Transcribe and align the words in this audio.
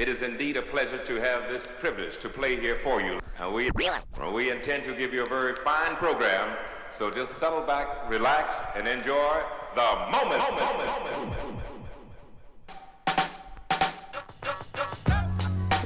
It 0.00 0.08
is 0.08 0.22
indeed 0.22 0.56
a 0.56 0.62
pleasure 0.62 0.96
to 0.96 1.16
have 1.16 1.50
this 1.50 1.68
privilege 1.78 2.16
to 2.20 2.30
play 2.30 2.58
here 2.58 2.74
for 2.74 3.02
you. 3.02 3.20
Uh, 3.38 3.50
we, 3.50 3.70
we 4.32 4.50
intend 4.50 4.82
to 4.84 4.94
give 4.94 5.12
you 5.12 5.24
a 5.24 5.28
very 5.28 5.54
fine 5.56 5.94
program, 5.96 6.56
so 6.90 7.10
just 7.10 7.34
settle 7.34 7.60
back, 7.60 8.08
relax, 8.08 8.54
and 8.74 8.88
enjoy 8.88 9.42
the 9.74 10.08
moment. 10.10 10.42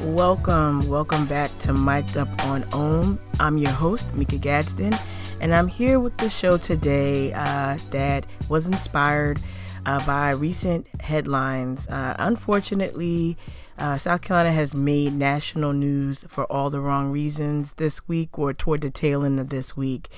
Welcome, 0.03 0.89
welcome 0.89 1.27
back 1.27 1.51
to 1.59 1.73
Mic'd 1.73 2.17
Up 2.17 2.29
on 2.47 2.63
OHM. 2.71 3.19
I'm 3.41 3.59
your 3.59 3.73
host, 3.73 4.15
Mika 4.15 4.39
Gadsden, 4.39 4.95
and 5.41 5.53
I'm 5.53 5.67
here 5.67 5.99
with 5.99 6.17
the 6.19 6.31
show 6.31 6.57
today 6.57 7.33
uh, 7.33 7.79
that 7.91 8.27
was 8.49 8.69
inspired 8.69 9.41
uh, 9.87 10.05
by 10.07 10.31
recent 10.31 10.87
headlines. 11.03 11.87
Uh, 11.89 12.15
unfortunately, 12.19 13.37
uh, 13.79 13.97
South 13.97 14.23
Carolina 14.23 14.53
has 14.53 14.75
made 14.75 15.13
national 15.13 15.73
news 15.73 16.25
for 16.29 16.45
all 16.51 16.71
the 16.71 16.81
wrong 16.81 17.11
reasons 17.11 17.75
this 17.75 18.07
week 18.09 18.39
or 18.39 18.53
toward 18.53 18.81
the 18.81 18.91
tail 18.91 19.25
end 19.25 19.41
of 19.41 19.51
this 19.51 19.77
week. 19.77 20.09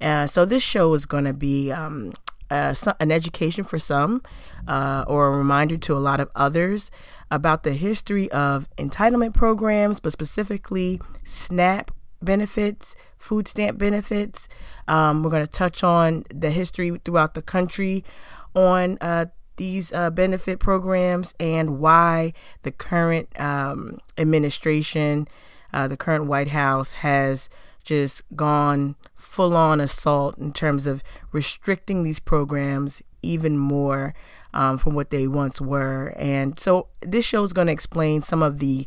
Uh, 0.00 0.26
so, 0.26 0.44
this 0.44 0.62
show 0.62 0.94
is 0.94 1.06
going 1.06 1.24
to 1.24 1.32
be 1.32 1.72
um, 1.72 2.12
uh, 2.50 2.74
an 2.98 3.12
education 3.12 3.64
for 3.64 3.78
some 3.78 4.22
uh, 4.66 5.04
or 5.06 5.28
a 5.28 5.36
reminder 5.36 5.76
to 5.76 5.96
a 5.96 5.98
lot 5.98 6.20
of 6.20 6.30
others 6.34 6.90
about 7.30 7.62
the 7.62 7.72
history 7.72 8.30
of 8.32 8.68
entitlement 8.76 9.34
programs, 9.34 10.00
but 10.00 10.12
specifically 10.12 11.00
SNAP 11.24 11.92
benefits, 12.22 12.96
food 13.18 13.46
stamp 13.46 13.78
benefits. 13.78 14.48
Um, 14.88 15.22
we're 15.22 15.30
going 15.30 15.46
to 15.46 15.50
touch 15.50 15.84
on 15.84 16.24
the 16.34 16.50
history 16.50 17.00
throughout 17.04 17.34
the 17.34 17.42
country 17.42 18.04
on 18.54 18.98
uh, 19.00 19.26
these 19.56 19.92
uh, 19.92 20.10
benefit 20.10 20.58
programs 20.58 21.34
and 21.38 21.78
why 21.78 22.32
the 22.62 22.72
current 22.72 23.28
um, 23.38 23.98
administration, 24.16 25.28
uh, 25.72 25.86
the 25.86 25.96
current 25.96 26.26
White 26.26 26.48
House, 26.48 26.92
has 26.92 27.48
just 27.84 28.22
gone 28.36 28.96
full 29.14 29.56
on 29.56 29.80
assault 29.80 30.38
in 30.38 30.52
terms 30.52 30.86
of 30.86 31.02
restricting 31.32 32.02
these 32.02 32.18
programs 32.18 33.02
even 33.22 33.58
more 33.58 34.14
um, 34.54 34.78
from 34.78 34.94
what 34.94 35.10
they 35.10 35.26
once 35.28 35.60
were. 35.60 36.14
And 36.16 36.58
so 36.58 36.88
this 37.00 37.24
show 37.24 37.42
is 37.42 37.52
going 37.52 37.66
to 37.66 37.72
explain 37.72 38.22
some 38.22 38.42
of 38.42 38.58
the 38.58 38.86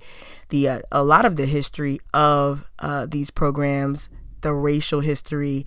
the 0.50 0.68
uh, 0.68 0.80
a 0.92 1.04
lot 1.04 1.26
of 1.26 1.36
the 1.36 1.46
history 1.46 2.00
of 2.14 2.66
uh, 2.80 3.06
these 3.06 3.30
programs, 3.32 4.10
the 4.42 4.54
racial 4.54 5.02
history 5.02 5.66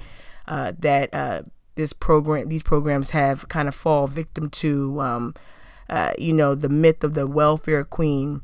uh, 0.49 0.73
that 0.79 1.13
uh, 1.15 1.43
this 1.77 1.93
program 1.93 2.49
these 2.49 2.63
programs 2.63 3.11
have 3.11 3.49
kind 3.49 3.69
of 3.69 3.75
fall 3.75 4.07
victim 4.07 4.51
to 4.51 5.01
um, 5.01 5.35
uh, 5.89 6.13
you 6.19 6.33
know 6.33 6.55
the 6.55 6.69
myth 6.69 7.05
of 7.05 7.15
the 7.15 7.27
welfare 7.27 7.85
queen. 7.85 8.43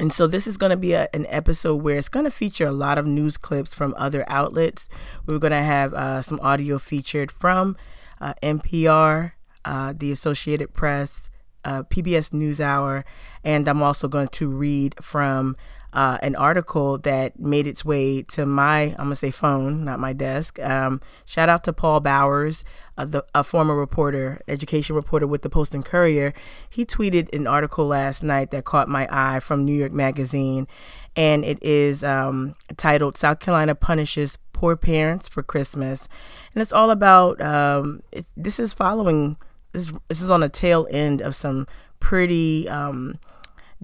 And 0.00 0.12
so 0.12 0.28
this 0.28 0.46
is 0.46 0.56
going 0.56 0.70
to 0.70 0.76
be 0.76 0.92
a, 0.92 1.08
an 1.12 1.26
episode 1.28 1.82
where 1.82 1.96
it's 1.96 2.08
going 2.08 2.24
to 2.24 2.30
feature 2.30 2.66
a 2.66 2.72
lot 2.72 2.98
of 2.98 3.06
news 3.06 3.36
clips 3.36 3.74
from 3.74 3.94
other 3.96 4.24
outlets. 4.28 4.88
We're 5.26 5.40
going 5.40 5.50
to 5.50 5.62
have 5.62 5.92
uh, 5.92 6.22
some 6.22 6.38
audio 6.40 6.78
featured 6.78 7.32
from 7.32 7.76
uh, 8.20 8.34
npr 8.42 9.32
uh, 9.64 9.94
the 9.96 10.10
associated 10.10 10.72
press 10.74 11.28
uh, 11.64 11.82
pbs 11.84 12.30
newshour 12.30 13.04
and 13.44 13.68
i'm 13.68 13.82
also 13.82 14.08
going 14.08 14.28
to 14.28 14.48
read 14.48 14.94
from 15.02 15.56
uh, 15.92 16.18
an 16.22 16.36
article 16.36 16.98
that 16.98 17.38
made 17.38 17.66
its 17.66 17.84
way 17.84 18.22
to 18.22 18.44
my, 18.44 18.94
I'm 18.98 19.06
gonna 19.06 19.16
say 19.16 19.30
phone, 19.30 19.84
not 19.84 19.98
my 19.98 20.12
desk. 20.12 20.58
Um, 20.60 21.00
shout 21.24 21.48
out 21.48 21.64
to 21.64 21.72
Paul 21.72 22.00
Bowers, 22.00 22.62
uh, 22.98 23.06
the, 23.06 23.24
a 23.34 23.42
former 23.42 23.74
reporter, 23.74 24.40
education 24.48 24.94
reporter 24.94 25.26
with 25.26 25.42
the 25.42 25.48
Post 25.48 25.74
and 25.74 25.84
Courier. 25.84 26.34
He 26.68 26.84
tweeted 26.84 27.34
an 27.34 27.46
article 27.46 27.86
last 27.86 28.22
night 28.22 28.50
that 28.50 28.64
caught 28.64 28.88
my 28.88 29.08
eye 29.10 29.40
from 29.40 29.64
New 29.64 29.74
York 29.74 29.92
Magazine, 29.92 30.68
and 31.16 31.44
it 31.44 31.62
is 31.62 32.04
um, 32.04 32.54
titled 32.76 33.16
"South 33.16 33.40
Carolina 33.40 33.74
Punishes 33.74 34.36
Poor 34.52 34.76
Parents 34.76 35.26
for 35.26 35.42
Christmas," 35.42 36.06
and 36.54 36.60
it's 36.60 36.72
all 36.72 36.90
about. 36.90 37.40
Um, 37.40 38.02
it, 38.12 38.26
this 38.36 38.60
is 38.60 38.74
following. 38.74 39.38
This, 39.72 39.92
this 40.08 40.20
is 40.20 40.30
on 40.30 40.40
the 40.40 40.48
tail 40.50 40.86
end 40.90 41.22
of 41.22 41.34
some 41.34 41.66
pretty. 41.98 42.68
Um, 42.68 43.18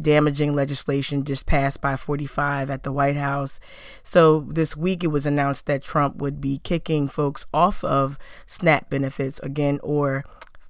damaging 0.00 0.54
legislation 0.54 1.24
just 1.24 1.46
passed 1.46 1.80
by 1.80 1.96
45 1.96 2.70
at 2.70 2.82
the 2.82 2.92
White 2.92 3.16
House. 3.16 3.60
So 4.02 4.40
this 4.40 4.76
week 4.76 5.04
it 5.04 5.08
was 5.08 5.26
announced 5.26 5.66
that 5.66 5.82
Trump 5.82 6.16
would 6.16 6.40
be 6.40 6.58
kicking 6.58 7.08
folks 7.08 7.46
off 7.54 7.84
of 7.84 8.18
SNAP 8.46 8.90
benefits 8.90 9.38
again 9.40 9.80
or 9.82 10.24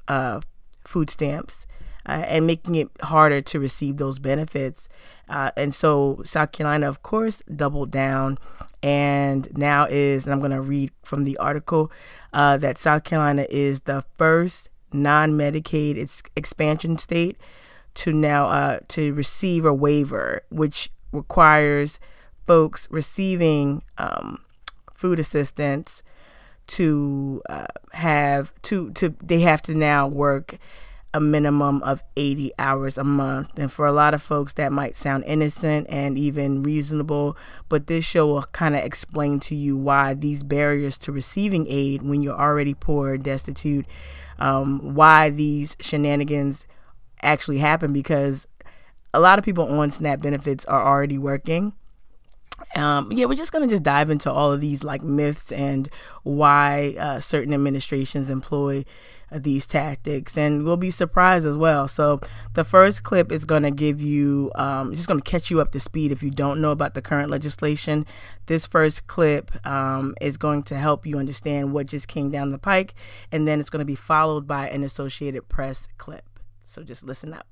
uh, 0.09 0.41
food 0.85 1.11
stamps. 1.11 1.67
Uh, 2.07 2.23
and 2.29 2.47
making 2.47 2.75
it 2.75 2.91
harder 3.01 3.41
to 3.41 3.59
receive 3.59 3.97
those 3.97 4.19
benefits. 4.19 4.91
Uh, 5.27 5.51
and 5.57 5.75
so 5.75 6.21
South 6.23 6.53
Carolina, 6.53 6.87
of 6.87 7.03
course, 7.03 7.43
doubled 7.57 7.91
down 7.91 8.37
and 8.83 9.49
now 9.57 9.87
is, 9.89 10.27
and 10.27 10.35
I'm 10.35 10.41
going 10.41 10.51
to 10.51 10.61
read 10.61 10.91
from 11.03 11.25
the 11.25 11.39
article, 11.39 11.91
uh, 12.35 12.59
that 12.59 12.77
South 12.77 13.05
Carolina 13.05 13.47
is 13.49 13.81
the 13.81 14.05
first 14.19 14.69
non 14.93 15.33
Medicaid 15.33 15.97
expansion 16.37 16.99
state 16.99 17.39
to 17.95 18.13
now 18.13 18.47
uh, 18.47 18.79
to 18.89 19.13
receive 19.15 19.65
a 19.65 19.75
waiver, 19.75 20.43
which 20.51 20.91
requires 21.13 22.01
folks 22.47 22.87
receiving 22.91 23.83
um, 23.99 24.45
food 24.93 25.19
assistance 25.19 26.03
to 26.67 27.43
uh, 27.49 27.67
have 27.93 28.53
to 28.63 28.91
to 28.93 29.15
they 29.23 29.41
have 29.41 29.63
to 29.63 29.75
now 29.75 30.07
work 30.07 30.59
a 31.15 31.21
minimum 31.21 31.81
of 31.85 32.03
80 32.17 32.51
hours 32.59 32.99
a 32.99 33.05
month. 33.05 33.57
And 33.57 33.71
for 33.71 33.87
a 33.87 33.93
lot 33.93 34.15
of 34.15 34.23
folks, 34.23 34.53
that 34.55 34.73
might 34.73 34.97
sound 34.97 35.23
innocent 35.29 35.87
and 35.89 36.19
even 36.19 36.65
reasonable, 36.65 37.37
but 37.69 37.87
this 37.87 38.05
show 38.05 38.27
will 38.27 38.43
kind 38.43 38.75
of 38.75 38.83
explain 38.83 39.39
to 39.41 39.55
you 39.55 39.77
why 39.77 40.15
these 40.15 40.43
barriers 40.43 40.99
to 40.99 41.13
receiving 41.13 41.67
aid 41.69 42.03
when 42.03 42.25
you're 42.25 42.35
already 42.35 42.75
poor, 42.75 43.17
destitute, 43.17 43.87
um, 44.41 44.97
why 44.97 45.31
these 45.31 45.77
shenanigans 45.79 46.67
actually 47.25 47.59
happen 47.59 47.93
because 47.93 48.47
a 49.13 49.21
lot 49.21 49.39
of 49.39 49.45
people 49.45 49.65
on 49.67 49.91
SNAP 49.91 50.23
benefits 50.23 50.65
are 50.67 50.87
already 50.87 51.19
working. 51.19 51.73
Um, 52.77 53.11
yeah, 53.13 53.27
we're 53.27 53.35
just 53.35 53.53
going 53.53 53.69
to 53.69 53.73
just 53.73 53.83
dive 53.83 54.11
into 54.11 54.31
all 54.31 54.53
of 54.53 54.61
these 54.61 54.85
like 54.85 55.03
myths 55.03 55.51
and 55.51 55.89
why 56.23 56.95
uh, 56.99 57.21
certain 57.21 57.53
administrations 57.53 58.31
employ 58.31 58.85
uh, 59.33 59.39
these 59.41 59.67
tactics, 59.67 60.39
and 60.39 60.65
we'll 60.65 60.77
be 60.77 60.91
surprised 60.91 61.47
as 61.47 61.57
well. 61.57 61.89
So, 61.89 62.21
the 62.55 62.65
first 62.65 63.03
clip 63.03 63.33
is 63.33 63.45
going 63.45 63.65
to 63.65 63.71
give 63.73 64.01
you, 64.01 64.53
um, 64.55 64.95
just 64.95 65.09
going 65.09 65.21
to 65.21 65.31
catch 65.31 65.51
you 65.51 65.61
up 65.61 65.73
to 65.73 65.81
speed 65.81 66.13
if 66.13 66.23
you 66.23 66.31
don't 66.31 66.61
know 66.61 66.71
about 66.71 66.95
the 66.95 67.03
current 67.03 67.31
legislation. 67.31 68.07
This 68.47 68.67
first 68.67 69.09
clip 69.09 69.51
um, 69.67 70.15
is 70.21 70.37
going 70.37 70.63
to 70.65 70.77
help 70.77 71.07
you 71.07 71.19
understand 71.19 71.73
what 71.73 71.87
just 71.87 72.07
came 72.07 72.31
down 72.31 72.51
the 72.51 72.59
pike, 72.59 72.95
and 73.33 73.49
then 73.49 73.59
it's 73.59 73.71
going 73.71 73.81
to 73.81 73.85
be 73.85 73.97
followed 73.97 74.47
by 74.47 74.69
an 74.69 74.85
Associated 74.85 75.49
Press 75.49 75.89
clip. 75.99 76.34
So 76.65 76.83
just 76.83 77.05
listen 77.05 77.33
up. 77.33 77.47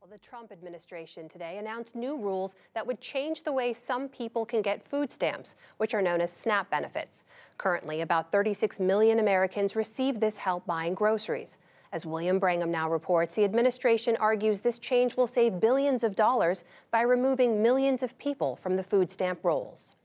Well, 0.00 0.10
the 0.10 0.18
Trump 0.18 0.50
administration 0.50 1.28
today 1.28 1.58
announced 1.58 1.94
new 1.94 2.16
rules 2.18 2.56
that 2.74 2.86
would 2.86 3.00
change 3.00 3.44
the 3.44 3.52
way 3.52 3.72
some 3.72 4.08
people 4.08 4.44
can 4.44 4.62
get 4.62 4.86
food 4.88 5.12
stamps, 5.12 5.54
which 5.76 5.94
are 5.94 6.02
known 6.02 6.20
as 6.20 6.32
SNAP 6.32 6.68
benefits. 6.70 7.24
Currently, 7.58 8.00
about 8.00 8.32
36 8.32 8.80
million 8.80 9.20
Americans 9.20 9.76
receive 9.76 10.18
this 10.18 10.36
help 10.36 10.66
buying 10.66 10.94
groceries. 10.94 11.58
As 11.92 12.06
William 12.06 12.38
Brangham 12.38 12.70
now 12.70 12.88
reports, 12.88 13.34
the 13.34 13.44
administration 13.44 14.16
argues 14.16 14.60
this 14.60 14.78
change 14.78 15.16
will 15.16 15.26
save 15.26 15.58
billions 15.58 16.04
of 16.04 16.14
dollars 16.14 16.62
by 16.92 17.00
removing 17.00 17.60
millions 17.62 18.04
of 18.04 18.16
people 18.18 18.54
from 18.56 18.76
the 18.76 18.84
food 18.84 19.10
stamp 19.10 19.40
rolls. 19.42 19.96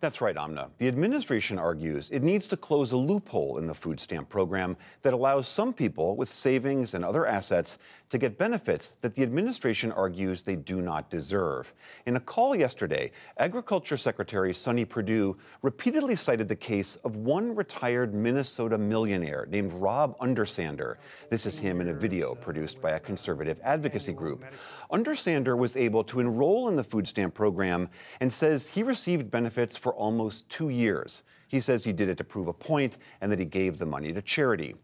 That's 0.00 0.20
right, 0.20 0.36
Amna. 0.36 0.70
The 0.78 0.86
administration 0.86 1.58
argues 1.58 2.10
it 2.10 2.22
needs 2.22 2.46
to 2.48 2.56
close 2.56 2.92
a 2.92 2.96
loophole 2.96 3.58
in 3.58 3.66
the 3.66 3.74
food 3.74 3.98
stamp 3.98 4.28
program 4.28 4.76
that 5.02 5.12
allows 5.12 5.48
some 5.48 5.72
people 5.72 6.16
with 6.16 6.28
savings 6.28 6.94
and 6.94 7.04
other 7.04 7.26
assets 7.26 7.78
to 8.12 8.18
get 8.18 8.36
benefits 8.36 8.96
that 9.00 9.14
the 9.14 9.22
administration 9.22 9.90
argues 9.90 10.42
they 10.42 10.54
do 10.54 10.82
not 10.82 11.08
deserve. 11.08 11.72
In 12.04 12.16
a 12.16 12.20
call 12.20 12.54
yesterday, 12.54 13.10
Agriculture 13.38 13.96
Secretary 13.96 14.52
Sonny 14.52 14.84
Perdue 14.84 15.34
repeatedly 15.62 16.14
cited 16.14 16.46
the 16.46 16.54
case 16.54 16.96
of 17.04 17.16
one 17.16 17.56
retired 17.56 18.12
Minnesota 18.12 18.76
millionaire 18.76 19.46
named 19.48 19.72
Rob 19.72 20.18
Undersander. 20.18 20.96
This 21.30 21.46
is 21.46 21.58
him 21.58 21.80
in 21.80 21.88
a 21.88 21.94
video 21.94 22.34
produced 22.34 22.82
by 22.82 22.90
a 22.90 23.00
conservative 23.00 23.58
advocacy 23.64 24.12
group. 24.12 24.44
Undersander 24.92 25.56
was 25.56 25.78
able 25.78 26.04
to 26.04 26.20
enroll 26.20 26.68
in 26.68 26.76
the 26.76 26.84
food 26.84 27.08
stamp 27.08 27.32
program 27.32 27.88
and 28.20 28.30
says 28.30 28.66
he 28.66 28.82
received 28.82 29.30
benefits 29.30 29.74
for 29.74 29.94
almost 29.94 30.46
two 30.50 30.68
years. 30.68 31.22
He 31.48 31.60
says 31.60 31.82
he 31.82 31.92
did 31.94 32.10
it 32.10 32.18
to 32.18 32.24
prove 32.24 32.48
a 32.48 32.52
point 32.52 32.98
and 33.22 33.32
that 33.32 33.38
he 33.38 33.46
gave 33.46 33.78
the 33.78 33.86
money 33.86 34.12
to 34.12 34.20
charity. 34.20 34.74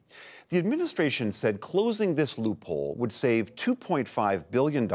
The 0.50 0.56
administration 0.56 1.30
said 1.30 1.60
closing 1.60 2.14
this 2.14 2.38
loophole 2.38 2.94
would 2.96 3.12
save 3.12 3.54
$2.5 3.54 4.44
billion 4.50 4.90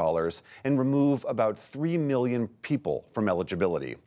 and 0.63 0.79
remove 0.79 1.23
about 1.29 1.59
3 1.59 1.95
million 1.99 2.47
people 2.63 3.05
from 3.13 3.29
eligibility. 3.29 3.97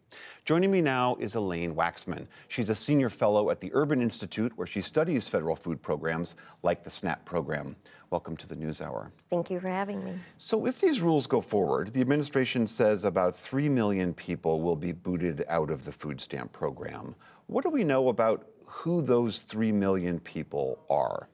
Joining 0.45 0.73
me 0.73 0.81
now 0.81 1.15
is 1.21 1.37
Elaine 1.37 1.77
Waxman. 1.77 2.27
She's 2.49 2.69
a 2.69 2.75
senior 2.75 3.09
fellow 3.09 3.51
at 3.51 3.61
the 3.61 3.71
Urban 3.75 4.03
Institute, 4.03 4.55
where 4.57 4.67
she 4.67 4.81
studies 4.81 5.29
federal 5.29 5.55
food 5.55 5.81
programs 5.81 6.35
like 6.65 6.83
the 6.83 6.91
SNAP 6.91 7.25
program. 7.25 7.77
Welcome 8.11 8.37
to 8.39 8.49
the 8.49 8.57
NewsHour. 8.57 9.13
Thank 9.31 9.49
you 9.49 9.61
for 9.61 9.71
having 9.71 10.05
me. 10.05 10.15
So, 10.39 10.67
if 10.67 10.81
these 10.81 11.01
rules 11.01 11.29
go 11.29 11.41
forward, 11.41 11.93
the 11.93 12.01
administration 12.01 12.67
says 12.67 13.05
about 13.05 13.37
3 13.37 13.69
million 13.69 14.15
people 14.15 14.63
will 14.63 14.75
be 14.75 14.91
booted 14.91 15.45
out 15.49 15.71
of 15.71 15.85
the 15.85 15.93
food 15.93 16.21
stamp 16.21 16.53
program. 16.53 17.15
What 17.47 17.63
do 17.63 17.71
we 17.71 17.85
know 17.85 18.09
about 18.09 18.49
who 18.65 19.01
those 19.01 19.39
3 19.39 19.71
million 19.71 20.19
people 20.19 20.85
are? 20.91 21.29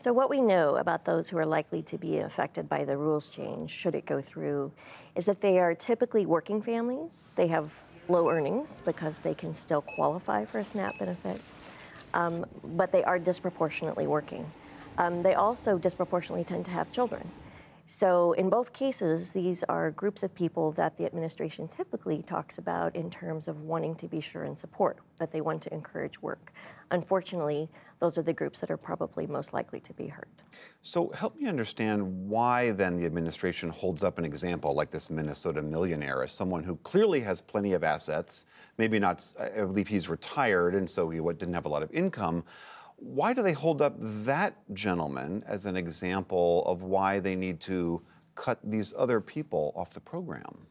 So, 0.00 0.14
what 0.14 0.30
we 0.30 0.40
know 0.40 0.76
about 0.76 1.04
those 1.04 1.28
who 1.28 1.36
are 1.36 1.44
likely 1.44 1.82
to 1.82 1.98
be 1.98 2.20
affected 2.20 2.70
by 2.70 2.86
the 2.86 2.96
rules 2.96 3.28
change, 3.28 3.68
should 3.68 3.94
it 3.94 4.06
go 4.06 4.22
through, 4.22 4.72
is 5.14 5.26
that 5.26 5.42
they 5.42 5.58
are 5.58 5.74
typically 5.74 6.24
working 6.24 6.62
families. 6.62 7.28
They 7.36 7.48
have 7.48 7.74
low 8.08 8.30
earnings 8.30 8.80
because 8.86 9.18
they 9.18 9.34
can 9.34 9.52
still 9.52 9.82
qualify 9.82 10.46
for 10.46 10.60
a 10.60 10.64
SNAP 10.64 10.98
benefit, 10.98 11.38
um, 12.14 12.46
but 12.64 12.92
they 12.92 13.04
are 13.04 13.18
disproportionately 13.18 14.06
working. 14.06 14.50
Um, 14.96 15.22
they 15.22 15.34
also 15.34 15.76
disproportionately 15.76 16.44
tend 16.44 16.64
to 16.64 16.70
have 16.70 16.90
children. 16.90 17.30
So, 17.92 18.34
in 18.34 18.50
both 18.50 18.72
cases, 18.72 19.32
these 19.32 19.64
are 19.64 19.90
groups 19.90 20.22
of 20.22 20.32
people 20.32 20.70
that 20.72 20.96
the 20.96 21.04
administration 21.04 21.66
typically 21.66 22.22
talks 22.22 22.58
about 22.58 22.94
in 22.94 23.10
terms 23.10 23.48
of 23.48 23.62
wanting 23.62 23.96
to 23.96 24.06
be 24.06 24.20
sure 24.20 24.44
and 24.44 24.56
support, 24.56 24.98
that 25.18 25.32
they 25.32 25.40
want 25.40 25.60
to 25.62 25.74
encourage 25.74 26.22
work. 26.22 26.52
Unfortunately, 26.92 27.68
those 27.98 28.16
are 28.16 28.22
the 28.22 28.32
groups 28.32 28.60
that 28.60 28.70
are 28.70 28.76
probably 28.76 29.26
most 29.26 29.52
likely 29.52 29.80
to 29.80 29.92
be 29.92 30.06
hurt. 30.06 30.28
So, 30.82 31.08
help 31.08 31.34
me 31.34 31.48
understand 31.48 32.00
why 32.28 32.70
then 32.70 32.96
the 32.96 33.06
administration 33.06 33.70
holds 33.70 34.04
up 34.04 34.18
an 34.18 34.24
example 34.24 34.72
like 34.72 34.92
this 34.92 35.10
Minnesota 35.10 35.60
millionaire 35.60 36.22
as 36.22 36.30
someone 36.30 36.62
who 36.62 36.76
clearly 36.84 37.18
has 37.22 37.40
plenty 37.40 37.72
of 37.72 37.82
assets, 37.82 38.46
maybe 38.78 39.00
not, 39.00 39.26
I 39.40 39.64
believe 39.64 39.88
he's 39.88 40.08
retired, 40.08 40.76
and 40.76 40.88
so 40.88 41.10
he 41.10 41.18
didn't 41.18 41.54
have 41.54 41.66
a 41.66 41.68
lot 41.68 41.82
of 41.82 41.92
income 41.92 42.44
why 43.00 43.32
do 43.32 43.42
they 43.42 43.52
hold 43.52 43.80
up 43.82 43.94
that 43.98 44.54
gentleman 44.74 45.42
as 45.46 45.64
an 45.64 45.76
example 45.76 46.62
of 46.66 46.82
why 46.82 47.18
they 47.18 47.34
need 47.34 47.60
to 47.60 48.02
cut 48.34 48.58
these 48.62 48.92
other 48.96 49.20
people 49.20 49.72
off 49.74 49.92
the 49.92 50.00
program? 50.00 50.66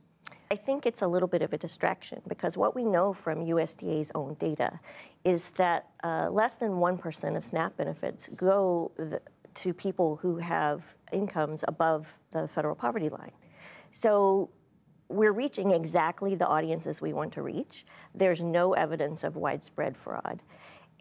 I 0.51 0.55
think 0.55 0.85
it's 0.85 1.01
a 1.01 1.07
little 1.07 1.27
bit 1.27 1.41
of 1.41 1.53
a 1.53 1.57
distraction 1.57 2.21
because 2.27 2.57
what 2.57 2.75
we 2.75 2.83
know 2.83 3.13
from 3.13 3.45
USDA's 3.45 4.11
own 4.15 4.35
data 4.35 4.79
is 5.23 5.51
that 5.51 5.89
uh, 6.03 6.29
less 6.31 6.55
than 6.55 6.71
1% 6.71 7.37
of 7.37 7.43
SNAP 7.43 7.77
benefits 7.77 8.29
go 8.35 8.91
th- 8.97 9.21
to 9.55 9.73
people 9.73 10.15
who 10.15 10.37
have 10.37 10.83
incomes 11.11 11.63
above 11.67 12.17
the 12.31 12.47
federal 12.47 12.75
poverty 12.75 13.09
line. 13.09 13.31
So 13.91 14.49
we're 15.07 15.33
reaching 15.33 15.71
exactly 15.71 16.35
the 16.35 16.47
audiences 16.47 17.01
we 17.01 17.13
want 17.13 17.33
to 17.33 17.41
reach. 17.41 17.85
There's 18.13 18.41
no 18.41 18.73
evidence 18.73 19.23
of 19.23 19.35
widespread 19.35 19.97
fraud. 19.97 20.43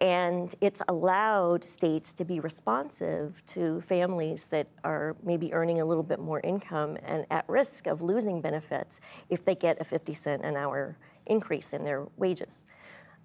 And 0.01 0.55
it's 0.61 0.81
allowed 0.87 1.63
states 1.63 2.13
to 2.15 2.25
be 2.25 2.39
responsive 2.39 3.43
to 3.47 3.81
families 3.81 4.45
that 4.45 4.67
are 4.85 5.17
maybe 5.23 5.53
earning 5.53 5.81
a 5.81 5.85
little 5.85 6.03
bit 6.03 6.19
more 6.19 6.39
income 6.39 6.97
and 7.03 7.25
at 7.29 7.47
risk 7.49 7.85
of 7.85 8.01
losing 8.01 8.39
benefits 8.39 9.01
if 9.29 9.43
they 9.43 9.55
get 9.55 9.79
a 9.81 9.83
50 9.83 10.13
cent 10.13 10.45
an 10.45 10.55
hour 10.55 10.97
increase 11.25 11.73
in 11.73 11.83
their 11.83 12.07
wages. 12.15 12.65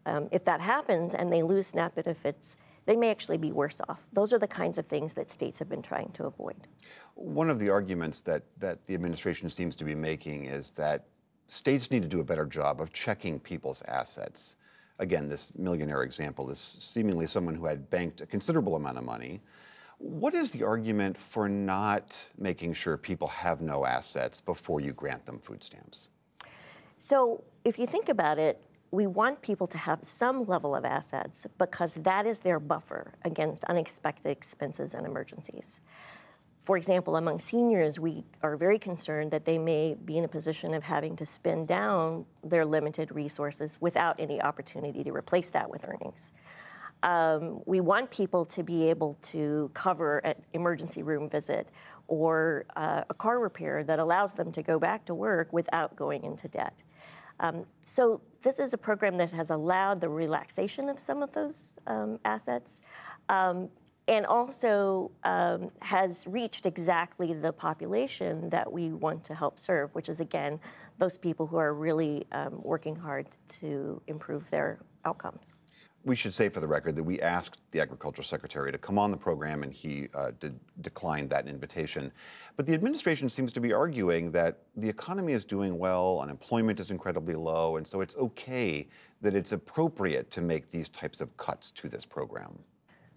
Um, 0.07 0.29
if 0.33 0.45
that 0.45 0.61
happens 0.61 1.15
and 1.15 1.33
they 1.33 1.43
lose 1.43 1.69
SNAP 1.69 1.95
benefits, 1.95 2.57
they 2.87 2.97
may 2.97 3.11
actually 3.11 3.39
be 3.39 3.53
worse 3.53 3.81
off. 3.89 4.07
Those 4.13 4.33
are 4.33 4.39
the 4.39 4.49
kinds 4.49 4.77
of 4.77 4.85
things 4.85 5.15
that 5.15 5.31
states 5.31 5.59
have 5.61 5.69
been 5.69 5.81
trying 5.81 6.11
to 6.13 6.25
avoid. 6.25 6.57
One 7.15 7.49
of 7.49 7.59
the 7.59 7.71
arguments 7.71 8.21
that, 8.23 8.43
that 8.59 8.85
the 8.87 8.95
administration 8.95 9.49
seems 9.49 9.77
to 9.77 9.85
be 9.85 9.95
making 9.95 10.47
is 10.47 10.73
that 10.73 11.07
states 11.47 11.91
need 11.91 12.03
to 12.03 12.09
do 12.09 12.21
a 12.21 12.25
better 12.25 12.45
job 12.45 12.81
of 12.81 12.93
checking 12.93 13.39
people's 13.39 13.83
assets 13.89 14.57
again, 14.99 15.29
this 15.29 15.53
millionaire 15.57 16.03
example, 16.03 16.47
this 16.47 16.77
seemingly 16.79 17.27
someone 17.27 17.55
who 17.55 17.67
had 17.67 17.89
banked 17.91 18.21
a 18.21 18.27
considerable 18.27 18.77
amount 18.77 18.99
of 18.99 19.05
money. 19.05 19.41
What 19.99 20.35
is 20.35 20.51
the 20.51 20.63
argument 20.63 21.17
for 21.17 21.49
not 21.49 22.29
making 22.39 22.75
sure 22.75 22.97
people 22.97 23.29
have 23.29 23.61
no 23.61 23.87
assets 23.87 24.41
before 24.41 24.81
you 24.81 24.93
grant 24.93 25.25
them 25.25 25.39
food 25.39 25.63
stamps? 25.63 26.11
So, 26.99 27.43
if 27.65 27.79
you 27.79 27.87
think 27.87 28.09
about 28.09 28.39
it, 28.39 28.61
we 28.91 29.07
want 29.07 29.43
people 29.43 29.67
to 29.67 29.79
have 29.79 30.05
some 30.05 30.45
level 30.45 30.77
of 30.77 30.85
assets 30.85 31.47
because 31.59 31.95
that 31.95 32.27
is 32.27 32.39
their 32.39 32.61
buffer 32.61 33.15
against 33.25 33.65
unexpected 33.65 34.31
expenses 34.31 34.95
and 34.95 35.05
emergencies. 35.07 35.81
For 36.65 36.79
example, 36.79 37.17
among 37.17 37.41
seniors, 37.41 38.01
we 38.01 38.25
are 38.43 38.57
very 38.57 38.79
concerned 38.79 39.31
that 39.33 39.45
they 39.45 39.59
may 39.59 39.97
be 40.03 40.17
in 40.17 40.25
a 40.25 40.29
position 40.29 40.73
of 40.73 40.83
having 40.83 41.15
to 41.17 41.27
spend 41.27 41.69
down 41.69 42.25
their 42.43 42.65
limited 42.65 43.13
resources 43.13 43.77
without 43.83 44.19
any 44.19 44.41
opportunity 44.41 45.05
to 45.05 45.13
replace 45.13 45.51
that 45.51 45.69
with 45.69 45.87
earnings. 45.87 46.33
Um, 47.03 47.61
we 47.67 47.81
want 47.81 48.11
people 48.11 48.47
to 48.47 48.63
be 48.63 48.89
able 48.89 49.19
to 49.23 49.71
cover 49.75 50.19
an 50.21 50.37
emergency 50.55 51.03
room 51.03 51.29
visit 51.29 51.69
or 52.09 52.65
uh, 52.77 53.03
a 53.11 53.15
car 53.15 53.41
repair 53.41 53.85
that 53.85 53.99
allows 53.99 54.33
them 54.33 54.51
to 54.53 54.63
go 54.63 54.79
back 54.79 55.05
to 55.05 55.15
work 55.15 55.53
without 55.53 55.95
going 55.97 56.25
into 56.25 56.49
debt. 56.49 56.83
Um, 57.41 57.67
so 57.85 58.23
this 58.43 58.59
is 58.59 58.73
a 58.73 58.79
program 58.79 59.19
that 59.19 59.33
has 59.33 59.51
allowed 59.51 60.01
the 60.01 60.09
relaxation 60.09 60.89
of 60.89 60.99
some 60.99 61.23
of 61.23 61.33
those 61.33 61.77
um, 61.87 62.19
assets. 62.25 62.81
Um, 63.29 63.69
and 64.09 64.27
also 64.27 65.11
um, 65.25 65.71
has 65.81 66.27
reached 66.27 66.67
exactly 66.67 67.33
the 67.33 67.53
population 67.53 68.51
that 68.51 68.71
we 68.71 68.91
want 68.91 69.25
to 69.25 69.35
help 69.35 69.59
serve, 69.59 69.95
which 69.95 70.09
is 70.09 70.21
again 70.21 70.61
those 70.99 71.17
people 71.17 71.47
who 71.47 71.57
are 71.57 71.75
really 71.75 72.27
um, 72.33 72.61
working 72.63 72.95
hard 72.95 73.27
to 73.49 74.01
improve 74.07 74.49
their 74.51 74.79
outcomes. 75.05 75.55
We 76.05 76.15
should 76.15 76.35
say 76.35 76.51
for 76.51 76.61
the 76.61 76.67
record 76.67 76.97
that 76.97 77.03
we 77.03 77.23
asked 77.23 77.63
the 77.71 77.81
agricultural 77.81 78.25
Secretary 78.25 78.71
to 78.71 78.77
come 78.77 78.99
on 78.99 79.11
the 79.11 79.17
program 79.17 79.63
and 79.63 79.73
he 79.73 80.09
uh, 80.15 80.33
did, 80.39 80.61
declined 80.83 81.31
that 81.31 81.49
invitation. 81.49 82.13
But 82.57 82.67
the 82.67 82.75
administration 82.75 83.31
seems 83.31 83.55
to 83.55 83.61
be 83.61 83.73
arguing 83.73 84.31
that 84.33 84.59
the 84.77 84.89
economy 84.89 85.33
is 85.33 85.47
doing 85.47 85.79
well, 85.79 86.21
unemployment 86.21 86.79
is 86.79 86.91
incredibly 86.91 87.35
low, 87.35 87.79
and 87.79 87.87
so 87.87 88.03
it's 88.03 88.17
okay 88.17 88.87
that 89.23 89.35
it's 89.35 89.53
appropriate 89.53 90.31
to 90.33 90.43
make 90.43 90.71
these 90.71 90.91
types 90.91 91.23
of 91.23 91.35
cuts 91.39 91.71
to 91.71 91.89
this 91.89 92.05
program. 92.05 92.59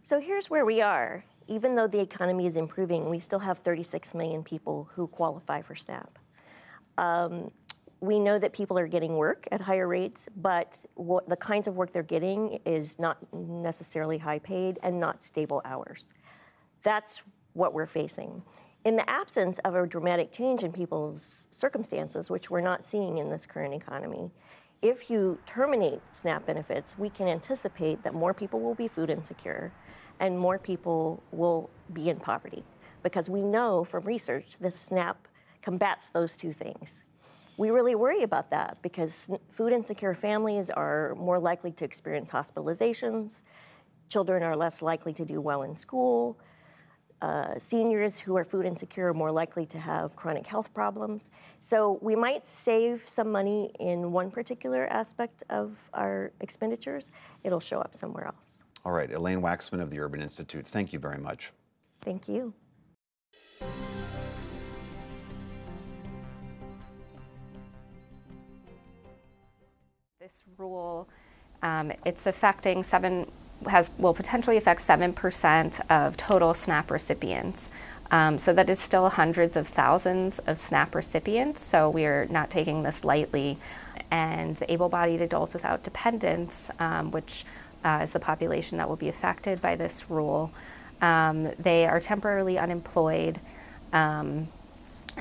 So 0.07 0.21
here's 0.21 0.49
where 0.49 0.63
we 0.63 0.79
are. 0.79 1.21
Even 1.49 1.75
though 1.75 1.85
the 1.85 1.99
economy 1.99 2.45
is 2.45 2.55
improving, 2.55 3.09
we 3.09 3.19
still 3.19 3.39
have 3.39 3.57
36 3.57 4.13
million 4.13 4.41
people 4.41 4.87
who 4.93 5.05
qualify 5.05 5.61
for 5.61 5.75
SNAP. 5.75 6.17
Um, 6.97 7.51
we 7.99 8.17
know 8.17 8.39
that 8.39 8.53
people 8.53 8.79
are 8.79 8.87
getting 8.87 9.17
work 9.17 9.49
at 9.51 9.59
higher 9.59 9.85
rates, 9.85 10.29
but 10.37 10.81
what, 10.93 11.27
the 11.27 11.35
kinds 11.35 11.67
of 11.67 11.75
work 11.75 11.91
they're 11.91 12.03
getting 12.03 12.61
is 12.65 12.97
not 12.97 13.17
necessarily 13.33 14.17
high 14.17 14.39
paid 14.39 14.79
and 14.81 14.97
not 14.97 15.21
stable 15.21 15.61
hours. 15.65 16.13
That's 16.83 17.21
what 17.51 17.73
we're 17.73 17.85
facing. 17.85 18.41
In 18.85 18.95
the 18.95 19.09
absence 19.09 19.59
of 19.65 19.75
a 19.75 19.85
dramatic 19.85 20.31
change 20.31 20.63
in 20.63 20.71
people's 20.71 21.49
circumstances, 21.51 22.29
which 22.29 22.49
we're 22.49 22.61
not 22.61 22.85
seeing 22.85 23.17
in 23.17 23.29
this 23.29 23.45
current 23.45 23.73
economy, 23.73 24.31
if 24.81 25.09
you 25.09 25.39
terminate 25.45 26.01
SNAP 26.11 26.45
benefits, 26.45 26.97
we 26.97 27.09
can 27.09 27.27
anticipate 27.27 28.03
that 28.03 28.13
more 28.13 28.33
people 28.33 28.59
will 28.59 28.75
be 28.75 28.87
food 28.87 29.09
insecure 29.09 29.71
and 30.19 30.37
more 30.37 30.59
people 30.59 31.23
will 31.31 31.69
be 31.93 32.09
in 32.09 32.19
poverty. 32.19 32.63
Because 33.03 33.29
we 33.29 33.41
know 33.41 33.83
from 33.83 34.03
research 34.03 34.57
that 34.59 34.73
SNAP 34.73 35.27
combats 35.61 36.11
those 36.11 36.35
two 36.35 36.53
things. 36.53 37.03
We 37.57 37.71
really 37.71 37.95
worry 37.95 38.21
about 38.21 38.51
that 38.51 38.77
because 38.83 39.31
food 39.49 39.73
insecure 39.73 40.13
families 40.13 40.69
are 40.69 41.15
more 41.15 41.39
likely 41.39 41.71
to 41.71 41.85
experience 41.85 42.29
hospitalizations, 42.29 43.41
children 44.09 44.43
are 44.43 44.55
less 44.55 44.81
likely 44.81 45.13
to 45.13 45.25
do 45.25 45.41
well 45.41 45.63
in 45.63 45.75
school, 45.75 46.37
uh, 47.21 47.57
seniors 47.57 48.19
who 48.19 48.37
are 48.37 48.43
food 48.43 48.65
insecure 48.65 49.07
are 49.09 49.13
more 49.13 49.31
likely 49.31 49.65
to 49.65 49.79
have 49.79 50.15
chronic 50.15 50.45
health 50.45 50.73
problems. 50.73 51.29
So 51.59 51.97
we 52.01 52.15
might 52.15 52.47
save 52.47 53.01
some 53.07 53.31
money 53.31 53.71
in 53.79 54.11
one 54.11 54.29
particular 54.29 54.87
aspect 54.87 55.43
of 55.49 55.89
our 55.93 56.31
expenditures. 56.41 57.11
It'll 57.43 57.59
show 57.59 57.79
up 57.79 57.95
somewhere 57.95 58.27
else. 58.27 58.63
All 58.85 58.91
right, 58.91 59.11
Elaine 59.11 59.41
Waxman 59.41 59.81
of 59.81 59.89
the 59.89 59.99
Urban 59.99 60.21
Institute, 60.21 60.65
thank 60.67 60.93
you 60.93 60.99
very 60.99 61.17
much. 61.17 61.51
Thank 62.01 62.27
you. 62.27 62.53
This 70.19 70.43
rule, 70.57 71.09
um, 71.63 71.91
it's 72.05 72.27
affecting 72.27 72.83
seven 72.83 73.31
has 73.65 73.89
will 73.97 74.13
potentially 74.13 74.57
affect 74.57 74.81
7% 74.81 75.81
of 75.89 76.17
total 76.17 76.53
SNAP 76.53 76.91
recipients. 76.91 77.69
Um, 78.09 78.39
so 78.39 78.53
that 78.53 78.69
is 78.69 78.79
still 78.79 79.09
hundreds 79.09 79.57
of 79.57 79.67
thousands 79.67 80.39
of 80.39 80.57
SNAP 80.57 80.95
recipients. 80.95 81.61
So 81.61 81.89
we 81.89 82.05
are 82.05 82.25
not 82.29 82.49
taking 82.49 82.83
this 82.83 83.03
lightly. 83.03 83.57
And 84.09 84.61
able-bodied 84.69 85.21
adults 85.21 85.53
without 85.53 85.83
dependents, 85.83 86.71
um, 86.79 87.11
which 87.11 87.43
uh, 87.83 87.99
is 88.03 88.13
the 88.13 88.19
population 88.19 88.77
that 88.77 88.87
will 88.87 88.95
be 88.95 89.09
affected 89.09 89.61
by 89.61 89.75
this 89.75 90.09
rule, 90.09 90.51
um, 91.01 91.51
they 91.59 91.85
are 91.85 91.99
temporarily 91.99 92.57
unemployed. 92.57 93.39
Um, 93.91 94.47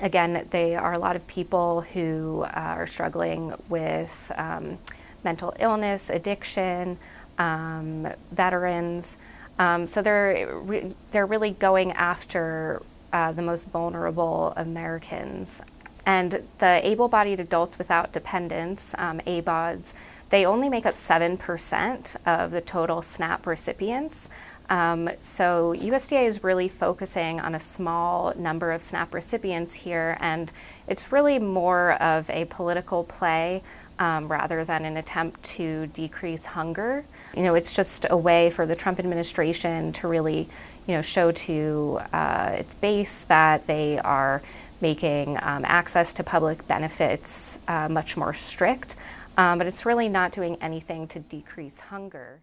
again, 0.00 0.46
they 0.50 0.76
are 0.76 0.92
a 0.92 0.98
lot 0.98 1.16
of 1.16 1.26
people 1.26 1.80
who 1.80 2.44
uh, 2.44 2.50
are 2.54 2.86
struggling 2.86 3.54
with 3.68 4.30
um, 4.36 4.78
mental 5.24 5.54
illness, 5.58 6.08
addiction, 6.08 6.98
um, 7.38 8.08
veterans. 8.32 9.18
Um, 9.58 9.86
so 9.86 10.02
they're 10.02 10.58
re- 10.58 10.94
they're 11.12 11.26
really 11.26 11.52
going 11.52 11.92
after 11.92 12.82
uh, 13.12 13.32
the 13.32 13.42
most 13.42 13.70
vulnerable 13.70 14.52
Americans. 14.56 15.62
And 16.04 16.44
the 16.58 16.86
able-bodied 16.86 17.40
adults 17.40 17.78
without 17.78 18.12
dependents, 18.12 18.94
um, 18.96 19.20
ABAWDs, 19.26 19.92
they 20.30 20.46
only 20.46 20.68
make 20.68 20.86
up 20.86 20.94
7% 20.94 22.16
of 22.26 22.50
the 22.52 22.60
total 22.60 23.02
SNAP 23.02 23.46
recipients. 23.46 24.28
Um, 24.68 25.10
so 25.20 25.74
USDA 25.76 26.26
is 26.26 26.42
really 26.42 26.68
focusing 26.68 27.40
on 27.40 27.54
a 27.54 27.60
small 27.60 28.32
number 28.36 28.72
of 28.72 28.82
SNAP 28.82 29.14
recipients 29.14 29.74
here, 29.74 30.16
and 30.20 30.50
it's 30.88 31.12
really 31.12 31.38
more 31.38 31.92
of 32.02 32.28
a 32.30 32.44
political 32.46 33.04
play 33.04 33.62
um, 33.98 34.28
rather 34.28 34.64
than 34.64 34.84
an 34.84 34.96
attempt 34.96 35.42
to 35.42 35.86
decrease 35.88 36.46
hunger. 36.46 37.04
You 37.36 37.42
know, 37.42 37.54
it's 37.54 37.74
just 37.74 38.06
a 38.08 38.16
way 38.16 38.50
for 38.50 38.64
the 38.66 38.74
Trump 38.74 38.98
administration 38.98 39.92
to 39.92 40.08
really, 40.08 40.48
you 40.86 40.94
know, 40.94 41.02
show 41.02 41.32
to 41.32 42.00
uh, 42.12 42.56
its 42.58 42.74
base 42.74 43.22
that 43.22 43.66
they 43.66 43.98
are 43.98 44.42
making 44.80 45.36
um, 45.42 45.64
access 45.64 46.14
to 46.14 46.24
public 46.24 46.66
benefits 46.66 47.58
uh, 47.68 47.88
much 47.88 48.16
more 48.16 48.34
strict, 48.34 48.96
um, 49.36 49.58
but 49.58 49.66
it's 49.66 49.86
really 49.86 50.08
not 50.08 50.32
doing 50.32 50.56
anything 50.60 51.06
to 51.08 51.18
decrease 51.18 51.80
hunger. 51.80 52.40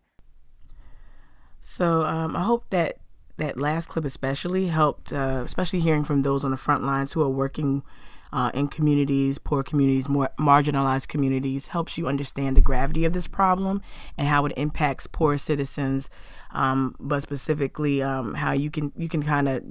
So 1.60 2.04
um, 2.04 2.36
I 2.36 2.44
hope 2.44 2.66
that 2.70 2.98
that 3.38 3.58
last 3.58 3.90
clip 3.90 4.06
especially 4.06 4.68
helped, 4.68 5.12
uh, 5.12 5.42
especially 5.44 5.80
hearing 5.80 6.04
from 6.04 6.22
those 6.22 6.44
on 6.44 6.52
the 6.52 6.58
front 6.58 6.84
lines 6.84 7.14
who 7.14 7.22
are 7.22 7.30
working 7.30 7.82
uh, 8.34 8.50
in 8.56 8.68
communities, 8.68 9.38
poor 9.38 9.62
communities, 9.62 10.10
more 10.10 10.32
marginalized 10.40 11.08
communities, 11.08 11.68
helps 11.68 12.00
you 12.00 12.08
understand 12.08 12.58
the 12.58 12.62
gravity 12.62 13.06
of 13.06 13.14
this 13.14 13.28
problem 13.28 13.80
and 14.18 14.28
how 14.28 14.44
it 14.48 14.54
impacts 14.58 15.06
poor 15.06 15.38
citizens, 15.38 16.10
um, 16.50 16.96
but 17.00 17.22
specifically 17.22 18.02
um, 18.02 18.34
how 18.34 18.52
you 18.52 18.72
can 18.72 18.92
you 18.98 19.08
can 19.08 19.22
kind 19.22 19.48
of 19.48 19.64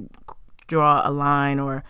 draw 0.69 1.03
a 1.05 1.11
line 1.11 1.59
or 1.59 1.83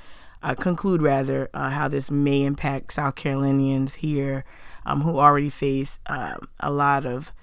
uh, 0.43 0.55
conclude 0.55 1.03
rather 1.03 1.51
uh, 1.53 1.69
how 1.69 1.89
this 1.89 2.11
may 2.11 2.43
impact 2.43 2.95
South 2.95 3.17
Carolinians 3.17 3.97
here 3.97 4.43
um, 4.87 5.03
who 5.03 5.19
already 5.19 5.51
face 5.51 6.01
uh, 6.07 6.37
a 6.59 6.73
lot 6.73 7.05
of 7.05 7.35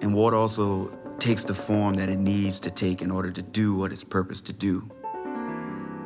And 0.00 0.14
water 0.14 0.36
also 0.36 0.96
takes 1.18 1.42
the 1.44 1.54
form 1.54 1.96
that 1.96 2.08
it 2.08 2.18
needs 2.18 2.60
to 2.60 2.70
take 2.70 3.02
in 3.02 3.10
order 3.10 3.32
to 3.32 3.42
do 3.42 3.74
what 3.74 3.90
it's 3.90 4.04
purposed 4.04 4.46
to 4.46 4.52
do. 4.52 4.88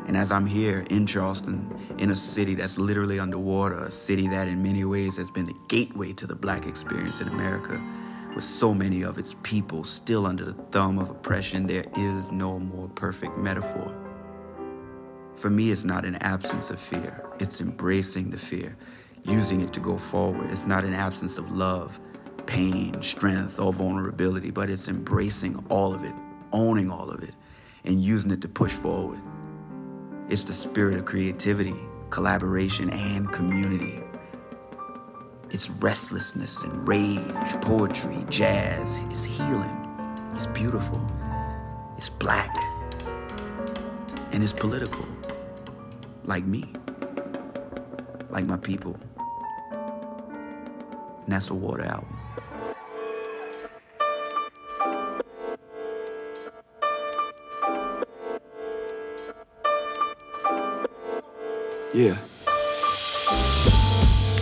And 0.07 0.17
as 0.17 0.33
I'm 0.33 0.47
here 0.47 0.87
in 0.89 1.07
Charleston, 1.07 1.95
in 1.99 2.11
a 2.11 2.17
city 2.17 2.55
that's 2.55 2.79
literally 2.79 3.19
underwater, 3.19 3.81
a 3.81 3.91
city 3.91 4.27
that 4.29 4.49
in 4.49 4.63
many 4.63 4.87
ways 4.87 5.19
has 5.19 5.31
been 5.31 5.45
the 5.45 5.57
gateway 5.69 6.15
to 6.15 6.27
the 6.27 6.35
black 6.35 6.67
experience 6.67 7.21
in 7.21 7.29
America, 7.29 7.79
with 8.35 8.45
so 8.45 8.73
many 8.73 9.03
of 9.03 9.19
its 9.19 9.37
people 9.43 9.85
still 9.85 10.25
under 10.25 10.47
the 10.47 10.55
thumb 10.73 10.99
of 10.99 11.11
oppression, 11.11 11.67
there 11.67 11.85
is 11.95 12.33
no 12.33 12.59
more 12.59 12.89
perfect 12.89 13.37
metaphor. 13.37 14.04
For 15.37 15.51
me, 15.51 15.71
it's 15.71 15.85
not 15.85 16.05
an 16.05 16.17
absence 16.17 16.71
of 16.71 16.79
fear, 16.79 17.25
it's 17.39 17.61
embracing 17.61 18.31
the 18.31 18.39
fear, 18.39 18.77
using 19.25 19.61
it 19.61 19.73
to 19.75 19.81
go 19.81 19.99
forward. 19.99 20.51
It's 20.51 20.67
not 20.67 20.85
an 20.85 20.95
absence 20.95 21.39
of 21.39 21.51
love, 21.51 22.01
pain, 22.47 23.03
strength, 23.03 23.59
or 23.59 23.73
vulnerability, 23.73 24.51
but 24.51 24.71
it's 24.71 24.89
embracing 24.89 25.65
all 25.69 25.95
of 25.95 26.05
it, 26.05 26.15
owning 26.53 26.91
all 26.91 27.11
of 27.11 27.23
it, 27.23 27.35
and 27.85 28.01
using 28.01 28.31
it 28.31 28.41
to 28.43 28.49
push 28.49 28.73
forward. 28.73 29.21
It's 30.29 30.45
the 30.45 30.55
spirit 30.55 30.95
of 30.95 31.05
creativity, 31.05 31.77
collaboration, 32.11 32.91
and 32.91 33.31
community. 33.33 34.01
It's 35.51 35.69
restlessness 35.69 36.63
and 36.63 36.89
rage, 36.89 37.61
poetry, 37.61 38.25
jazz. 38.31 39.01
It's 39.11 39.25
healing. 39.25 39.77
It's 40.35 40.47
beautiful. 40.47 41.01
It's 41.99 42.09
black. 42.09 42.57
And 44.33 44.43
it's 44.43 44.53
political. 44.53 45.07
Like 46.25 46.45
me. 46.47 46.65
Like 48.31 48.47
my 48.47 48.57
people. 48.57 48.99
And 51.25 51.29
that's 51.29 51.51
a 51.51 51.55
water 51.55 51.85
album. 51.85 52.19
Yeah. 61.93 62.17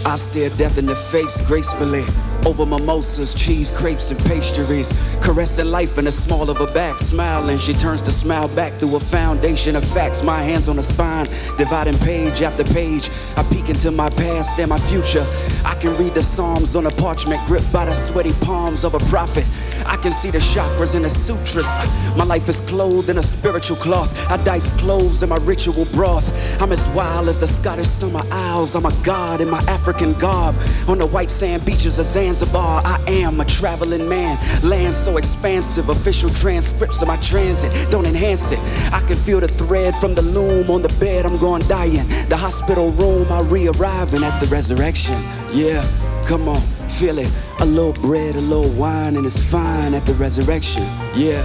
I 0.07 0.17
stare 0.17 0.51
death 0.51 0.79
in 0.79 0.87
the 0.87 0.97
face 0.97 1.41
gracefully. 1.43 2.05
Over 2.45 2.67
mimosas, 2.67 3.35
cheese, 3.35 3.71
crepes, 3.71 4.11
and 4.11 4.19
pastries. 4.25 4.93
Caressing 5.21 5.67
life 5.67 5.99
in 5.99 6.07
the 6.07 6.13
small 6.13 6.51
of 6.51 6.57
her 6.57 6.73
back, 6.73 6.99
smiling. 6.99 7.59
She 7.59 7.73
turns 7.73 8.03
to 8.03 8.13
smile 8.13 8.49
back 8.49 8.75
through 8.75 8.97
a 8.97 9.01
foundation 9.01 9.77
of 9.77 9.85
facts. 9.85 10.23
My 10.23 10.43
hands 10.43 10.69
on 10.69 10.77
her 10.77 10.83
spine, 10.83 11.27
dividing 11.57 11.99
page 11.99 12.43
after 12.43 12.65
page. 12.65 13.11
I 13.37 13.45
peek 13.45 13.69
into 13.69 13.91
my 13.91 14.11
past 14.11 14.59
and 14.59 14.71
my 14.71 14.79
future. 14.81 15.27
I 15.65 15.77
can 15.77 15.97
read 15.97 16.15
the 16.15 16.23
Psalms 16.23 16.75
on 16.75 16.87
a 16.87 16.91
parchment 16.91 17.41
gripped 17.47 17.73
by 17.73 17.85
the 17.85 17.95
sweaty 17.95 18.33
palms 18.41 18.85
of 18.85 18.95
a 18.95 19.01
prophet. 19.01 19.47
I 19.93 19.97
can 19.97 20.11
see 20.11 20.31
the 20.31 20.39
chakras 20.39 20.95
in 20.95 21.03
the 21.03 21.11
sutras. 21.11 21.67
My 22.17 22.25
life 22.25 22.49
is 22.49 22.61
clothed 22.61 23.11
in 23.11 23.19
a 23.19 23.23
spiritual 23.23 23.77
cloth. 23.77 24.11
I 24.31 24.43
dice 24.43 24.71
clothes 24.81 25.23
in 25.23 25.29
my 25.29 25.37
ritual 25.37 25.85
broth. 25.93 26.27
I'm 26.63 26.73
as 26.73 26.89
wild 26.89 27.29
as 27.29 27.39
the 27.39 27.47
Scottish 27.47 27.89
summer 27.89 28.23
isles. 28.31 28.75
I'm 28.75 28.87
a 28.87 28.93
god 29.05 29.43
in 29.43 29.51
my 29.51 29.61
African 29.69 30.15
garb. 30.15 30.57
On 30.89 30.97
the 30.97 31.05
white 31.05 31.31
sand 31.31 31.67
beaches 31.67 31.99
of 31.99 32.07
Zanzibar, 32.07 32.81
I 32.87 33.05
am 33.07 33.39
a 33.41 33.45
traveling 33.45 34.09
man. 34.09 34.39
Land 34.63 34.95
so 34.95 35.19
expansive, 35.19 35.91
official 35.91 36.31
transcripts 36.31 37.03
of 37.03 37.09
my 37.09 37.19
transit 37.19 37.71
don't 37.91 38.07
enhance 38.07 38.51
it. 38.51 38.61
I 38.95 39.01
can 39.07 39.19
feel 39.19 39.41
the 39.41 39.49
thread 39.49 39.95
from 39.97 40.15
the 40.15 40.23
loom 40.23 40.71
on 40.71 40.81
the 40.81 40.93
bed. 40.99 41.27
I'm 41.27 41.37
going 41.37 41.69
dying. 41.69 42.09
The 42.31 42.37
hospital 42.37 42.91
room, 42.93 43.31
I 43.31 43.43
re-arriving 43.43 44.25
at 44.25 44.41
the 44.41 44.47
resurrection. 44.47 45.23
Yeah, 45.53 45.85
come 46.25 46.49
on, 46.49 46.63
feel 46.93 47.19
it. 47.19 47.31
A 47.61 47.67
little 47.67 47.93
bread, 47.93 48.37
a 48.37 48.41
little 48.41 48.71
wine, 48.71 49.17
and 49.17 49.27
it's 49.27 49.43
fine 49.51 49.95
at 49.95 50.05
the 50.07 50.15
resurrection. 50.15 50.83
Yeah. 51.15 51.45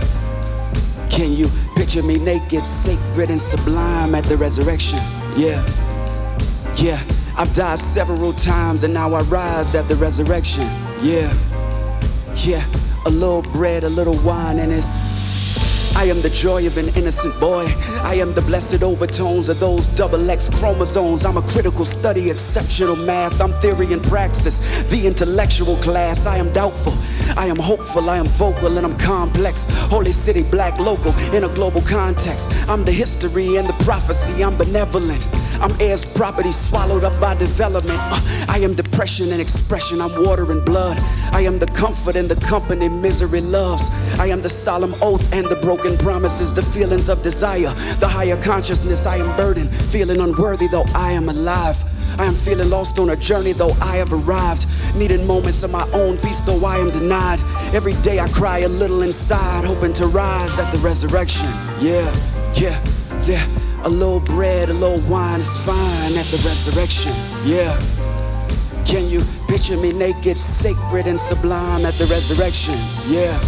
Can 1.10 1.34
you 1.34 1.50
picture 1.75 2.04
me 2.04 2.20
naked, 2.20 2.66
sacred, 2.66 3.32
and 3.32 3.39
sublime 3.39 4.13
at 4.13 4.24
the 4.25 4.38
resurrection? 4.38 5.00
Yeah. 5.36 5.63
Yeah. 6.75 7.01
I've 7.36 7.54
died 7.54 7.80
several 7.80 8.34
times 8.34 8.84
and 8.84 8.94
now 8.94 9.13
I 9.13 9.22
rise 9.22 9.75
at 9.75 9.88
the 9.88 9.96
resurrection. 9.96 10.63
Yeah. 11.01 11.32
Yeah. 12.36 12.66
A 13.06 13.10
little 13.10 13.42
bread, 13.54 13.84
a 13.84 13.89
little 13.89 14.18
wine, 14.20 14.60
and 14.60 14.72
it's. 14.72 15.96
I 15.96 16.06
am 16.06 16.22
the 16.22 16.30
joy 16.30 16.68
of 16.68 16.77
an 16.77 16.89
innocent 16.89 17.39
boy. 17.39 17.66
I 18.08 18.14
am 18.14 18.32
the 18.32 18.42
blessed 18.42 18.84
overtones 18.84 19.50
of 19.50 19.60
those 19.60 19.90
double 19.90 20.32
X 20.32 20.48
chromosomes. 20.48 21.26
I'm 21.26 21.36
a 21.36 21.42
critical 21.42 21.84
study, 21.84 22.32
exceptional 22.32 22.96
math. 22.96 23.42
I'm 23.42 23.52
theory 23.60 23.92
and 23.92 24.02
praxis, 24.02 24.60
the 24.84 25.06
intellectual 25.06 25.76
class. 25.76 26.26
I 26.26 26.38
am 26.38 26.54
doubtful. 26.54 26.94
I 27.38 27.48
am 27.48 27.58
hopeful. 27.58 28.10
I 28.10 28.18
am 28.18 28.28
vocal 28.28 28.78
and 28.78 28.88
I'm 28.88 28.98
complex. 28.98 29.66
Holy 29.90 30.14
city, 30.14 30.44
black, 30.44 30.80
local, 30.80 31.14
in 31.36 31.44
a 31.44 31.50
global 31.50 31.82
context. 31.82 32.50
I'm 32.70 32.86
the 32.86 32.94
history 32.94 33.58
and 33.58 33.68
the 33.68 33.84
prophecy. 33.84 34.42
I'm 34.42 34.58
benevolent. 34.58 35.28
I'm 35.60 35.76
heirs 35.82 36.06
property 36.06 36.52
swallowed 36.52 37.04
up 37.04 37.20
by 37.20 37.36
development. 37.36 38.00
Uh, 38.00 38.46
I 38.48 38.60
am 38.60 38.74
depression 38.74 39.32
and 39.32 39.42
expression. 39.42 40.02
I'm 40.02 40.24
water 40.24 40.52
and 40.52 40.64
blood. 40.64 40.98
I 41.32 41.42
am 41.42 41.60
the 41.60 41.68
comfort 41.68 42.16
and 42.16 42.30
the 42.30 42.36
company 42.48 42.88
misery 42.88 43.42
loves. 43.42 43.90
I 44.20 44.28
am 44.28 44.42
the 44.42 44.50
solemn 44.50 44.94
oath 45.02 45.32
and 45.34 45.48
the 45.48 45.56
broken 45.58 45.98
promises, 45.98 46.54
the 46.54 46.64
feelings 46.64 47.10
of 47.10 47.24
desire, 47.24 47.74
the 48.00 48.08
higher 48.08 48.42
consciousness. 48.42 49.06
I 49.06 49.18
am 49.18 49.36
burdened, 49.36 49.74
feeling 49.92 50.22
unworthy 50.22 50.68
though 50.68 50.86
I 50.94 51.12
am 51.12 51.30
alive. 51.30 51.78
I 52.20 52.26
am 52.26 52.36
feeling 52.36 52.70
lost 52.70 52.98
on 52.98 53.12
a 53.12 53.16
journey, 53.16 53.52
though 53.52 53.74
I 53.80 53.98
have 53.98 54.12
arrived. 54.12 54.66
Needing 54.96 55.28
moments 55.28 55.62
of 55.62 55.72
my 55.72 55.88
own 55.92 56.18
peace, 56.18 56.42
though 56.42 56.66
I 56.66 56.78
am 56.78 56.90
denied. 56.90 57.40
Every 57.76 57.94
day 58.02 58.20
I 58.20 58.28
cry 58.30 58.60
a 58.60 58.70
little 58.70 59.04
inside, 59.04 59.66
hoping 59.66 59.94
to 59.94 60.08
rise 60.08 60.58
at 60.58 60.72
the 60.72 60.80
resurrection. 60.80 61.46
Yeah, 61.80 62.12
yeah, 62.56 62.84
yeah. 63.26 63.67
A 63.88 63.89
little 63.89 64.20
bread, 64.20 64.67
a 64.67 64.74
little 64.74 65.00
wine 65.10 65.39
is 65.39 65.58
fine 65.62 66.17
at 66.17 66.25
the 66.25 66.36
resurrection. 66.46 67.13
Yeah. 67.46 67.74
Can 68.86 69.10
you 69.10 69.24
picture 69.48 69.77
me 69.77 69.94
naked, 69.94 70.38
sacred, 70.38 71.08
and 71.08 71.17
sublime 71.17 71.86
at 71.86 71.94
the 71.94 72.06
resurrection? 72.08 72.75
Yeah. 73.08 73.39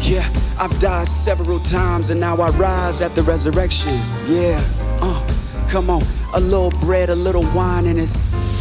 Yeah, 0.00 0.28
I've 0.58 0.76
died 0.80 1.06
several 1.06 1.60
times 1.60 2.10
and 2.10 2.18
now 2.18 2.36
I 2.38 2.50
rise 2.50 3.00
at 3.00 3.14
the 3.14 3.22
resurrection. 3.22 3.94
Yeah, 4.26 4.60
uh, 5.00 5.68
come 5.68 5.88
on, 5.88 6.02
a 6.34 6.40
little 6.40 6.72
bread, 6.80 7.08
a 7.08 7.14
little 7.14 7.46
wine, 7.54 7.86
and 7.86 8.00
it's. 8.00 8.57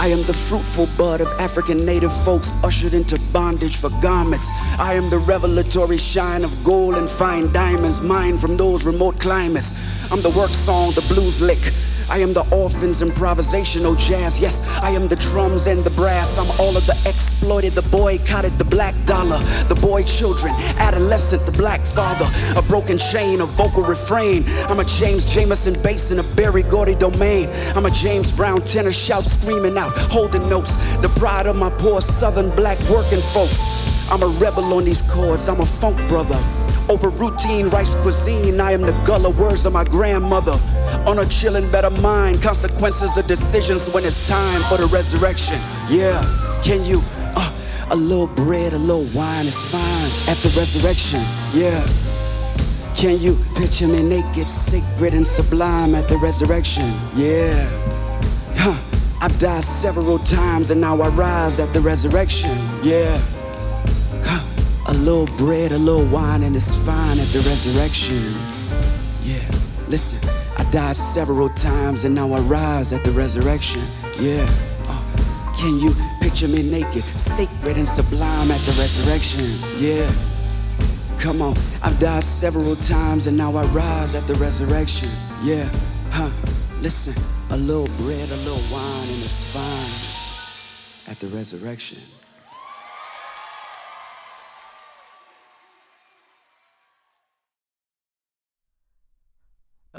I 0.00 0.08
am 0.08 0.22
the 0.22 0.34
fruitful 0.34 0.88
bud 0.96 1.20
of 1.20 1.26
African 1.40 1.84
native 1.84 2.12
folks 2.24 2.52
ushered 2.62 2.94
into 2.94 3.18
bondage 3.32 3.76
for 3.76 3.90
garments. 4.00 4.48
I 4.78 4.94
am 4.94 5.10
the 5.10 5.18
revelatory 5.18 5.96
shine 5.96 6.44
of 6.44 6.62
gold 6.62 6.94
and 6.94 7.08
fine 7.08 7.52
diamonds 7.52 8.00
mined 8.00 8.40
from 8.40 8.56
those 8.56 8.84
remote 8.84 9.18
climates. 9.18 9.74
I'm 10.12 10.22
the 10.22 10.30
work 10.30 10.50
song, 10.50 10.92
the 10.92 11.04
blues 11.12 11.40
lick. 11.40 11.72
I 12.10 12.18
am 12.18 12.32
the 12.32 12.46
orphans 12.54 13.02
improvisational 13.02 13.98
jazz. 13.98 14.38
Yes, 14.38 14.66
I 14.82 14.90
am 14.90 15.08
the 15.08 15.16
drums 15.16 15.66
and 15.66 15.84
the 15.84 15.90
brass. 15.90 16.38
I'm 16.38 16.50
all 16.58 16.76
of 16.76 16.86
the 16.86 16.96
exploited, 17.06 17.74
the 17.74 17.82
boycotted, 17.82 18.58
the 18.58 18.64
black 18.64 18.94
dollar, 19.04 19.38
the 19.68 19.74
boy 19.74 20.02
children, 20.04 20.52
adolescent, 20.78 21.44
the 21.44 21.52
black 21.52 21.80
father, 21.80 22.26
a 22.58 22.62
broken 22.62 22.98
chain, 22.98 23.40
a 23.40 23.46
vocal 23.46 23.82
refrain. 23.82 24.44
I'm 24.68 24.80
a 24.80 24.84
James 24.84 25.26
Jamerson 25.26 25.82
bass 25.82 26.10
in 26.10 26.18
a 26.18 26.22
Berry 26.34 26.62
Gordy 26.62 26.94
domain. 26.94 27.48
I'm 27.76 27.86
a 27.86 27.90
James 27.90 28.32
Brown 28.32 28.62
tenor 28.62 28.92
shout 28.92 29.26
screaming 29.26 29.76
out, 29.76 29.92
holding 30.10 30.48
notes. 30.48 30.76
The 30.96 31.12
pride 31.16 31.46
of 31.46 31.56
my 31.56 31.70
poor 31.70 32.00
southern 32.00 32.50
black 32.56 32.78
working 32.88 33.20
folks. 33.32 33.58
I'm 34.10 34.22
a 34.22 34.28
rebel 34.28 34.72
on 34.72 34.84
these 34.84 35.02
chords. 35.02 35.48
I'm 35.48 35.60
a 35.60 35.66
funk 35.66 35.96
brother. 36.08 36.42
Over 36.88 37.10
routine 37.10 37.68
rice 37.68 37.94
cuisine, 37.96 38.58
I 38.60 38.72
am 38.72 38.80
the 38.80 38.92
gullah 39.04 39.30
words 39.30 39.66
of 39.66 39.74
my 39.74 39.84
grandmother. 39.84 40.58
On 41.06 41.18
a 41.18 41.26
chillin' 41.26 41.70
better 41.70 41.90
mind, 42.00 42.42
consequences 42.42 43.18
of 43.18 43.26
decisions 43.26 43.88
when 43.90 44.04
it's 44.04 44.26
time 44.26 44.62
for 44.62 44.78
the 44.78 44.86
resurrection. 44.86 45.58
Yeah, 45.90 46.22
can 46.64 46.84
you? 46.84 47.02
Uh, 47.36 47.52
a 47.90 47.96
little 47.96 48.26
bread, 48.26 48.72
a 48.72 48.78
little 48.78 49.04
wine 49.14 49.46
is 49.46 49.56
fine 49.66 50.32
at 50.32 50.38
the 50.38 50.48
resurrection. 50.56 51.20
Yeah. 51.52 51.86
Can 52.96 53.20
you 53.20 53.38
picture 53.54 53.86
me 53.86 54.02
naked, 54.02 54.48
sacred, 54.48 55.12
and 55.12 55.26
sublime 55.26 55.94
at 55.94 56.08
the 56.08 56.16
resurrection? 56.16 56.86
Yeah. 57.14 57.52
Huh. 58.56 58.76
I've 59.20 59.38
died 59.38 59.62
several 59.62 60.18
times 60.18 60.70
and 60.70 60.80
now 60.80 61.00
I 61.00 61.08
rise 61.10 61.60
at 61.60 61.72
the 61.74 61.80
resurrection. 61.80 62.56
Yeah. 62.82 63.20
A 64.88 64.94
little 64.94 65.26
bread, 65.36 65.72
a 65.72 65.78
little 65.78 66.06
wine, 66.06 66.42
and 66.42 66.56
it's 66.56 66.74
fine 66.86 67.18
at 67.18 67.28
the 67.28 67.40
resurrection. 67.40 68.34
Yeah, 69.22 69.46
listen, 69.86 70.18
I 70.56 70.64
died 70.70 70.96
several 70.96 71.50
times 71.50 72.04
and 72.04 72.14
now 72.14 72.32
I 72.32 72.40
rise 72.40 72.94
at 72.94 73.04
the 73.04 73.10
resurrection. 73.10 73.82
Yeah, 74.18 74.46
uh, 74.88 75.52
can 75.58 75.78
you 75.78 75.94
picture 76.22 76.48
me 76.48 76.62
naked, 76.62 77.04
sacred 77.18 77.76
and 77.76 77.86
sublime 77.86 78.50
at 78.50 78.60
the 78.62 78.72
resurrection? 78.72 79.58
Yeah, 79.76 80.10
come 81.18 81.42
on, 81.42 81.54
I've 81.82 81.98
died 82.00 82.24
several 82.24 82.76
times 82.76 83.26
and 83.26 83.36
now 83.36 83.54
I 83.56 83.66
rise 83.66 84.14
at 84.14 84.26
the 84.26 84.36
resurrection. 84.36 85.10
Yeah, 85.42 85.68
huh, 86.10 86.30
listen, 86.80 87.14
a 87.50 87.58
little 87.58 87.88
bread, 87.98 88.30
a 88.30 88.36
little 88.36 88.64
wine, 88.72 89.08
and 89.08 89.22
it's 89.22 89.44
fine 89.52 91.12
at 91.12 91.20
the 91.20 91.28
resurrection. 91.28 91.98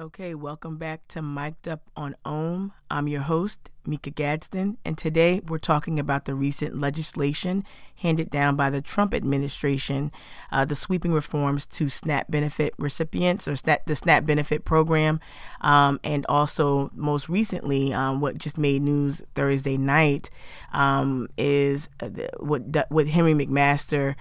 Okay, 0.10 0.34
welcome 0.34 0.78
back 0.78 1.08
to 1.10 1.22
Mic'd 1.22 1.68
Up 1.68 1.84
on 1.96 2.16
OHM. 2.26 2.72
I'm 2.90 3.08
your 3.08 3.22
host, 3.22 3.70
Mika 3.86 4.10
Gadsden, 4.10 4.80
and 4.84 4.98
today 4.98 5.40
we're 5.48 5.60
talking 5.60 6.00
about 6.00 6.26
the 6.26 6.34
recent 6.34 6.82
legislation 6.82 7.64
handed 7.98 8.32
down 8.32 8.56
by 8.56 8.72
the 8.72 8.82
Trump 8.82 9.14
administration, 9.14 10.12
uh, 10.52 10.66
the 10.66 10.74
sweeping 10.76 11.14
reforms 11.14 11.68
to 11.68 11.90
SNAP 11.90 12.32
benefit 12.32 12.74
recipients 12.80 13.48
or 13.48 13.56
SNAP, 13.56 13.86
the 13.86 13.96
SNAP 13.96 14.26
benefit 14.26 14.66
program, 14.66 15.20
um, 15.62 16.00
and 16.04 16.26
also 16.28 16.90
most 16.96 17.30
recently, 17.30 17.94
um, 17.94 18.20
what 18.20 18.36
just 18.36 18.58
made 18.58 18.82
news 18.82 19.22
Thursday 19.36 19.78
night 19.78 20.32
um, 20.74 21.28
is 21.38 21.88
uh, 22.00 22.10
what 22.40 22.64
what 22.90 23.06
Henry 23.06 23.36
McMaster 23.36 24.16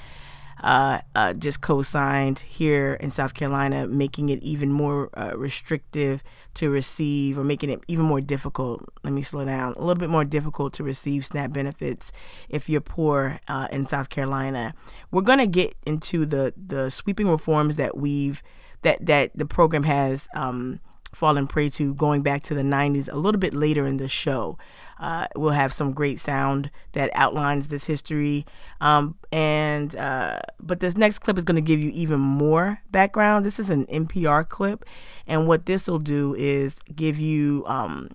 uh, 0.63 1.01
uh, 1.15 1.33
just 1.35 1.61
co-signed 1.61 2.41
here 2.41 2.95
in 2.95 3.11
South 3.11 3.35
Carolina, 3.35 3.87
making 3.87 4.29
it 4.29 4.43
even 4.43 4.73
more 4.73 5.11
uh, 5.15 5.33
restrictive 5.37 6.23
to 6.55 6.71
receive, 6.71 7.39
or 7.39 7.45
making 7.45 7.71
it 7.71 7.81
even 7.89 8.05
more 8.05 8.21
difficult. 8.21 8.83
Let 9.05 9.13
me 9.13 9.23
slow 9.23 9.45
down. 9.45 9.75
A 9.75 9.81
little 9.81 10.01
bit 10.01 10.11
more 10.11 10.25
difficult 10.25 10.73
to 10.75 10.83
receive 10.83 11.25
SNAP 11.25 11.53
benefits 11.53 12.11
if 12.49 12.69
you're 12.69 12.81
poor 12.81 13.41
uh, 13.49 13.69
in 13.71 13.87
South 13.87 14.09
Carolina. 14.09 14.75
We're 15.11 15.23
gonna 15.23 15.47
get 15.47 15.77
into 15.87 16.27
the 16.27 16.53
the 16.57 16.91
sweeping 16.91 17.29
reforms 17.29 17.77
that 17.77 17.97
we've 17.97 18.43
that 18.83 19.05
that 19.07 19.31
the 19.35 19.47
program 19.47 19.85
has. 19.85 20.29
Um, 20.35 20.81
fallen 21.15 21.47
prey 21.47 21.71
to 21.71 21.95
going 21.95 22.23
back 22.23 22.43
to 22.43 22.55
the 22.55 22.63
90s 22.63 23.11
a 23.11 23.17
little 23.17 23.39
bit 23.39 23.55
later 23.55 23.87
in 23.87 23.97
the 23.97 24.09
show. 24.09 24.59
Uh, 24.99 25.27
we'll 25.37 25.53
have 25.53 25.73
some 25.73 25.93
great 25.93 26.19
sound 26.19 26.71
that 26.93 27.11
outlines 27.15 27.69
this 27.69 27.85
history. 27.85 28.45
Um, 28.81 29.17
and 29.33 29.95
uh, 29.97 30.41
but 30.61 30.81
this 30.81 30.97
next 30.97 31.21
clip 31.21 31.39
is 31.39 31.45
going 31.45 31.57
to 31.57 31.67
give 31.67 31.81
you 31.81 31.91
even 31.95 32.21
more 32.21 32.81
background. 32.91 33.45
This 33.45 33.59
is 33.59 33.71
an 33.71 33.87
NPR 33.87 34.49
clip, 34.49 34.85
and 35.27 35.47
what 35.47 35.67
this 35.67 35.89
will 35.89 35.99
do 35.99 36.35
is 36.37 36.79
give 36.95 37.19
you. 37.19 37.65
Um, 37.67 38.11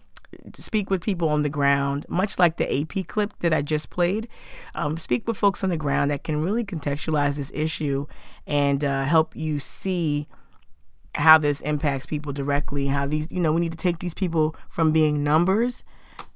speak 0.56 0.89
with 0.89 1.02
people 1.02 1.30
on 1.30 1.43
the 1.43 1.50
ground, 1.50 2.08
much 2.10 2.39
like 2.39 2.58
the 2.58 2.82
AP 2.82 3.08
clip 3.08 3.34
that 3.41 3.54
I 3.54 3.62
just 3.62 3.91
played. 3.91 4.28
Um, 4.74 4.98
speak 4.98 5.28
with 5.28 5.38
folks 5.38 5.63
on 5.63 5.69
the 5.69 5.78
ground 5.78 6.10
that 6.10 6.24
can 6.24 6.41
really 6.41 6.63
contextualize 6.63 7.36
this 7.36 7.52
issue 7.54 8.08
and 8.48 8.84
uh, 8.84 9.06
help 9.06 9.36
you 9.36 9.60
see 9.60 10.28
how 11.13 11.38
this 11.38 11.62
impacts 11.62 12.08
people 12.08 12.34
directly. 12.34 12.88
How 12.88 13.06
these, 13.06 13.32
you 13.32 13.39
know, 13.39 13.54
we 13.54 13.62
need 13.62 13.74
to 13.74 13.78
take 13.78 14.00
these 14.00 14.15
people 14.15 14.56
from 14.69 14.91
being 14.91 15.24
numbers 15.24 15.84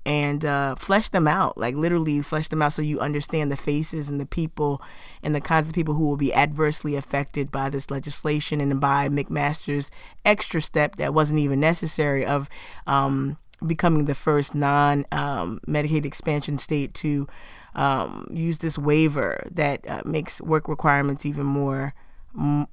and 0.07 0.45
uh, 0.45 0.73
flesh 0.75 1.09
them 1.09 1.27
out, 1.27 1.57
like 1.57 1.75
literally 1.75 2.21
flesh 2.21 2.47
them 2.47 2.61
out 2.61 2.71
so 2.71 2.81
you 2.81 2.97
understand 2.97 3.51
the 3.51 3.57
faces 3.57 4.07
and 4.07 4.21
the 4.21 4.25
people 4.25 4.81
and 5.21 5.35
the 5.35 5.41
kinds 5.41 5.67
of 5.67 5.73
people 5.73 5.95
who 5.95 6.07
will 6.07 6.15
be 6.15 6.33
adversely 6.33 6.95
affected 6.95 7.51
by 7.51 7.69
this 7.69 7.91
legislation 7.91 8.61
and 8.61 8.79
by 8.79 9.09
McMaster's 9.09 9.91
extra 10.23 10.61
step 10.61 10.95
that 10.95 11.13
wasn't 11.13 11.39
even 11.39 11.59
necessary 11.59 12.25
of 12.25 12.47
um, 12.87 13.37
becoming 13.65 14.05
the 14.05 14.15
first 14.15 14.55
non 14.55 15.05
um, 15.11 15.59
Medicaid 15.67 16.05
expansion 16.05 16.57
state 16.57 16.93
to 16.93 17.27
um, 17.75 18.29
use 18.31 18.59
this 18.59 18.77
waiver 18.77 19.45
that 19.51 19.87
uh, 19.89 20.01
makes 20.05 20.39
work 20.39 20.69
requirements 20.69 21.25
even 21.25 21.45
more 21.45 21.93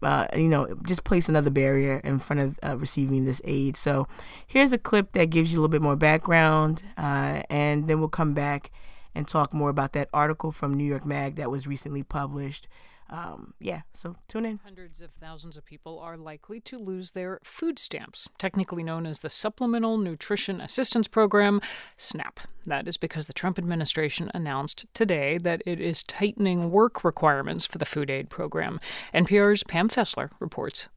uh, 0.03 0.27
you 0.35 0.49
know, 0.49 0.75
just 0.87 1.05
place 1.05 1.29
another 1.29 1.51
barrier 1.51 2.01
in 2.05 2.19
front 2.19 2.41
of 2.41 2.59
uh, 2.63 2.77
receiving 2.77 3.25
this 3.25 3.41
aid. 3.45 3.77
So 3.77 4.07
here's 4.47 4.73
a 4.73 4.79
clip 4.79 5.13
that 5.13 5.27
gives 5.31 5.53
you 5.53 5.59
a 5.59 5.61
little 5.61 5.71
bit 5.71 5.83
more 5.83 5.97
background, 5.97 6.83
uh, 6.97 7.43
and 7.49 7.89
then 7.89 7.99
we'll 8.01 8.09
come 8.09 8.35
back 8.35 8.71
and 9.15 9.29
talk 9.29 9.55
more 9.55 9.71
about 9.71 9.93
that 9.93 10.09
article 10.13 10.53
from 10.53 10.75
New 10.75 10.85
York 10.85 11.07
Mag 11.07 11.37
that 11.37 11.51
was 11.51 11.67
recently 11.67 12.03
published 12.03 12.67
um, 13.11 13.55
yeah, 13.61 13.83
so 13.93 14.15
tune 14.29 14.47
in. 14.47 14.61
Hundreds 14.65 15.01
of 15.01 15.13
thousands 15.13 15.57
of 15.57 15.65
people 15.65 15.99
are 15.99 16.17
likely 16.17 16.61
to 16.61 16.79
lose 16.79 17.13
their 17.13 17.39
food 17.45 17.79
stamps, 17.79 18.29
technically 18.39 18.83
known 18.83 19.07
as 19.07 19.21
the 19.21 19.31
Supplemental 19.31 19.99
Nutrition 19.99 20.61
Assistance 20.61 21.07
Program, 21.07 21.61
SNAP. 21.97 22.41
That 22.67 22.89
is 22.89 22.97
because 22.97 23.27
the 23.27 23.33
Trump 23.33 23.59
administration 23.59 24.31
announced 24.35 24.87
today 24.95 25.39
that 25.39 25.63
it 25.67 25.81
is 25.81 26.03
tightening 26.03 26.71
work 26.71 27.05
requirements 27.05 27.67
for 27.67 27.79
the 27.79 27.85
food 27.85 28.11
aid 28.11 28.31
program. 28.31 28.81
NPR's 29.13 29.65
Pam 29.65 29.89
Fessler 29.89 30.31
reports. 30.41 30.89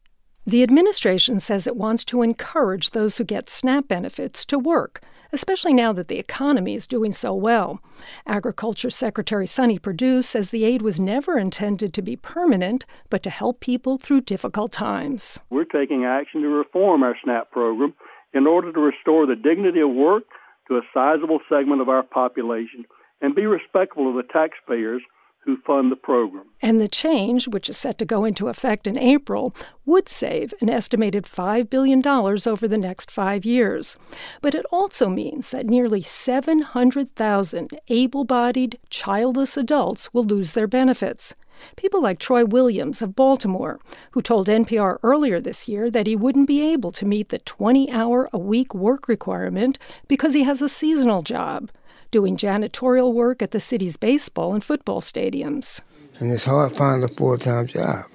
The 0.46 0.64
administration 0.64 1.42
says 1.42 1.68
it 1.68 1.76
wants 1.76 2.06
to 2.06 2.22
encourage 2.22 2.92
those 2.92 3.18
who 3.18 3.26
get 3.26 3.50
SNAP 3.50 3.90
benefits 3.90 4.46
to 4.46 4.58
work 4.58 5.02
especially 5.32 5.74
now 5.74 5.94
that 5.94 6.08
the 6.08 6.20
economy 6.20 6.74
is 6.74 6.88
doing 6.88 7.14
so 7.14 7.34
well. 7.34 7.82
Agriculture 8.26 8.90
Secretary 8.90 9.48
Sonny 9.48 9.80
Perdue 9.80 10.22
says 10.22 10.50
the 10.50 10.66
aid 10.66 10.82
was 10.82 11.00
never 11.00 11.38
intended 11.38 11.94
to 11.94 12.02
be 12.02 12.16
permanent, 12.16 12.86
but 13.10 13.24
to 13.24 13.30
help 13.30 13.60
people 13.60 13.98
through 13.98 14.22
difficult 14.22 14.72
times. 14.72 15.40
We're 15.50 15.66
taking 15.66 16.06
action 16.06 16.42
to 16.42 16.48
reform 16.48 17.04
our 17.04 17.16
SNAP 17.24 17.52
program 17.52 17.94
in 18.34 18.48
order 18.48 18.72
to 18.72 18.80
restore 18.80 19.26
the 19.26 19.36
dignity 19.36 19.82
of 19.82 19.90
work 19.90 20.24
to 20.68 20.78
a 20.78 20.82
sizable 20.94 21.40
segment 21.50 21.82
of 21.82 21.90
our 21.90 22.04
population 22.04 22.86
and 23.22 23.36
be 23.36 23.46
respectful 23.46 24.10
of 24.10 24.16
the 24.16 24.32
taxpayers 24.32 25.02
who 25.48 25.58
fund 25.66 25.90
the 25.90 25.96
program. 25.96 26.44
And 26.62 26.82
the 26.82 26.90
change, 26.90 27.48
which 27.48 27.70
is 27.70 27.78
set 27.78 27.98
to 28.00 28.06
go 28.06 28.26
into 28.26 28.50
effect 28.50 28.86
in 28.86 28.98
April, 28.98 29.56
would 29.86 30.10
save 30.10 30.54
an 30.60 30.70
estimated 30.70 31.24
$5 31.24 31.70
billion 31.70 32.06
over 32.06 32.68
the 32.68 32.78
next 32.78 33.10
five 33.10 33.46
years. 33.46 33.98
But 34.42 34.54
it 34.54 34.66
also 34.74 35.08
means 35.08 35.52
that 35.52 35.66
nearly 35.66 36.02
700,000 36.02 37.80
able 37.88 38.26
bodied, 38.26 38.78
childless 38.90 39.56
adults 39.56 40.14
will 40.14 40.26
lose 40.26 40.52
their 40.52 40.68
benefits. 40.68 41.34
People 41.78 42.02
like 42.02 42.20
Troy 42.20 42.44
Williams 42.44 43.02
of 43.02 43.16
Baltimore, 43.16 43.80
who 44.12 44.22
told 44.22 44.48
NPR 44.48 45.00
earlier 45.02 45.40
this 45.40 45.70
year 45.70 45.90
that 45.90 46.08
he 46.08 46.16
wouldn't 46.16 46.48
be 46.48 46.62
able 46.74 46.92
to 46.92 47.06
meet 47.06 47.30
the 47.30 47.40
20 47.40 47.90
hour 47.90 48.30
a 48.34 48.38
week 48.38 48.76
work 48.76 49.08
requirement 49.08 49.80
because 50.10 50.34
he 50.34 50.44
has 50.44 50.62
a 50.62 50.68
seasonal 50.68 51.22
job 51.22 51.72
doing 52.12 52.38
janitorial 52.38 53.14
work 53.14 53.42
at 53.42 53.52
the 53.52 53.60
city's 53.60 53.98
baseball 53.98 54.54
and 54.54 54.64
football 54.64 55.02
stadiums. 55.02 55.82
And 56.20 56.32
it's 56.32 56.46
hard 56.46 56.72
to 56.72 56.78
find 56.78 57.04
a 57.04 57.08
full 57.08 57.38
time 57.38 57.68
job. 57.68 58.06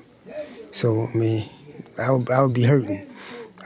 So, 0.73 1.09
I 1.13 1.17
mean, 1.17 1.49
I 1.99 2.11
would, 2.11 2.31
I 2.31 2.43
would 2.43 2.55
be 2.55 2.65
hurting. 2.65 3.07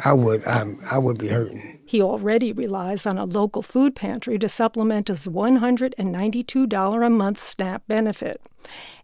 I 0.04 0.12
would, 0.12 0.44
I, 0.46 0.64
I 0.90 0.98
would 0.98 1.18
be 1.18 1.28
hurting. 1.28 1.80
He 1.86 2.02
already 2.02 2.52
relies 2.52 3.06
on 3.06 3.16
a 3.16 3.24
local 3.24 3.62
food 3.62 3.94
pantry 3.94 4.38
to 4.38 4.48
supplement 4.48 5.08
his 5.08 5.26
$192 5.26 7.06
a 7.06 7.10
month 7.10 7.40
SNAP 7.40 7.86
benefit. 7.86 8.40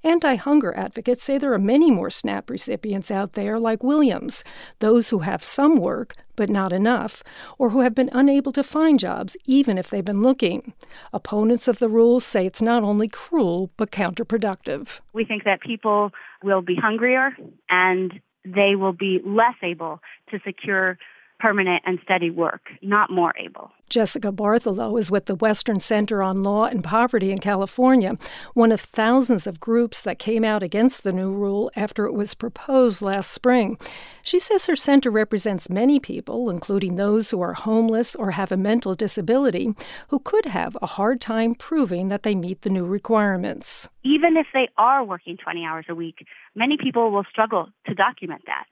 Anti 0.03 0.35
hunger 0.35 0.77
advocates 0.77 1.23
say 1.23 1.39
there 1.39 1.53
are 1.53 1.59
many 1.59 1.91
more 1.91 2.11
SNAP 2.11 2.51
recipients 2.51 3.11
out 3.11 3.35
there 3.35 3.59
like 3.59 3.85
Williams, 3.85 4.43
those 4.81 5.11
who 5.11 5.21
have 5.21 5.45
some 5.45 5.77
work 5.77 6.15
but 6.35 6.49
not 6.51 6.73
enough, 6.73 7.23
or 7.59 7.71
who 7.71 7.81
have 7.81 7.95
been 7.95 8.11
unable 8.13 8.53
to 8.53 8.65
find 8.65 8.99
jobs 8.99 9.37
even 9.45 9.79
if 9.79 9.91
they've 9.91 10.05
been 10.05 10.23
looking. 10.23 10.73
Opponents 11.13 11.69
of 11.69 11.79
the 11.79 11.89
rules 11.89 12.25
say 12.25 12.47
it's 12.47 12.63
not 12.63 12.83
only 12.83 13.07
cruel 13.07 13.71
but 13.77 13.93
counterproductive. 13.93 15.01
We 15.13 15.25
think 15.25 15.45
that 15.45 15.61
people 15.61 16.11
will 16.43 16.63
be 16.63 16.75
hungrier 16.75 17.37
and 17.69 18.21
they 18.45 18.75
will 18.77 18.93
be 18.93 19.21
less 19.25 19.57
able 19.63 20.01
to 20.31 20.39
secure 20.45 20.99
permanent 21.43 21.83
and 21.85 21.99
steady 22.05 22.31
work, 22.31 22.69
not 22.83 23.11
more 23.11 23.35
able. 23.37 23.73
Jessica 23.91 24.31
Bartholow 24.31 24.97
is 24.97 25.11
with 25.11 25.27
the 25.27 25.35
Western 25.35 25.81
Center 25.81 26.23
on 26.23 26.43
Law 26.43 26.65
and 26.65 26.85
Poverty 26.85 27.33
in 27.33 27.39
California, 27.39 28.17
one 28.55 28.71
of 28.71 28.81
thousands 28.81 29.47
of 29.47 29.59
groups 29.59 30.01
that 30.01 30.21
came 30.21 30.45
out 30.45 30.63
against 30.63 31.03
the 31.03 31.13
new 31.13 31.33
rule 31.33 31.71
after 31.75 32.07
it 32.07 32.13
was 32.13 32.35
proposed 32.35 33.03
last 33.03 33.33
spring. 33.33 33.77
She 34.23 34.39
says 34.39 34.67
her 34.67 34.77
center 34.77 35.11
represents 35.11 35.69
many 35.69 35.99
people, 35.99 36.49
including 36.49 36.95
those 36.95 37.33
who 37.33 37.43
are 37.43 37.55
homeless 37.55 38.15
or 38.15 38.31
have 38.31 38.53
a 38.53 38.57
mental 38.57 38.95
disability, 38.95 39.75
who 40.09 40.21
could 40.21 40.47
have 40.47 40.79
a 40.81 40.87
hard 40.87 41.21
time 41.21 41.57
proving 41.57 42.09
that 42.09 42.23
they 42.23 42.37
meet 42.37 42.63
the 42.63 42.71
new 42.71 42.87
requirements. 42.87 43.91
Even 44.05 44.37
if 44.37 44.47
they 44.55 44.69
are 44.79 45.05
working 45.05 45.37
20 45.37 45.67
hours 45.67 45.87
a 45.89 45.95
week, 45.95 46.25
many 46.55 46.77
people 46.77 47.11
will 47.11 47.25
struggle 47.31 47.69
to 47.87 47.95
document 47.95 48.43
that. 48.47 48.65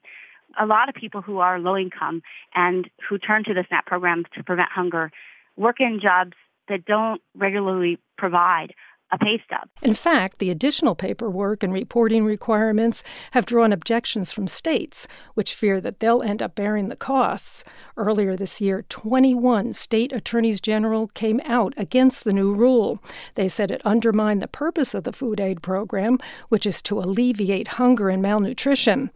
A 0.61 0.67
lot 0.67 0.89
of 0.89 0.95
people 0.95 1.23
who 1.23 1.39
are 1.39 1.59
low 1.59 1.77
income 1.77 2.23
and 2.55 2.91
who 3.09 3.19
turn 3.19 3.45
to 3.45 3.55
the 3.55 3.65
SNAP 3.69 3.87
program 3.87 4.25
to 4.35 4.43
prevent 4.43 4.69
hunger 4.71 5.13
work 5.57 5.77
in 5.81 6.01
jobs 6.01 6.33
that 6.69 6.85
don't 6.85 7.21
regularly 7.37 7.99
provide 8.17 8.75
a 9.13 9.19
pay 9.19 9.43
stub. 9.45 9.69
In 9.83 9.95
fact, 9.95 10.39
the 10.39 10.51
additional 10.51 10.95
paperwork 10.95 11.63
and 11.63 11.73
reporting 11.73 12.25
requirements 12.25 13.03
have 13.33 13.47
drawn 13.47 13.73
objections 13.73 14.33
from 14.33 14.47
states, 14.47 15.09
which 15.35 15.55
fear 15.55 15.81
that 15.81 16.01
they'll 16.01 16.23
end 16.23 16.43
up 16.43 16.55
bearing 16.55 16.89
the 16.89 16.97
costs. 16.97 17.65
Earlier 17.97 18.37
this 18.37 18.61
year, 18.61 18.85
21 18.89 19.73
state 19.73 20.13
attorneys 20.13 20.61
general 20.61 21.09
came 21.09 21.41
out 21.45 21.75
against 21.77 22.25
the 22.25 22.33
new 22.33 22.55
rule. 22.55 23.03
They 23.35 23.49
said 23.49 23.71
it 23.71 23.83
undermined 23.85 24.43
the 24.43 24.49
purpose 24.49 24.95
of 24.95 25.05
the 25.05 25.13
food 25.13 25.41
aid 25.41 25.63
program, 25.63 26.19
which 26.49 26.67
is 26.67 26.83
to 26.83 26.99
alleviate 26.99 27.69
hunger 27.69 28.09
and 28.09 28.23
malnutrition. 28.23 29.11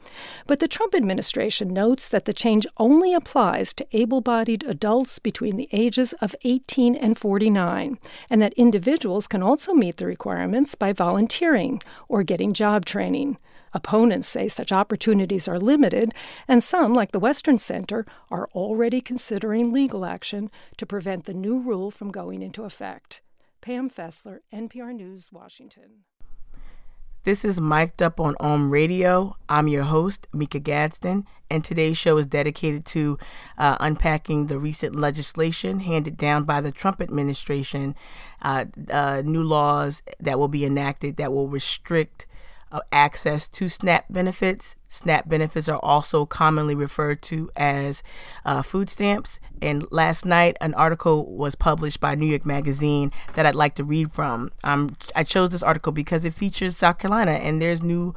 But 0.47 0.59
the 0.59 0.69
Trump 0.69 0.95
administration 0.95 1.73
notes 1.73 2.09
that 2.09 2.25
the 2.25 2.33
change 2.33 2.67
only 2.79 3.15
applies 3.15 3.73
to 3.75 3.87
able 3.93 4.21
bodied 4.21 4.65
adults 4.65 5.19
between 5.19 5.57
the 5.57 5.69
ages 5.73 6.13
of 6.15 6.35
18 6.45 6.95
and 6.95 7.19
49, 7.19 7.99
and 8.31 8.43
that 8.43 8.53
individuals 8.55 9.27
can 9.27 9.43
also 9.43 9.73
meet 9.85 9.99
the 9.99 10.07
requirements 10.07 10.75
by 10.75 10.95
volunteering 10.95 11.83
or 12.09 12.23
getting 12.23 12.55
job 12.55 12.87
training. 12.87 13.37
Opponents 13.75 14.27
say 14.27 14.49
such 14.49 14.73
opportunities 14.73 15.47
are 15.47 15.59
limited, 15.59 16.15
and 16.49 16.65
some, 16.65 16.95
like 16.95 17.13
the 17.13 17.21
Western 17.21 17.59
Center, 17.59 18.07
are 18.31 18.49
already 18.55 19.03
considering 19.03 19.75
legal 19.75 20.07
action 20.07 20.51
to 20.79 20.87
prevent 20.87 21.27
the 21.27 21.35
new 21.35 21.59
rule 21.59 21.91
from 21.91 22.11
going 22.11 22.41
into 22.41 22.65
effect. 22.65 23.21
Pam 23.61 23.91
Fessler, 23.91 24.39
NPR 24.55 24.95
News, 24.95 25.31
Washington. 25.31 26.05
This 27.25 27.43
is 27.43 27.59
Mic'd 27.59 28.03
Up 28.03 28.21
on 28.21 28.35
OHM 28.35 28.71
Radio. 28.71 29.35
I'm 29.49 29.67
your 29.67 29.85
host, 29.85 30.27
Mika 30.35 30.59
Gadsden, 30.59 31.25
and 31.49 31.65
today's 31.65 31.97
show 31.97 32.19
is 32.19 32.27
dedicated 32.27 32.85
to 32.85 33.17
uh, 33.57 33.79
unpacking 33.81 34.49
the 34.49 34.59
recent 34.59 34.95
legislation 34.95 35.81
handed 35.81 36.19
down 36.19 36.45
by 36.45 36.61
the 36.61 36.71
Trump 36.71 37.01
administration, 37.01 37.95
uh, 38.43 38.67
uh, 38.91 39.23
new 39.25 39.43
laws 39.43 40.03
that 40.21 40.39
will 40.39 40.49
be 40.49 40.67
enacted 40.67 41.17
that 41.17 41.33
will 41.33 41.49
restrict 41.49 42.27
access 42.93 43.49
to 43.49 43.69
SNAP 43.69 44.07
benefits. 44.11 44.77
SNAP 44.89 45.29
benefits 45.29 45.69
are 45.69 45.79
also 45.79 46.25
commonly 46.25 46.75
referred 46.75 47.21
to 47.23 47.51
as 47.57 48.03
uh, 48.45 48.63
food 48.63 48.89
stamps. 48.89 49.41
And 49.61 49.91
last 49.91 50.25
night, 50.25 50.57
an 50.61 50.75
article 50.75 51.35
was 51.35 51.55
published 51.55 52.01
by 52.01 52.15
New 52.15 52.27
York 52.27 52.45
Magazine 52.47 53.11
that 53.35 53.47
I'd 53.47 53.55
like 53.55 53.75
to 53.77 53.85
read 53.85 54.13
from. 54.13 54.51
Um, 54.63 54.97
I 55.17 55.25
chose 55.25 55.51
this 55.51 55.63
article 55.63 55.93
because 55.93 56.25
it 56.25 56.35
features 56.35 56.77
South 56.77 56.99
Carolina, 56.99 57.33
and 57.33 57.61
there's 57.61 57.83
new 57.83 58.15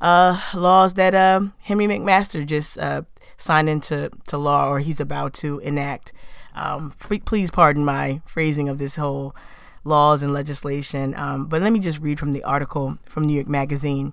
uh, 0.00 0.40
laws 0.54 0.94
that 0.94 1.14
um, 1.14 1.54
Henry 1.62 1.86
McMaster 1.86 2.44
just 2.44 2.78
uh, 2.78 3.02
signed 3.36 3.68
into 3.68 4.10
to 4.28 4.38
law, 4.38 4.68
or 4.68 4.80
he's 4.80 5.00
about 5.00 5.32
to 5.34 5.58
enact. 5.60 6.12
Um, 6.54 6.92
please 7.24 7.50
pardon 7.50 7.84
my 7.84 8.20
phrasing 8.26 8.68
of 8.68 8.78
this 8.78 8.96
whole 8.96 9.34
laws 9.88 10.22
and 10.22 10.32
legislation. 10.32 11.14
Um, 11.16 11.46
but 11.46 11.62
let 11.62 11.72
me 11.72 11.80
just 11.80 12.00
read 12.00 12.18
from 12.18 12.32
the 12.32 12.44
article 12.44 12.98
from 13.04 13.24
New 13.24 13.34
York 13.34 13.48
Magazine. 13.48 14.12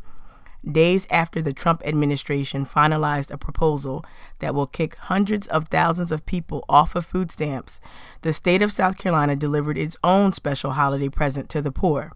Days 0.70 1.06
after 1.12 1.44
the 1.44 1.54
Trump 1.54 1.84
administration 1.86 2.66
finalized 2.66 3.30
a 3.30 3.38
proposal 3.38 4.04
that 4.40 4.56
will 4.56 4.66
kick 4.66 4.96
hundreds 4.96 5.48
of 5.48 5.68
thousands 5.68 6.12
of 6.12 6.26
people 6.26 6.66
off 6.68 6.96
of 6.96 7.06
food 7.06 7.32
stamps, 7.32 7.80
the 8.24 8.34
state 8.34 8.64
of 8.64 8.72
South 8.72 8.98
Carolina 8.98 9.36
delivered 9.36 9.78
its 9.78 9.98
own 10.04 10.34
special 10.34 10.72
holiday 10.72 11.10
present 11.10 11.50
to 11.50 11.62
the 11.62 11.72
poor. 11.72 12.12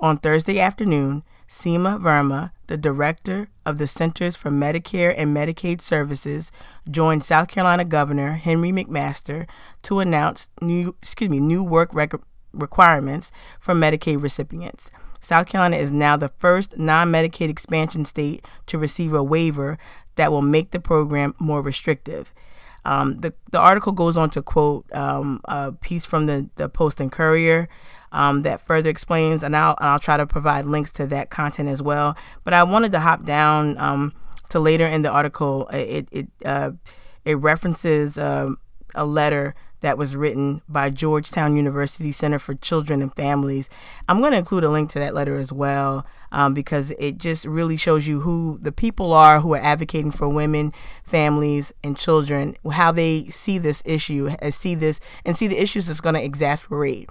On 0.00 0.18
Thursday 0.18 0.58
afternoon, 0.58 1.22
Seema 1.48 2.00
Verma, 2.00 2.50
the 2.66 2.76
director 2.76 3.48
of 3.64 3.78
the 3.78 3.86
Centers 3.86 4.34
for 4.34 4.50
Medicare 4.50 5.14
and 5.16 5.34
Medicaid 5.34 5.80
Services, 5.80 6.50
joined 6.90 7.24
South 7.24 7.48
Carolina 7.48 7.84
Governor 7.84 8.32
Henry 8.32 8.72
McMaster 8.72 9.46
to 9.82 10.00
announce 10.00 10.48
new, 10.60 10.96
excuse 11.00 11.30
me, 11.30 11.38
new 11.38 11.62
work 11.62 11.94
rec- 11.94 12.20
requirements 12.56 13.30
for 13.58 13.74
Medicaid 13.74 14.22
recipients. 14.22 14.90
South 15.20 15.46
Carolina 15.46 15.76
is 15.76 15.90
now 15.90 16.16
the 16.16 16.28
first 16.38 16.78
non 16.78 17.10
Medicaid 17.10 17.48
expansion 17.48 18.04
state 18.04 18.44
to 18.66 18.78
receive 18.78 19.12
a 19.12 19.22
waiver 19.22 19.78
that 20.14 20.30
will 20.30 20.42
make 20.42 20.70
the 20.70 20.80
program 20.80 21.34
more 21.38 21.62
restrictive. 21.62 22.32
Um, 22.84 23.18
the, 23.18 23.34
the 23.50 23.58
article 23.58 23.90
goes 23.90 24.16
on 24.16 24.30
to 24.30 24.42
quote 24.42 24.86
um, 24.94 25.40
a 25.46 25.72
piece 25.72 26.04
from 26.04 26.26
the, 26.26 26.48
the 26.54 26.68
Post 26.68 27.00
and 27.00 27.10
Courier 27.10 27.68
um, 28.12 28.42
that 28.42 28.60
further 28.60 28.88
explains, 28.88 29.42
and 29.42 29.56
I'll, 29.56 29.74
I'll 29.78 29.98
try 29.98 30.16
to 30.16 30.26
provide 30.26 30.64
links 30.64 30.92
to 30.92 31.06
that 31.08 31.28
content 31.28 31.68
as 31.68 31.82
well. 31.82 32.16
But 32.44 32.54
I 32.54 32.62
wanted 32.62 32.92
to 32.92 33.00
hop 33.00 33.24
down 33.24 33.76
um, 33.78 34.12
to 34.50 34.60
later 34.60 34.86
in 34.86 35.02
the 35.02 35.10
article. 35.10 35.66
It, 35.72 36.08
it, 36.12 36.28
uh, 36.44 36.70
it 37.24 37.34
references 37.34 38.16
uh, 38.16 38.50
a 38.94 39.04
letter 39.04 39.56
that 39.80 39.98
was 39.98 40.16
written 40.16 40.62
by 40.68 40.90
Georgetown 40.90 41.56
University 41.56 42.12
Center 42.12 42.38
for 42.38 42.54
Children 42.54 43.02
and 43.02 43.14
Families. 43.14 43.68
I'm 44.08 44.20
going 44.20 44.32
to 44.32 44.38
include 44.38 44.64
a 44.64 44.70
link 44.70 44.90
to 44.90 44.98
that 44.98 45.14
letter 45.14 45.36
as 45.36 45.52
well 45.52 46.06
um, 46.32 46.54
because 46.54 46.92
it 46.98 47.18
just 47.18 47.44
really 47.44 47.76
shows 47.76 48.06
you 48.06 48.20
who 48.20 48.58
the 48.60 48.72
people 48.72 49.12
are 49.12 49.40
who 49.40 49.54
are 49.54 49.62
advocating 49.62 50.10
for 50.10 50.28
women, 50.28 50.72
families, 51.04 51.72
and 51.84 51.96
children, 51.96 52.56
how 52.72 52.92
they 52.92 53.26
see 53.26 53.58
this 53.58 53.82
issue, 53.84 54.30
see 54.50 54.74
this, 54.74 55.00
and 55.24 55.36
see 55.36 55.46
the 55.46 55.58
issues 55.58 55.86
that's 55.86 56.00
going 56.00 56.14
to 56.14 56.24
exasperate. 56.24 57.08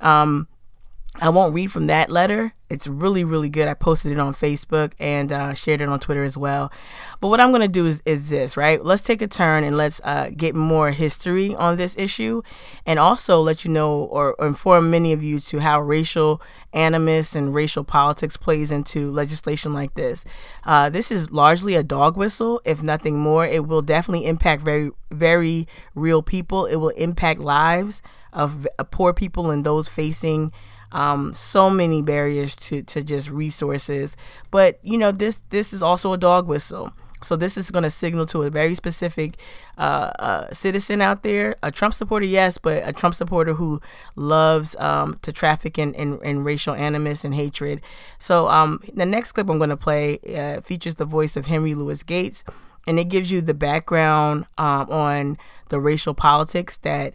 Um, 0.00 0.48
I 1.20 1.28
won't 1.28 1.54
read 1.54 1.70
from 1.70 1.86
that 1.86 2.10
letter. 2.10 2.54
It's 2.68 2.88
really, 2.88 3.22
really 3.22 3.48
good. 3.48 3.68
I 3.68 3.74
posted 3.74 4.10
it 4.10 4.18
on 4.18 4.34
Facebook 4.34 4.94
and 4.98 5.32
uh, 5.32 5.54
shared 5.54 5.80
it 5.80 5.88
on 5.88 6.00
Twitter 6.00 6.24
as 6.24 6.36
well. 6.36 6.72
But 7.20 7.28
what 7.28 7.40
I'm 7.40 7.50
going 7.50 7.62
to 7.62 7.68
do 7.68 7.86
is, 7.86 8.02
is 8.04 8.30
this, 8.30 8.56
right? 8.56 8.84
Let's 8.84 9.02
take 9.02 9.22
a 9.22 9.28
turn 9.28 9.62
and 9.62 9.76
let's 9.76 10.00
uh, 10.02 10.30
get 10.36 10.56
more 10.56 10.90
history 10.90 11.54
on 11.54 11.76
this 11.76 11.96
issue 11.96 12.42
and 12.84 12.98
also 12.98 13.40
let 13.40 13.64
you 13.64 13.70
know 13.70 13.92
or, 13.92 14.34
or 14.40 14.46
inform 14.48 14.90
many 14.90 15.12
of 15.12 15.22
you 15.22 15.38
to 15.40 15.60
how 15.60 15.80
racial 15.80 16.42
animus 16.72 17.36
and 17.36 17.54
racial 17.54 17.84
politics 17.84 18.36
plays 18.36 18.72
into 18.72 19.12
legislation 19.12 19.72
like 19.72 19.94
this. 19.94 20.24
Uh, 20.64 20.88
this 20.88 21.12
is 21.12 21.30
largely 21.30 21.76
a 21.76 21.84
dog 21.84 22.16
whistle, 22.16 22.60
if 22.64 22.82
nothing 22.82 23.20
more. 23.20 23.46
It 23.46 23.68
will 23.68 23.82
definitely 23.82 24.26
impact 24.26 24.62
very, 24.62 24.90
very 25.12 25.68
real 25.94 26.22
people. 26.22 26.66
It 26.66 26.76
will 26.76 26.88
impact 26.88 27.38
lives 27.38 28.02
of 28.32 28.66
poor 28.90 29.14
people 29.14 29.52
and 29.52 29.64
those 29.64 29.88
facing 29.88 30.52
Um, 30.94 31.32
so 31.32 31.68
many 31.68 32.00
barriers 32.00 32.56
to, 32.56 32.82
to 32.82 33.02
just 33.02 33.28
resources. 33.28 34.16
But 34.50 34.78
you 34.82 34.96
know, 34.96 35.12
this 35.12 35.42
this 35.50 35.72
is 35.72 35.82
also 35.82 36.12
a 36.12 36.18
dog 36.18 36.46
whistle. 36.46 36.92
So 37.24 37.36
this 37.36 37.56
is 37.56 37.70
going 37.70 37.82
to 37.84 37.90
signal 37.90 38.26
to 38.26 38.42
a 38.42 38.50
very 38.50 38.74
specific 38.74 39.36
uh, 39.78 40.12
uh, 40.18 40.52
citizen 40.52 41.00
out 41.00 41.22
there, 41.22 41.56
a 41.62 41.70
Trump 41.70 41.94
supporter, 41.94 42.26
yes, 42.26 42.58
but 42.58 42.86
a 42.86 42.92
Trump 42.92 43.14
supporter 43.14 43.54
who 43.54 43.80
loves 44.14 44.76
um, 44.76 45.18
to 45.22 45.32
traffic 45.32 45.78
in, 45.78 45.94
in, 45.94 46.20
in, 46.22 46.44
racial 46.44 46.74
animus 46.74 47.24
and 47.24 47.34
hatred. 47.34 47.80
So 48.18 48.48
um, 48.48 48.80
the 48.92 49.06
next 49.06 49.32
clip 49.32 49.48
I'm 49.48 49.58
going 49.58 49.70
to 49.70 49.76
play 49.76 50.18
uh, 50.36 50.60
features 50.60 50.96
the 50.96 51.06
voice 51.06 51.36
of 51.36 51.46
Henry 51.46 51.74
Louis 51.74 52.02
Gates, 52.02 52.44
and 52.86 52.98
it 52.98 53.08
gives 53.08 53.30
you 53.30 53.40
the 53.40 53.54
background 53.54 54.46
um, 54.58 54.90
on 54.90 55.38
the 55.70 55.80
racial 55.80 56.14
politics 56.14 56.76
that 56.78 57.14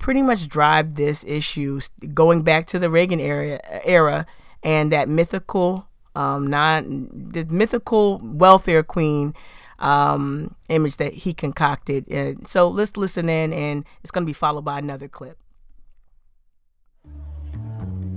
pretty 0.00 0.22
much 0.22 0.48
drive 0.48 0.96
this 0.96 1.24
issue, 1.24 1.80
going 2.12 2.42
back 2.42 2.66
to 2.66 2.80
the 2.80 2.90
Reagan 2.90 3.20
era, 3.20 3.60
era 3.84 4.26
and 4.62 4.90
that 4.90 5.08
mythical 5.08 5.86
um, 6.16 6.50
the 6.50 7.46
mythical 7.48 8.20
welfare 8.22 8.82
queen 8.82 9.32
um, 9.78 10.56
image 10.68 10.96
that 10.96 11.12
he 11.12 11.32
concocted. 11.32 12.08
And 12.10 12.48
so 12.48 12.68
let's 12.68 12.96
listen 12.96 13.28
in, 13.28 13.52
and 13.52 13.84
it's 14.02 14.10
going 14.10 14.24
to 14.24 14.26
be 14.26 14.32
followed 14.32 14.64
by 14.64 14.78
another 14.78 15.06
clip. 15.06 15.38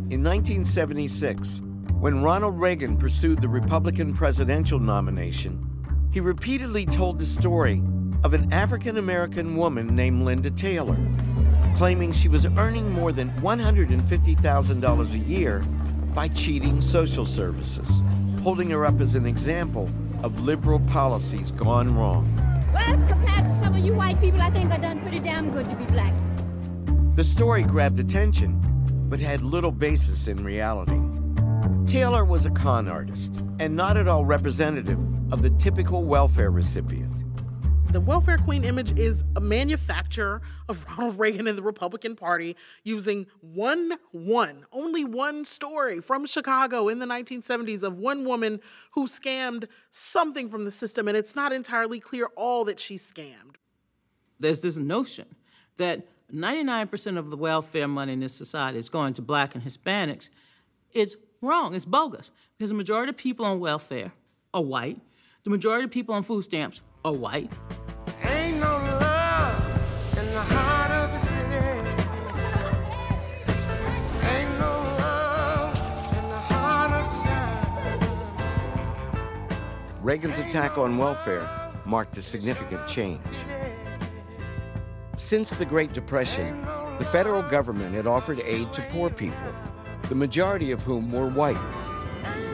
In 0.10 0.24
1976, 0.24 1.62
when 2.00 2.22
Ronald 2.22 2.60
Reagan 2.60 2.98
pursued 2.98 3.42
the 3.42 3.48
Republican 3.48 4.14
presidential 4.14 4.80
nomination, 4.80 5.70
he 6.12 6.20
repeatedly 6.20 6.86
told 6.86 7.18
the 7.18 7.26
story 7.26 7.82
of 8.24 8.34
an 8.34 8.52
African 8.54 8.98
American 8.98 9.56
woman 9.56 9.96
named 9.96 10.24
Linda 10.24 10.52
Taylor, 10.52 10.98
claiming 11.76 12.12
she 12.12 12.28
was 12.28 12.46
earning 12.46 12.92
more 12.92 13.12
than 13.12 13.32
$150,000 13.42 15.14
a 15.14 15.18
year 15.18 15.60
by 16.14 16.28
cheating 16.28 16.82
social 16.82 17.26
services, 17.26 18.04
holding 18.42 18.70
her 18.70 18.86
up 18.86 19.02
as 19.02 19.16
an 19.16 19.26
example 19.26 19.90
of 20.24 20.40
liberal 20.42 20.80
policies 20.82 21.52
gone 21.52 21.96
wrong. 21.96 22.30
Well, 22.74 23.08
compared 23.08 23.50
to 23.50 23.58
some 23.58 23.76
of 23.76 23.86
you 23.86 23.94
white 23.94 24.20
people, 24.20 24.42
I 24.42 24.50
think 24.50 24.72
I've 24.72 24.82
done 24.82 25.02
pretty 25.02 25.20
damn 25.20 25.52
good 25.52 25.70
to 25.70 25.76
be 25.76 25.86
black. 25.86 26.14
The 27.16 27.24
story 27.24 27.64
grabbed 27.64 28.00
attention, 28.00 28.60
but 29.10 29.20
had 29.20 29.42
little 29.42 29.72
basis 29.72 30.28
in 30.28 30.44
reality. 30.44 31.02
Taylor 31.86 32.26
was 32.26 32.46
a 32.46 32.52
con 32.52 32.88
artist 32.88 33.44
and 33.60 33.76
not 33.76 33.98
at 33.98 34.08
all 34.08 34.26
representative 34.26 35.00
of 35.32 35.44
the 35.44 35.52
typical 35.52 36.04
welfare 36.04 36.50
recipient. 36.50 37.13
The 37.94 38.02
welfare 38.02 38.40
queen 38.40 38.64
image 38.64 38.98
is 38.98 39.24
a 39.36 39.40
manufacture 39.40 40.42
of 40.68 40.84
Ronald 40.90 41.20
Reagan 41.20 41.48
and 41.48 41.56
the 41.56 41.62
Republican 41.62 42.16
Party 42.16 42.58
using 42.84 43.28
one, 43.42 43.94
one, 44.12 44.66
only 44.72 45.06
one 45.06 45.46
story 45.46 46.02
from 46.02 46.26
Chicago 46.26 46.88
in 46.88 46.98
the 46.98 47.06
1970s 47.06 47.84
of 47.84 48.00
one 48.00 48.26
woman 48.26 48.62
who 48.94 49.06
scammed 49.06 49.68
something 49.92 50.50
from 50.50 50.66
the 50.66 50.72
system, 50.72 51.08
and 51.08 51.16
it's 51.16 51.36
not 51.36 51.54
entirely 51.54 52.00
clear 52.00 52.30
all 52.36 52.66
that 52.66 52.80
she 52.80 52.96
scammed. 52.96 53.58
There's 54.40 54.62
this 54.62 54.78
notion 54.78 55.28
that 55.78 56.08
99% 56.34 57.20
of 57.20 57.30
the 57.30 57.38
welfare 57.38 57.88
money 57.88 58.14
in 58.14 58.22
this 58.22 58.34
society 58.34 58.80
is 58.80 58.90
going 58.90 59.14
to 59.14 59.22
black 59.22 59.54
and 59.54 59.64
Hispanics. 59.64 60.30
It's 60.94 61.16
wrong, 61.44 61.76
it's 61.76 61.86
bogus, 61.86 62.32
because 62.58 62.72
the 62.72 62.76
majority 62.76 63.12
of 63.12 63.18
people 63.18 63.46
on 63.46 63.60
welfare 63.60 64.14
are 64.52 64.64
white, 64.64 65.00
the 65.44 65.52
majority 65.52 65.86
of 65.86 65.92
people 65.92 66.16
on 66.16 66.24
food 66.24 66.42
stamps 66.42 66.82
are 67.06 67.12
white. 67.12 67.52
Ain't 68.24 68.58
no 68.58 68.78
love 68.78 70.18
in 70.18 70.26
the 70.28 70.42
heart 70.42 70.92
of 70.92 71.12
the 71.12 71.20
city. 71.20 71.42
Ain't 74.26 74.58
no 74.58 74.72
love 75.00 75.76
in 76.18 76.30
the 76.30 76.40
heart 76.40 76.92
of 76.92 77.14
town. 77.22 78.00
Reagan's 80.02 80.40
attack 80.40 80.78
on 80.78 80.98
welfare 80.98 81.50
marked 81.86 82.16
a 82.16 82.22
significant 82.22 82.88
change. 82.88 83.20
Since 85.18 85.58
the 85.58 85.66
Great 85.66 85.92
Depression, 85.92 86.62
the 87.00 87.06
federal 87.12 87.44
government 87.44 87.96
had 87.96 88.08
offered 88.08 88.40
aid 88.40 88.72
to 88.72 88.82
poor 88.84 89.10
people, 89.10 89.54
the 90.08 90.16
majority 90.16 90.72
of 90.72 90.82
whom 90.84 91.12
were 91.12 91.28
white. 91.28 91.58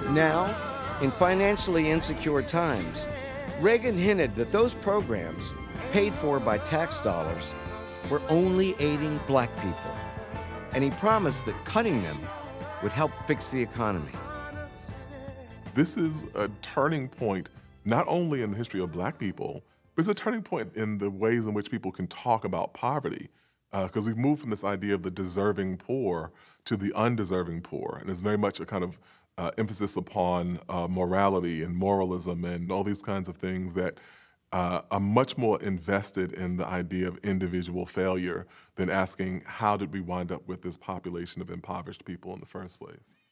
Now, 0.09 0.55
in 1.01 1.11
financially 1.11 1.91
insecure 1.91 2.41
times, 2.41 3.07
Reagan 3.59 3.97
hinted 3.97 4.35
that 4.35 4.53
those 4.53 4.73
programs, 4.73 5.53
paid 5.91 6.15
for 6.15 6.39
by 6.39 6.59
tax 6.59 7.01
dollars, 7.01 7.57
were 8.09 8.21
only 8.29 8.73
aiding 8.79 9.19
black 9.27 9.53
people. 9.57 9.93
And 10.71 10.81
he 10.81 10.91
promised 10.91 11.45
that 11.45 11.65
cutting 11.65 12.01
them 12.01 12.17
would 12.81 12.93
help 12.93 13.11
fix 13.27 13.49
the 13.49 13.61
economy. 13.61 14.13
This 15.75 15.97
is 15.97 16.25
a 16.35 16.49
turning 16.61 17.09
point 17.09 17.49
not 17.83 18.05
only 18.07 18.43
in 18.43 18.51
the 18.51 18.57
history 18.57 18.79
of 18.79 18.93
black 18.93 19.19
people, 19.19 19.61
but 19.93 20.03
it's 20.03 20.09
a 20.09 20.13
turning 20.13 20.41
point 20.41 20.73
in 20.77 20.97
the 20.97 21.09
ways 21.09 21.45
in 21.45 21.53
which 21.53 21.69
people 21.69 21.91
can 21.91 22.07
talk 22.07 22.45
about 22.45 22.73
poverty. 22.73 23.27
Because 23.71 24.05
uh, 24.05 24.07
we've 24.07 24.17
moved 24.17 24.41
from 24.41 24.51
this 24.51 24.63
idea 24.63 24.95
of 24.95 25.03
the 25.03 25.11
deserving 25.11 25.77
poor 25.77 26.31
to 26.63 26.77
the 26.77 26.93
undeserving 26.95 27.61
poor. 27.61 27.97
And 27.99 28.09
it's 28.09 28.21
very 28.21 28.37
much 28.37 28.61
a 28.61 28.65
kind 28.65 28.85
of 28.85 28.97
uh, 29.39 29.51
emphasis 29.57 29.95
upon 29.95 30.59
uh, 30.67 30.85
morality 30.89 31.63
and 31.63 31.73
moralism 31.73 32.43
and 32.43 32.69
all 32.71 32.83
these 32.83 33.01
kinds 33.01 33.29
of 33.29 33.37
things 33.37 33.73
that 33.73 33.97
uh, 34.51 34.81
are 34.91 34.99
much 34.99 35.37
more 35.37 35.61
invested 35.61 36.33
in 36.33 36.57
the 36.57 36.67
idea 36.67 37.07
of 37.07 37.17
individual 37.19 37.85
failure 37.85 38.45
than 38.75 38.89
asking 38.89 39.41
how 39.45 39.77
did 39.77 39.93
we 39.93 40.01
wind 40.01 40.29
up 40.29 40.45
with 40.47 40.61
this 40.61 40.75
population 40.75 41.41
of 41.41 41.49
impoverished 41.49 42.03
people 42.03 42.33
in 42.33 42.41
the 42.41 42.45
first 42.45 42.79
place. 42.79 43.23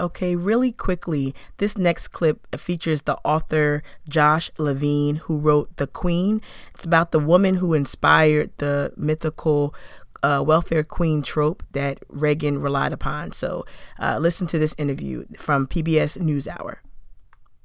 Okay, 0.00 0.36
really 0.36 0.72
quickly, 0.72 1.34
this 1.58 1.76
next 1.76 2.08
clip 2.08 2.56
features 2.56 3.02
the 3.02 3.18
author 3.24 3.82
Josh 4.08 4.50
Levine, 4.58 5.16
who 5.16 5.36
wrote 5.36 5.76
The 5.76 5.86
Queen. 5.86 6.40
It's 6.74 6.86
about 6.86 7.12
the 7.12 7.18
woman 7.18 7.56
who 7.56 7.74
inspired 7.74 8.52
the 8.56 8.94
mythical 8.96 9.74
uh, 10.22 10.42
welfare 10.46 10.84
queen 10.84 11.22
trope 11.22 11.62
that 11.72 11.98
Reagan 12.08 12.60
relied 12.60 12.92
upon. 12.92 13.32
So 13.32 13.64
uh, 13.98 14.18
listen 14.18 14.46
to 14.48 14.58
this 14.58 14.74
interview 14.78 15.24
from 15.36 15.66
PBS 15.66 16.18
NewsHour. 16.18 16.78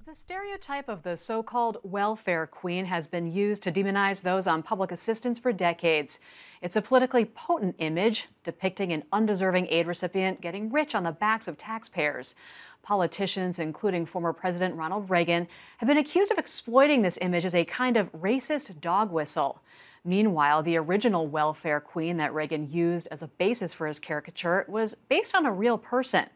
The 0.05 0.15
stereotype 0.15 0.87
of 0.87 1.03
the 1.03 1.17
so 1.17 1.43
called 1.43 1.79
welfare 1.83 2.47
queen 2.47 2.85
has 2.85 3.07
been 3.07 3.29
used 3.29 3.61
to 3.63 3.71
demonize 3.73 4.21
those 4.21 4.47
on 4.47 4.63
public 4.63 4.91
assistance 4.91 5.37
for 5.37 5.51
decades. 5.51 6.21
It's 6.61 6.77
a 6.77 6.81
politically 6.81 7.25
potent 7.25 7.75
image 7.79 8.27
depicting 8.45 8.93
an 8.93 9.03
undeserving 9.11 9.67
aid 9.67 9.85
recipient 9.85 10.39
getting 10.39 10.71
rich 10.71 10.95
on 10.95 11.03
the 11.03 11.11
backs 11.11 11.49
of 11.49 11.57
taxpayers. 11.57 12.35
Politicians, 12.83 13.59
including 13.59 14.05
former 14.05 14.31
President 14.31 14.75
Ronald 14.75 15.09
Reagan, 15.09 15.45
have 15.79 15.87
been 15.87 15.97
accused 15.97 16.31
of 16.31 16.37
exploiting 16.37 17.01
this 17.01 17.19
image 17.21 17.43
as 17.43 17.53
a 17.53 17.65
kind 17.65 17.97
of 17.97 18.09
racist 18.13 18.79
dog 18.79 19.11
whistle. 19.11 19.61
Meanwhile, 20.07 20.63
the 20.63 20.77
original 20.77 21.27
welfare 21.27 21.81
queen 21.81 22.15
that 22.15 22.33
Reagan 22.33 22.71
used 22.71 23.09
as 23.11 23.21
a 23.21 23.27
basis 23.27 23.73
for 23.73 23.87
his 23.87 23.99
caricature 23.99 24.63
was 24.69 24.95
based 24.95 25.35
on 25.35 25.45
a 25.45 25.51
real 25.51 25.77
person. 25.77 26.27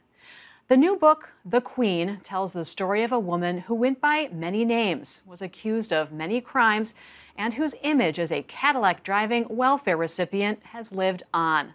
The 0.67 0.75
new 0.75 0.97
book, 0.97 1.29
The 1.45 1.61
Queen, 1.61 2.19
tells 2.21 2.51
the 2.51 2.65
story 2.65 3.01
of 3.01 3.13
a 3.13 3.19
woman 3.19 3.59
who 3.59 3.73
went 3.73 4.01
by 4.01 4.27
many 4.27 4.65
names, 4.65 5.21
was 5.25 5.41
accused 5.41 5.93
of 5.93 6.11
many 6.11 6.41
crimes, 6.41 6.93
and 7.37 7.53
whose 7.53 7.73
image 7.81 8.19
as 8.19 8.29
a 8.29 8.43
Cadillac 8.43 9.05
driving 9.05 9.45
welfare 9.47 9.95
recipient 9.95 10.59
has 10.63 10.91
lived 10.91 11.23
on. 11.33 11.73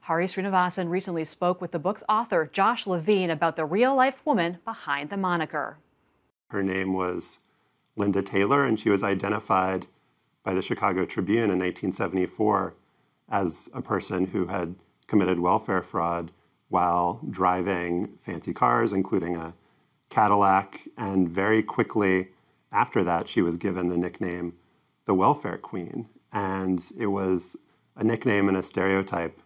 Hari 0.00 0.24
Srinivasan 0.24 0.88
recently 0.88 1.26
spoke 1.26 1.60
with 1.60 1.72
the 1.72 1.78
book's 1.78 2.04
author, 2.08 2.48
Josh 2.50 2.86
Levine, 2.86 3.28
about 3.28 3.56
the 3.56 3.66
real 3.66 3.94
life 3.94 4.16
woman 4.24 4.60
behind 4.64 5.10
the 5.10 5.18
moniker. 5.18 5.76
Her 6.48 6.62
name 6.62 6.94
was 6.94 7.40
Linda 7.96 8.22
Taylor, 8.22 8.64
and 8.64 8.80
she 8.80 8.88
was 8.88 9.02
identified 9.02 9.88
by 10.44 10.54
the 10.54 10.62
Chicago 10.62 11.04
Tribune 11.04 11.50
in 11.50 11.58
1974 11.58 12.74
as 13.30 13.68
a 13.74 13.82
person 13.82 14.26
who 14.26 14.46
had 14.46 14.76
committed 15.06 15.40
welfare 15.40 15.82
fraud 15.82 16.30
while 16.68 17.20
driving 17.30 18.10
fancy 18.22 18.52
cars, 18.52 18.92
including 18.92 19.36
a 19.36 19.54
Cadillac. 20.10 20.82
And 20.96 21.28
very 21.28 21.62
quickly 21.62 22.28
after 22.70 23.02
that, 23.04 23.28
she 23.28 23.42
was 23.42 23.56
given 23.56 23.88
the 23.88 23.96
nickname 23.96 24.54
the 25.06 25.14
Welfare 25.14 25.58
Queen. 25.58 26.08
And 26.32 26.84
it 26.98 27.06
was 27.06 27.56
a 27.96 28.04
nickname 28.04 28.48
and 28.48 28.56
a 28.56 28.62
stereotype 28.62 29.40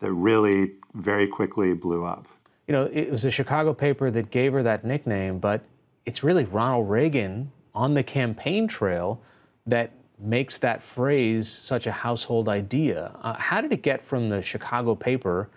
that 0.00 0.12
really 0.12 0.72
very 0.94 1.26
quickly 1.26 1.72
blew 1.72 2.04
up. 2.04 2.26
You 2.66 2.72
know, 2.72 2.90
it 2.92 3.10
was 3.10 3.24
a 3.24 3.30
Chicago 3.30 3.74
paper 3.74 4.10
that 4.10 4.30
gave 4.30 4.52
her 4.52 4.62
that 4.62 4.84
nickname, 4.84 5.38
but 5.38 5.62
it's 6.06 6.22
really 6.22 6.44
Ronald 6.44 6.88
Reagan 6.88 7.52
on 7.74 7.94
the 7.94 8.02
campaign 8.02 8.68
trail 8.68 9.20
that 9.66 9.92
makes 10.18 10.58
that 10.58 10.82
phrase 10.82 11.48
such 11.48 11.86
a 11.86 11.92
household 11.92 12.48
idea. 12.48 13.16
Uh, 13.22 13.34
how 13.34 13.60
did 13.60 13.72
it 13.72 13.82
get 13.82 14.04
from 14.04 14.28
the 14.28 14.42
Chicago 14.42 14.94
paper 14.94 15.48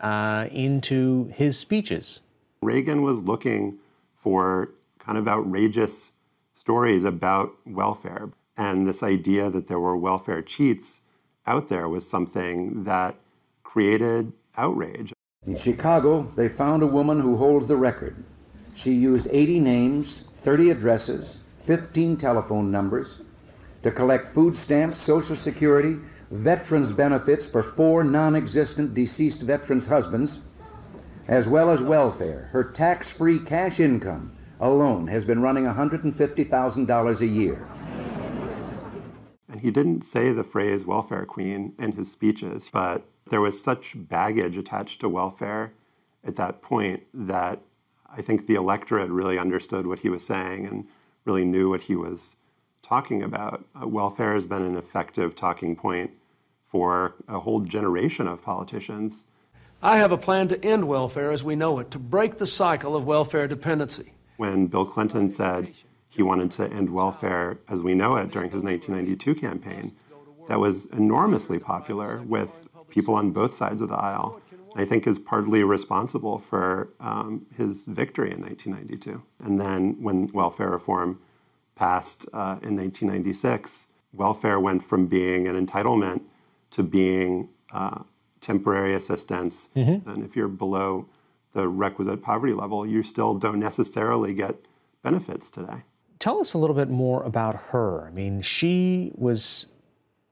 uh, 0.00 0.46
into 0.50 1.32
his 1.34 1.58
speeches? 1.58 2.20
Reagan 2.60 3.02
was 3.02 3.20
looking 3.22 3.78
for 4.14 4.70
kind 4.98 5.18
of 5.18 5.26
outrageous 5.26 6.12
stories 6.52 7.04
about 7.04 7.52
welfare. 7.66 8.30
And 8.56 8.86
this 8.86 9.02
idea 9.02 9.50
that 9.50 9.66
there 9.66 9.80
were 9.80 9.96
welfare 9.96 10.42
cheats 10.42 11.00
out 11.46 11.68
there 11.68 11.88
was 11.88 12.08
something 12.08 12.84
that 12.84 13.16
created 13.64 14.32
outrage. 14.56 15.12
In 15.46 15.56
Chicago, 15.56 16.30
they 16.36 16.48
found 16.48 16.82
a 16.82 16.86
woman 16.86 17.18
who 17.18 17.36
holds 17.36 17.66
the 17.66 17.76
record. 17.76 18.22
She 18.74 18.92
used 18.92 19.26
80 19.30 19.58
names, 19.58 20.24
30 20.34 20.70
addresses, 20.70 21.40
15 21.58 22.16
telephone 22.16 22.70
numbers 22.70 23.20
to 23.82 23.90
collect 23.90 24.28
food 24.28 24.54
stamps, 24.54 24.98
Social 24.98 25.36
Security, 25.36 25.96
veterans 26.30 26.92
benefits 26.92 27.48
for 27.48 27.62
four 27.62 28.04
non 28.04 28.36
existent 28.36 28.94
deceased 28.94 29.42
veterans' 29.42 29.86
husbands, 29.86 30.42
as 31.28 31.48
well 31.48 31.70
as 31.70 31.82
welfare. 31.82 32.48
Her 32.52 32.64
tax 32.64 33.12
free 33.12 33.38
cash 33.38 33.80
income 33.80 34.32
alone 34.60 35.08
has 35.08 35.24
been 35.24 35.42
running 35.42 35.64
$150,000 35.64 37.20
a 37.20 37.26
year. 37.26 37.66
And 39.48 39.60
he 39.60 39.70
didn't 39.70 40.02
say 40.02 40.32
the 40.32 40.44
phrase 40.44 40.86
welfare 40.86 41.26
queen 41.26 41.74
in 41.78 41.92
his 41.92 42.10
speeches, 42.10 42.70
but 42.72 43.04
there 43.28 43.40
was 43.40 43.62
such 43.62 43.94
baggage 43.96 44.56
attached 44.56 45.00
to 45.00 45.08
welfare 45.08 45.72
at 46.24 46.36
that 46.36 46.62
point 46.62 47.02
that 47.12 47.60
I 48.14 48.22
think 48.22 48.46
the 48.46 48.54
electorate 48.54 49.10
really 49.10 49.38
understood 49.38 49.86
what 49.86 50.00
he 50.00 50.08
was 50.08 50.24
saying 50.24 50.66
and 50.66 50.86
really 51.24 51.44
knew 51.44 51.68
what 51.68 51.82
he 51.82 51.96
was 51.96 52.36
talking 52.92 53.22
about. 53.22 53.64
Uh, 53.74 53.88
welfare 53.88 54.34
has 54.34 54.44
been 54.44 54.60
an 54.60 54.76
effective 54.76 55.34
talking 55.34 55.74
point 55.74 56.10
for 56.66 57.14
a 57.26 57.40
whole 57.40 57.60
generation 57.60 58.28
of 58.28 58.42
politicians. 58.42 59.24
I 59.82 59.96
have 59.96 60.12
a 60.12 60.18
plan 60.18 60.48
to 60.48 60.62
end 60.62 60.86
welfare 60.86 61.30
as 61.32 61.42
we 61.42 61.56
know 61.56 61.78
it, 61.78 61.90
to 61.92 61.98
break 61.98 62.36
the 62.36 62.44
cycle 62.44 62.94
of 62.94 63.06
welfare 63.06 63.48
dependency. 63.48 64.12
When 64.36 64.66
Bill 64.66 64.84
Clinton 64.84 65.30
said 65.30 65.72
he 66.10 66.22
wanted 66.22 66.50
to 66.50 66.70
end 66.70 66.90
welfare 66.90 67.58
as 67.66 67.82
we 67.82 67.94
know 67.94 68.16
it 68.16 68.30
during 68.30 68.50
his 68.50 68.62
1992 68.62 69.36
campaign, 69.36 69.94
that 70.48 70.60
was 70.60 70.84
enormously 70.86 71.58
popular 71.58 72.20
with 72.26 72.68
people 72.90 73.14
on 73.14 73.30
both 73.30 73.54
sides 73.54 73.80
of 73.80 73.88
the 73.88 73.96
aisle. 73.96 74.38
I 74.76 74.84
think 74.84 75.06
is 75.06 75.18
partly 75.18 75.64
responsible 75.64 76.38
for 76.38 76.92
um, 77.00 77.46
his 77.56 77.84
victory 77.86 78.32
in 78.32 78.42
1992. 78.42 79.22
And 79.42 79.58
then 79.58 79.96
when 80.02 80.28
welfare 80.34 80.68
reform 80.68 81.20
passed 81.82 82.28
uh, 82.32 82.62
in 82.62 82.76
1996, 82.76 83.88
welfare 84.12 84.60
went 84.60 84.84
from 84.84 85.08
being 85.08 85.48
an 85.48 85.66
entitlement 85.66 86.20
to 86.70 86.80
being 86.80 87.48
uh, 87.72 87.98
temporary 88.40 88.94
assistance. 88.94 89.70
Mm-hmm. 89.74 90.08
And 90.08 90.24
if 90.24 90.36
you're 90.36 90.46
below 90.46 91.08
the 91.54 91.66
requisite 91.68 92.22
poverty 92.22 92.52
level, 92.52 92.86
you 92.86 93.02
still 93.02 93.34
don't 93.34 93.58
necessarily 93.58 94.32
get 94.32 94.54
benefits 95.02 95.50
today. 95.50 95.82
Tell 96.20 96.38
us 96.38 96.54
a 96.54 96.58
little 96.58 96.76
bit 96.76 96.88
more 96.88 97.24
about 97.24 97.56
her. 97.72 98.06
I 98.06 98.10
mean, 98.12 98.42
she 98.42 99.10
was 99.16 99.66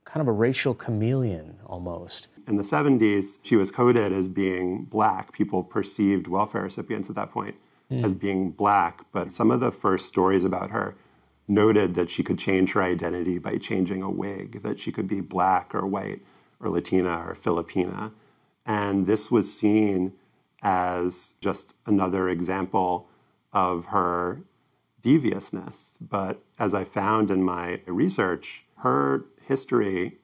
kind 0.05 0.21
of 0.21 0.29
a 0.29 0.33
racial 0.33 0.73
chameleon 0.73 1.57
almost. 1.67 2.29
In 2.47 2.59
the 2.59 2.63
70s, 2.63 3.39
she 3.43 3.57
was 3.57 3.73
coded 3.73 4.13
as 4.13 4.29
being 4.29 4.85
black. 4.85 5.33
People 5.33 5.65
perceived 5.65 6.29
welfare 6.29 6.63
recipients 6.63 7.11
at 7.11 7.17
that 7.17 7.33
point 7.33 7.57
mm. 7.91 8.05
as 8.05 8.15
being 8.15 8.53
black, 8.53 9.05
but 9.11 9.33
some 9.33 9.51
of 9.51 9.59
the 9.59 9.73
first 9.73 10.07
stories 10.07 10.45
about 10.45 10.71
her 10.71 10.95
noted 11.51 11.95
that 11.97 12.09
she 12.09 12.23
could 12.23 12.39
change 12.39 12.73
her 12.73 12.83
identity 12.83 13.39
by 13.39 13.59
changing 13.59 14.03
a 14.03 14.11
wig, 14.11 14.63
that 14.63 14.79
she 14.79 14.93
could 14.93 15.09
be 15.09 15.21
black 15.21 15.75
or 15.75 15.85
white 15.85 16.23
or 16.61 16.71
Latina 16.71 17.25
or 17.27 17.35
Filipina. 17.35 18.13
And 18.65 19.07
this 19.07 19.31
was 19.31 19.53
seen 19.53 20.13
as 20.63 21.35
just 21.41 21.75
another 21.87 22.29
example 22.29 23.09
of 23.53 23.87
her 23.87 24.43
deviousness. 25.03 25.99
But 26.01 26.41
as 26.59 26.73
I 26.73 26.85
found 26.85 27.31
in 27.31 27.43
my 27.43 27.81
research, 27.87 28.65
her 28.79 29.25
history 29.47 30.19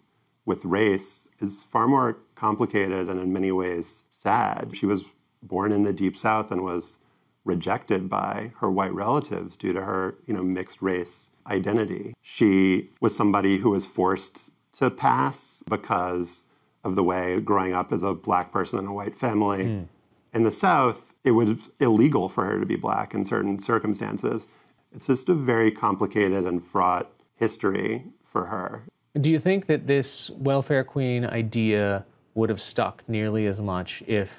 with 0.44 0.64
race 0.64 1.28
is 1.40 1.64
far 1.64 1.88
more 1.88 2.18
complicated 2.36 3.08
and 3.08 3.18
in 3.18 3.32
many 3.32 3.50
ways 3.50 4.04
sad. 4.10 4.70
She 4.74 4.86
was 4.86 5.06
born 5.42 5.72
in 5.72 5.82
the 5.82 5.92
Deep 5.92 6.16
South 6.16 6.52
and 6.52 6.62
was 6.62 6.98
rejected 7.46 8.10
by 8.10 8.52
her 8.58 8.70
white 8.70 8.92
relatives 8.92 9.56
due 9.56 9.72
to 9.72 9.82
her, 9.82 10.16
you 10.26 10.34
know, 10.34 10.42
mixed 10.42 10.82
race 10.82 11.30
identity. 11.46 12.14
She 12.20 12.90
was 13.00 13.16
somebody 13.16 13.58
who 13.58 13.70
was 13.70 13.86
forced 13.86 14.50
to 14.74 14.90
pass 14.90 15.62
because 15.68 16.44
of 16.84 16.96
the 16.96 17.02
way 17.02 17.40
growing 17.40 17.72
up 17.72 17.92
as 17.92 18.02
a 18.02 18.14
black 18.14 18.52
person 18.52 18.78
in 18.78 18.86
a 18.86 18.92
white 18.92 19.14
family. 19.14 19.64
Mm. 19.64 19.88
In 20.34 20.42
the 20.42 20.50
South, 20.50 21.14
it 21.24 21.30
was 21.30 21.70
illegal 21.80 22.28
for 22.28 22.44
her 22.44 22.60
to 22.60 22.66
be 22.66 22.76
black 22.76 23.14
in 23.14 23.24
certain 23.24 23.58
circumstances. 23.58 24.46
It's 24.92 25.06
just 25.06 25.28
a 25.28 25.34
very 25.34 25.70
complicated 25.70 26.44
and 26.44 26.64
fraught 26.64 27.10
history 27.36 28.04
for 28.24 28.46
her. 28.46 28.82
Do 29.20 29.30
you 29.30 29.40
think 29.40 29.66
that 29.66 29.86
this 29.86 30.30
welfare 30.30 30.84
queen 30.84 31.24
idea 31.24 32.04
would 32.34 32.50
have 32.50 32.60
stuck 32.60 33.02
nearly 33.08 33.46
as 33.46 33.60
much 33.60 34.02
if 34.06 34.30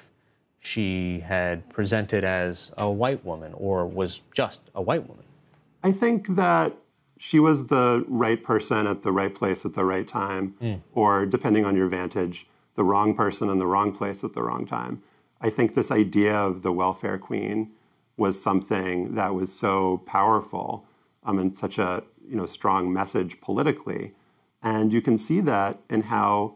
she 0.60 1.20
had 1.20 1.68
presented 1.70 2.24
as 2.24 2.72
a 2.76 2.90
white 2.90 3.24
woman 3.24 3.52
or 3.54 3.86
was 3.86 4.22
just 4.32 4.60
a 4.74 4.82
white 4.82 5.08
woman? 5.08 5.24
I 5.82 5.92
think 5.92 6.36
that 6.36 6.74
she 7.18 7.40
was 7.40 7.66
the 7.66 8.04
right 8.08 8.42
person 8.42 8.86
at 8.86 9.02
the 9.02 9.12
right 9.12 9.34
place 9.34 9.64
at 9.64 9.74
the 9.74 9.84
right 9.84 10.06
time, 10.06 10.54
mm. 10.60 10.80
or 10.92 11.26
depending 11.26 11.64
on 11.64 11.76
your 11.76 11.88
vantage, 11.88 12.46
the 12.74 12.84
wrong 12.84 13.14
person 13.14 13.50
in 13.50 13.58
the 13.58 13.66
wrong 13.66 13.92
place 13.92 14.22
at 14.22 14.34
the 14.34 14.42
wrong 14.42 14.66
time. 14.66 15.02
I 15.40 15.50
think 15.50 15.74
this 15.74 15.90
idea 15.90 16.34
of 16.34 16.62
the 16.62 16.72
welfare 16.72 17.18
queen 17.18 17.72
was 18.16 18.40
something 18.40 19.14
that 19.14 19.34
was 19.34 19.52
so 19.52 19.98
powerful 20.06 20.84
um, 21.24 21.38
and 21.38 21.56
such 21.56 21.78
a 21.78 22.02
you 22.28 22.36
know 22.36 22.46
strong 22.46 22.92
message 22.92 23.40
politically 23.40 24.12
and 24.62 24.92
you 24.92 25.00
can 25.00 25.16
see 25.16 25.40
that 25.40 25.78
in 25.88 26.02
how 26.02 26.54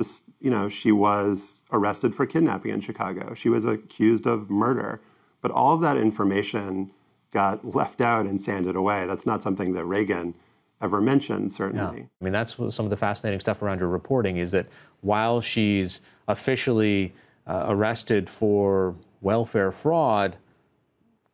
this, 0.00 0.22
you 0.40 0.50
know, 0.50 0.68
she 0.68 0.90
was 0.90 1.62
arrested 1.70 2.14
for 2.14 2.24
kidnapping 2.24 2.72
in 2.72 2.80
Chicago. 2.80 3.34
She 3.34 3.50
was 3.50 3.66
accused 3.66 4.26
of 4.26 4.48
murder. 4.48 5.00
But 5.42 5.50
all 5.50 5.74
of 5.74 5.82
that 5.82 5.98
information 5.98 6.90
got 7.30 7.64
left 7.76 8.00
out 8.00 8.26
and 8.26 8.40
sanded 8.40 8.74
away. 8.76 9.06
That's 9.06 9.26
not 9.26 9.42
something 9.42 9.74
that 9.74 9.84
Reagan 9.84 10.34
ever 10.80 11.00
mentioned, 11.00 11.52
certainly. 11.52 11.98
Yeah. 12.00 12.06
I 12.20 12.24
mean, 12.24 12.32
that's 12.32 12.56
some 12.74 12.86
of 12.86 12.90
the 12.90 12.96
fascinating 12.96 13.40
stuff 13.40 13.60
around 13.60 13.80
your 13.80 13.90
reporting 13.90 14.38
is 14.38 14.50
that 14.52 14.66
while 15.02 15.42
she's 15.42 16.00
officially 16.28 17.14
uh, 17.46 17.66
arrested 17.68 18.28
for 18.28 18.94
welfare 19.20 19.70
fraud, 19.70 20.36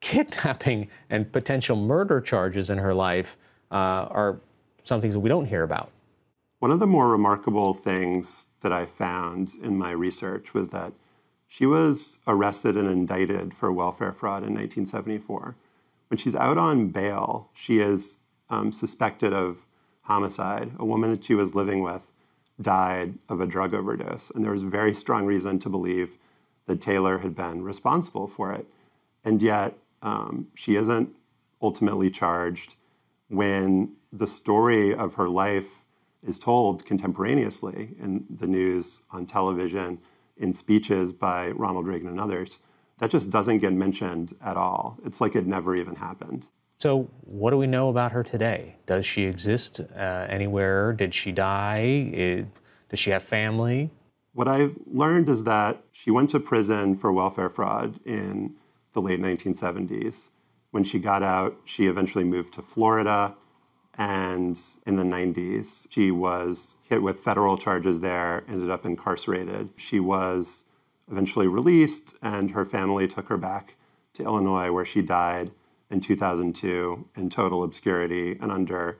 kidnapping 0.00 0.88
and 1.08 1.30
potential 1.32 1.76
murder 1.76 2.20
charges 2.20 2.68
in 2.68 2.78
her 2.78 2.92
life 2.92 3.38
uh, 3.70 4.10
are 4.10 4.40
some 4.82 5.00
things 5.00 5.14
that 5.14 5.20
we 5.20 5.28
don't 5.28 5.46
hear 5.46 5.62
about. 5.62 5.92
One 6.58 6.72
of 6.72 6.80
the 6.80 6.86
more 6.86 7.08
remarkable 7.08 7.74
things 7.74 8.45
that 8.66 8.72
I 8.72 8.84
found 8.84 9.52
in 9.62 9.78
my 9.78 9.92
research 9.92 10.52
was 10.52 10.70
that 10.70 10.92
she 11.46 11.66
was 11.66 12.18
arrested 12.26 12.76
and 12.76 12.90
indicted 12.90 13.54
for 13.54 13.70
welfare 13.72 14.12
fraud 14.12 14.38
in 14.38 14.54
1974. 14.54 15.54
When 16.08 16.18
she's 16.18 16.34
out 16.34 16.58
on 16.58 16.88
bail, 16.88 17.48
she 17.54 17.78
is 17.78 18.22
um, 18.50 18.72
suspected 18.72 19.32
of 19.32 19.68
homicide. 20.02 20.72
A 20.80 20.84
woman 20.84 21.12
that 21.12 21.24
she 21.24 21.36
was 21.36 21.54
living 21.54 21.80
with 21.80 22.02
died 22.60 23.14
of 23.28 23.40
a 23.40 23.46
drug 23.46 23.72
overdose, 23.72 24.30
and 24.30 24.44
there 24.44 24.50
was 24.50 24.64
very 24.64 24.92
strong 24.92 25.26
reason 25.26 25.60
to 25.60 25.68
believe 25.68 26.16
that 26.66 26.80
Taylor 26.80 27.18
had 27.18 27.36
been 27.36 27.62
responsible 27.62 28.26
for 28.26 28.52
it. 28.52 28.66
And 29.22 29.40
yet, 29.40 29.74
um, 30.02 30.48
she 30.56 30.74
isn't 30.74 31.14
ultimately 31.62 32.10
charged 32.10 32.74
when 33.28 33.92
the 34.12 34.26
story 34.26 34.92
of 34.92 35.14
her 35.14 35.28
life 35.28 35.84
is 36.22 36.38
told 36.38 36.84
contemporaneously 36.84 37.94
in 38.00 38.24
the 38.30 38.46
news, 38.46 39.02
on 39.10 39.26
television, 39.26 39.98
in 40.36 40.52
speeches 40.52 41.12
by 41.12 41.50
Ronald 41.50 41.86
Reagan 41.86 42.08
and 42.08 42.20
others, 42.20 42.58
that 42.98 43.10
just 43.10 43.30
doesn't 43.30 43.58
get 43.58 43.72
mentioned 43.72 44.34
at 44.42 44.56
all. 44.56 44.98
It's 45.04 45.20
like 45.20 45.36
it 45.36 45.46
never 45.46 45.76
even 45.76 45.96
happened. 45.96 46.48
So, 46.78 47.08
what 47.22 47.50
do 47.50 47.56
we 47.56 47.66
know 47.66 47.88
about 47.88 48.12
her 48.12 48.22
today? 48.22 48.76
Does 48.86 49.06
she 49.06 49.22
exist 49.24 49.80
uh, 49.80 50.26
anywhere? 50.28 50.92
Did 50.92 51.14
she 51.14 51.32
die? 51.32 52.10
It, 52.12 52.46
does 52.90 52.98
she 52.98 53.10
have 53.10 53.22
family? 53.22 53.90
What 54.34 54.48
I've 54.48 54.76
learned 54.86 55.30
is 55.30 55.44
that 55.44 55.82
she 55.92 56.10
went 56.10 56.28
to 56.30 56.40
prison 56.40 56.96
for 56.96 57.10
welfare 57.10 57.48
fraud 57.48 57.98
in 58.04 58.54
the 58.92 59.00
late 59.00 59.20
1970s. 59.20 60.28
When 60.70 60.84
she 60.84 60.98
got 60.98 61.22
out, 61.22 61.56
she 61.64 61.86
eventually 61.86 62.24
moved 62.24 62.52
to 62.54 62.62
Florida 62.62 63.34
and 63.98 64.60
in 64.86 64.96
the 64.96 65.02
90s, 65.02 65.86
she 65.90 66.10
was 66.10 66.76
hit 66.88 67.02
with 67.02 67.20
federal 67.20 67.56
charges 67.56 68.00
there, 68.00 68.44
ended 68.48 68.70
up 68.70 68.84
incarcerated. 68.84 69.70
She 69.76 70.00
was 70.00 70.64
eventually 71.10 71.46
released, 71.46 72.14
and 72.22 72.50
her 72.50 72.64
family 72.64 73.08
took 73.08 73.28
her 73.28 73.38
back 73.38 73.76
to 74.14 74.24
Illinois, 74.24 74.70
where 74.70 74.84
she 74.84 75.02
died 75.02 75.50
in 75.90 76.00
2002 76.00 77.08
in 77.16 77.30
total 77.30 77.62
obscurity 77.62 78.36
and 78.40 78.52
under 78.52 78.98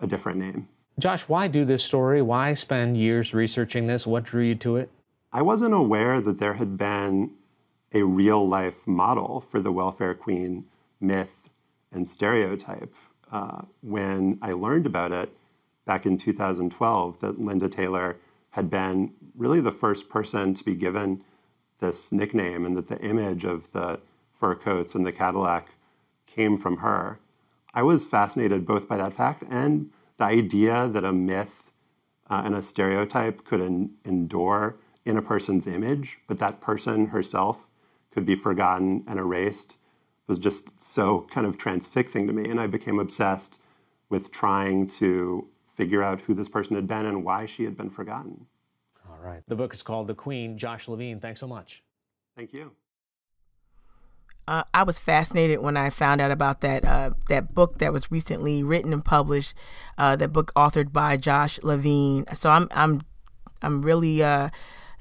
a 0.00 0.06
different 0.06 0.38
name. 0.38 0.68
Josh, 0.98 1.28
why 1.28 1.48
do 1.48 1.64
this 1.64 1.84
story? 1.84 2.22
Why 2.22 2.54
spend 2.54 2.96
years 2.96 3.34
researching 3.34 3.86
this? 3.86 4.06
What 4.06 4.24
drew 4.24 4.42
you 4.42 4.54
to 4.56 4.76
it? 4.76 4.90
I 5.32 5.42
wasn't 5.42 5.74
aware 5.74 6.20
that 6.20 6.38
there 6.38 6.54
had 6.54 6.76
been 6.76 7.32
a 7.92 8.02
real 8.02 8.46
life 8.46 8.86
model 8.86 9.40
for 9.40 9.60
the 9.60 9.72
welfare 9.72 10.14
queen 10.14 10.64
myth 11.00 11.48
and 11.92 12.08
stereotype 12.08 12.94
uh, 13.30 13.62
when 13.82 14.38
I 14.42 14.52
learned 14.52 14.86
about 14.86 15.12
it 15.12 15.34
back 15.84 16.06
in 16.06 16.18
2012 16.18 17.20
that 17.20 17.40
Linda 17.40 17.68
Taylor 17.68 18.16
had 18.50 18.70
been 18.70 19.12
really 19.36 19.60
the 19.60 19.72
first 19.72 20.08
person 20.08 20.54
to 20.54 20.64
be 20.64 20.74
given 20.74 21.22
this 21.80 22.12
nickname 22.12 22.66
and 22.66 22.76
that 22.76 22.88
the 22.88 23.00
image 23.00 23.44
of 23.44 23.72
the 23.72 24.00
fur 24.34 24.54
coats 24.54 24.94
and 24.94 25.06
the 25.06 25.12
Cadillac 25.12 25.68
came 26.26 26.56
from 26.56 26.78
her. 26.78 27.18
I 27.72 27.82
was 27.82 28.06
fascinated 28.06 28.66
both 28.66 28.88
by 28.88 28.96
that 28.96 29.14
fact 29.14 29.44
and 29.48 29.90
the 30.16 30.24
idea 30.24 30.88
that 30.88 31.04
a 31.04 31.12
myth 31.12 31.70
uh, 32.28 32.42
and 32.44 32.54
a 32.54 32.62
stereotype 32.62 33.44
could 33.44 33.60
en- 33.60 33.90
endure 34.04 34.76
in 35.04 35.16
a 35.16 35.22
person's 35.22 35.66
image, 35.66 36.18
but 36.26 36.38
that 36.38 36.60
person 36.60 37.08
herself 37.08 37.66
could 38.12 38.26
be 38.26 38.34
forgotten 38.34 39.04
and 39.06 39.18
erased 39.18 39.76
was 40.28 40.38
just 40.38 40.80
so 40.80 41.26
kind 41.30 41.46
of 41.46 41.58
transfixing 41.58 42.26
to 42.26 42.32
me. 42.32 42.48
And 42.48 42.60
I 42.60 42.66
became 42.66 43.00
obsessed 43.00 43.58
with 44.08 44.30
trying 44.30 44.86
to 44.88 45.48
figure 45.74 46.02
out 46.02 46.20
who 46.22 46.34
this 46.34 46.48
person 46.48 46.76
had 46.76 46.86
been 46.86 47.06
and 47.06 47.24
why 47.24 47.46
she 47.46 47.64
had 47.64 47.76
been 47.76 47.90
forgotten. 47.90 48.46
All 49.08 49.18
right. 49.20 49.42
The 49.48 49.56
book 49.56 49.74
is 49.74 49.82
called 49.82 50.06
The 50.06 50.14
Queen. 50.14 50.58
Josh 50.58 50.86
Levin, 50.86 51.20
thanks 51.20 51.40
so 51.40 51.46
much. 51.46 51.82
Thank 52.36 52.52
you. 52.52 52.72
Uh, 54.46 54.62
I 54.72 54.82
was 54.82 54.98
fascinated 54.98 55.60
when 55.60 55.76
I 55.76 55.90
found 55.90 56.22
out 56.22 56.30
about 56.30 56.62
that 56.62 56.82
uh, 56.82 57.10
that 57.28 57.54
book 57.54 57.78
that 57.78 57.92
was 57.92 58.10
recently 58.10 58.62
written 58.62 58.94
and 58.94 59.04
published. 59.04 59.54
Uh, 59.98 60.16
that 60.16 60.32
book 60.32 60.54
authored 60.54 60.90
by 60.90 61.18
Josh 61.18 61.58
Levin. 61.62 62.24
So 62.32 62.48
I'm 62.48 62.66
I'm 62.70 63.02
I'm 63.60 63.82
really 63.82 64.22
uh, 64.22 64.48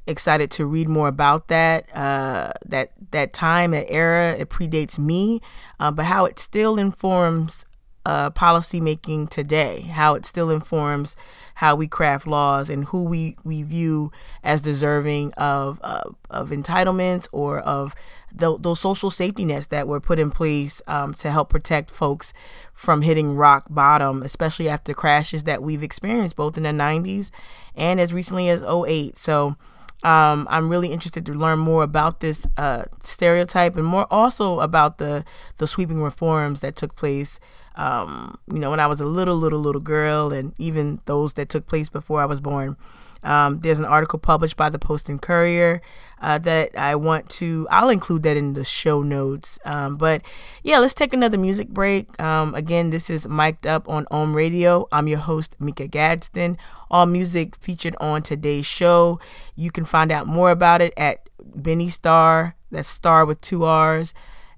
excited 0.07 0.49
to 0.51 0.65
read 0.65 0.87
more 0.87 1.07
about 1.07 1.47
that 1.49 1.93
uh, 1.95 2.53
that 2.65 2.91
that 3.11 3.33
time 3.33 3.71
that 3.71 3.91
era. 3.91 4.33
It 4.33 4.49
predates 4.49 4.97
me, 4.97 5.41
uh, 5.79 5.91
but 5.91 6.05
how 6.05 6.25
it 6.25 6.39
still 6.39 6.77
informs 6.77 7.65
uh, 8.07 8.29
policy 8.29 8.79
making 8.79 9.27
today, 9.27 9.81
how 9.81 10.15
it 10.15 10.25
still 10.25 10.49
informs 10.49 11.17
how 11.55 11.75
we 11.75 11.89
craft 11.89 12.25
laws 12.25 12.69
and 12.69 12.85
who 12.85 13.03
we, 13.03 13.35
we 13.43 13.63
view 13.63 14.13
as 14.45 14.61
deserving 14.61 15.33
of 15.33 15.81
of 16.29 16.49
entitlements 16.51 17.27
or 17.33 17.59
of 17.59 17.93
the, 18.33 18.57
those 18.59 18.79
social 18.79 19.09
safety 19.09 19.43
nets 19.43 19.67
that 19.67 19.89
were 19.89 19.99
put 19.99 20.19
in 20.19 20.31
place 20.31 20.81
um, 20.87 21.13
to 21.15 21.29
help 21.31 21.49
protect 21.49 21.91
folks 21.91 22.31
from 22.73 23.01
hitting 23.01 23.35
rock 23.35 23.65
bottom, 23.69 24.23
especially 24.23 24.69
after 24.69 24.93
crashes 24.93 25.43
that 25.43 25.61
we've 25.61 25.83
experienced 25.83 26.37
both 26.37 26.55
in 26.55 26.63
the 26.63 26.69
90s 26.69 27.29
and 27.75 27.99
as 27.99 28.13
recently 28.13 28.47
as 28.47 28.61
08. 28.61 29.17
So 29.17 29.57
um, 30.03 30.47
I'm 30.49 30.69
really 30.69 30.91
interested 30.91 31.25
to 31.25 31.33
learn 31.33 31.59
more 31.59 31.83
about 31.83 32.19
this 32.19 32.45
uh, 32.57 32.83
stereotype 33.03 33.75
and 33.75 33.85
more 33.85 34.05
also 34.11 34.59
about 34.59 34.99
the 34.99 35.25
the 35.57 35.67
sweeping 35.67 36.01
reforms 36.01 36.59
that 36.61 36.75
took 36.75 36.95
place. 36.95 37.39
Um, 37.75 38.39
you 38.51 38.59
know, 38.59 38.71
when 38.71 38.79
I 38.79 38.87
was 38.87 38.99
a 38.99 39.05
little, 39.05 39.35
little, 39.35 39.59
little 39.59 39.81
girl, 39.81 40.33
and 40.33 40.53
even 40.57 40.99
those 41.05 41.33
that 41.33 41.49
took 41.49 41.67
place 41.67 41.89
before 41.89 42.21
I 42.21 42.25
was 42.25 42.41
born. 42.41 42.75
Um, 43.23 43.59
there's 43.59 43.79
an 43.79 43.85
article 43.85 44.19
published 44.19 44.57
by 44.57 44.69
the 44.69 44.79
Post 44.79 45.09
and 45.09 45.21
Courier 45.21 45.81
uh, 46.21 46.37
that 46.39 46.77
I 46.77 46.95
want 46.95 47.29
to. 47.31 47.67
I'll 47.69 47.89
include 47.89 48.23
that 48.23 48.37
in 48.37 48.53
the 48.53 48.63
show 48.63 49.01
notes. 49.01 49.59
Um, 49.65 49.97
but 49.97 50.21
yeah, 50.63 50.79
let's 50.79 50.93
take 50.93 51.13
another 51.13 51.37
music 51.37 51.69
break. 51.69 52.19
Um, 52.21 52.55
again, 52.55 52.89
this 52.89 53.09
is 53.09 53.27
mic'd 53.27 53.67
up 53.67 53.87
on 53.89 54.05
OHM 54.05 54.33
Radio. 54.33 54.87
I'm 54.91 55.07
your 55.07 55.19
host, 55.19 55.55
Mika 55.59 55.87
Gadsden. 55.87 56.57
All 56.89 57.05
music 57.05 57.55
featured 57.57 57.95
on 57.99 58.21
today's 58.21 58.65
show. 58.65 59.19
You 59.55 59.71
can 59.71 59.85
find 59.85 60.11
out 60.11 60.27
more 60.27 60.51
about 60.51 60.81
it 60.81 60.93
at 60.97 61.29
Benny 61.43 61.89
Starr. 61.89 62.55
That's 62.71 62.87
Star 62.87 63.25
with 63.25 63.41
two 63.41 63.63
R's. 63.63 64.13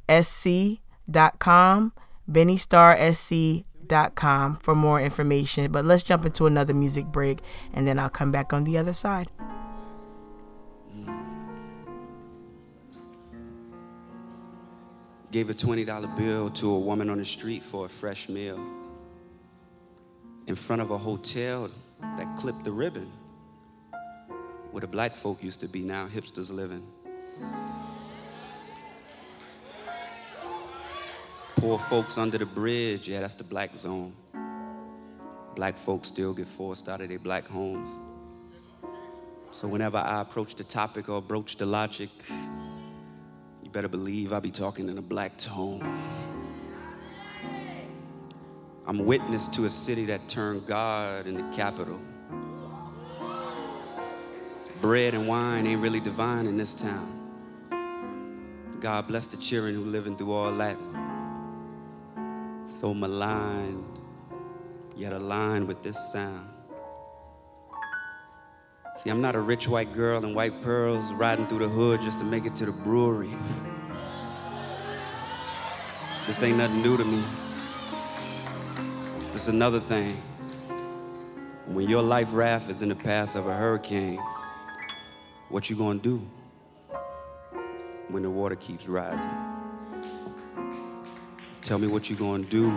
SC.com. 0.10 1.94
Benny 2.28 2.58
Starr 2.58 3.14
SC 3.14 3.66
com 4.16 4.58
for 4.58 4.76
more 4.76 5.02
information. 5.02 5.72
But 5.72 5.86
let's 5.86 6.04
jump 6.04 6.26
into 6.26 6.46
another 6.46 6.74
music 6.74 7.06
break 7.06 7.40
and 7.74 7.88
then 7.88 8.00
I'll 8.00 8.10
come 8.10 8.32
back 8.32 8.54
on 8.54 8.64
the 8.64 8.78
other 8.78 8.94
side. 8.94 9.30
Gave 15.32 15.50
a 15.52 15.54
$20 15.54 16.18
bill 16.18 16.50
to 16.50 16.72
a 16.72 16.80
woman 16.80 17.10
on 17.10 17.20
the 17.20 17.26
street 17.26 17.64
for 17.64 17.86
a 17.86 17.90
fresh 17.90 18.30
meal. 18.30 18.60
In 20.48 20.56
front 20.56 20.82
of 20.82 20.90
a 20.90 20.98
hotel 20.98 21.70
that 22.02 22.38
clipped 22.38 22.64
the 22.64 22.72
ribbon. 22.72 23.12
Where 24.72 24.82
the 24.82 24.88
black 24.88 25.16
folk 25.16 25.44
used 25.44 25.60
to 25.62 25.68
be, 25.68 25.82
now 25.82 26.08
hipsters 26.08 26.52
living. 26.52 26.86
Poor 31.60 31.78
folks 31.78 32.18
under 32.18 32.38
the 32.38 32.46
bridge, 32.46 33.10
yeah, 33.10 33.20
that's 33.20 33.36
the 33.36 33.44
black 33.44 33.76
zone. 33.76 34.14
Black 35.56 35.78
folks 35.78 36.08
still 36.08 36.34
get 36.34 36.48
forced 36.48 36.88
out 36.88 37.02
of 37.02 37.10
their 37.10 37.20
black 37.20 37.46
homes. 37.46 37.90
So 39.52 39.68
whenever 39.68 39.98
I 39.98 40.22
approach 40.22 40.56
the 40.56 40.64
topic 40.64 41.10
or 41.10 41.22
broach 41.22 41.58
the 41.58 41.66
logic, 41.66 42.12
you 43.62 43.70
better 43.72 43.90
believe 43.90 44.32
I'll 44.32 44.40
be 44.40 44.52
talking 44.52 44.88
in 44.88 44.98
a 44.98 45.02
black 45.02 45.38
tone. 45.38 45.82
I'm 48.88 49.06
witness 49.06 49.50
to 49.50 49.66
a 49.66 49.70
city 49.70 50.06
that 50.06 50.30
turned 50.30 50.66
God 50.66 51.28
into 51.28 51.44
capital. 51.54 52.00
Bread 54.80 55.14
and 55.14 55.28
wine 55.28 55.68
ain't 55.68 55.82
really 55.82 56.00
divine 56.00 56.48
in 56.48 56.56
this 56.56 56.74
town. 56.74 57.18
God 58.80 59.08
bless 59.08 59.28
the 59.28 59.36
children 59.36 59.76
who 59.76 59.84
living 59.84 60.16
through 60.16 60.32
all 60.32 60.54
that 60.54 60.78
so 62.80 62.94
maligned, 62.94 64.00
yet 64.96 65.12
aligned 65.12 65.68
with 65.68 65.84
this 65.84 65.98
sound. 66.14 66.48
See, 68.96 69.10
I'm 69.10 69.20
not 69.20 69.36
a 69.36 69.42
rich 69.42 69.68
white 69.68 69.92
girl 69.92 70.24
in 70.24 70.34
white 70.34 70.62
pearls 70.62 71.12
riding 71.12 71.46
through 71.48 71.60
the 71.60 71.68
hood 71.68 72.00
just 72.00 72.20
to 72.20 72.26
make 72.26 72.46
it 72.46 72.56
to 72.56 72.66
the 72.66 72.72
brewery. 72.72 73.34
This 76.26 76.42
ain't 76.42 76.58
nothing 76.58 76.82
new 76.82 76.96
to 76.96 77.04
me. 77.04 77.22
It's 79.34 79.50
another 79.50 79.82
thing. 79.82 80.16
When 81.66 81.90
your 81.90 82.02
life 82.02 82.30
raft 82.32 82.70
is 82.70 82.82
in 82.82 82.88
the 82.88 82.96
path 82.96 83.36
of 83.36 83.48
a 83.48 83.54
hurricane, 83.54 84.20
what 85.50 85.70
you 85.70 85.76
gonna 85.76 86.00
do 86.00 86.22
when 88.08 88.24
the 88.24 88.30
water 88.30 88.56
keeps 88.56 88.88
rising? 88.88 89.49
Tell 91.70 91.78
me 91.78 91.86
what 91.86 92.10
you're 92.10 92.18
going 92.18 92.44
to 92.46 92.50
do 92.50 92.72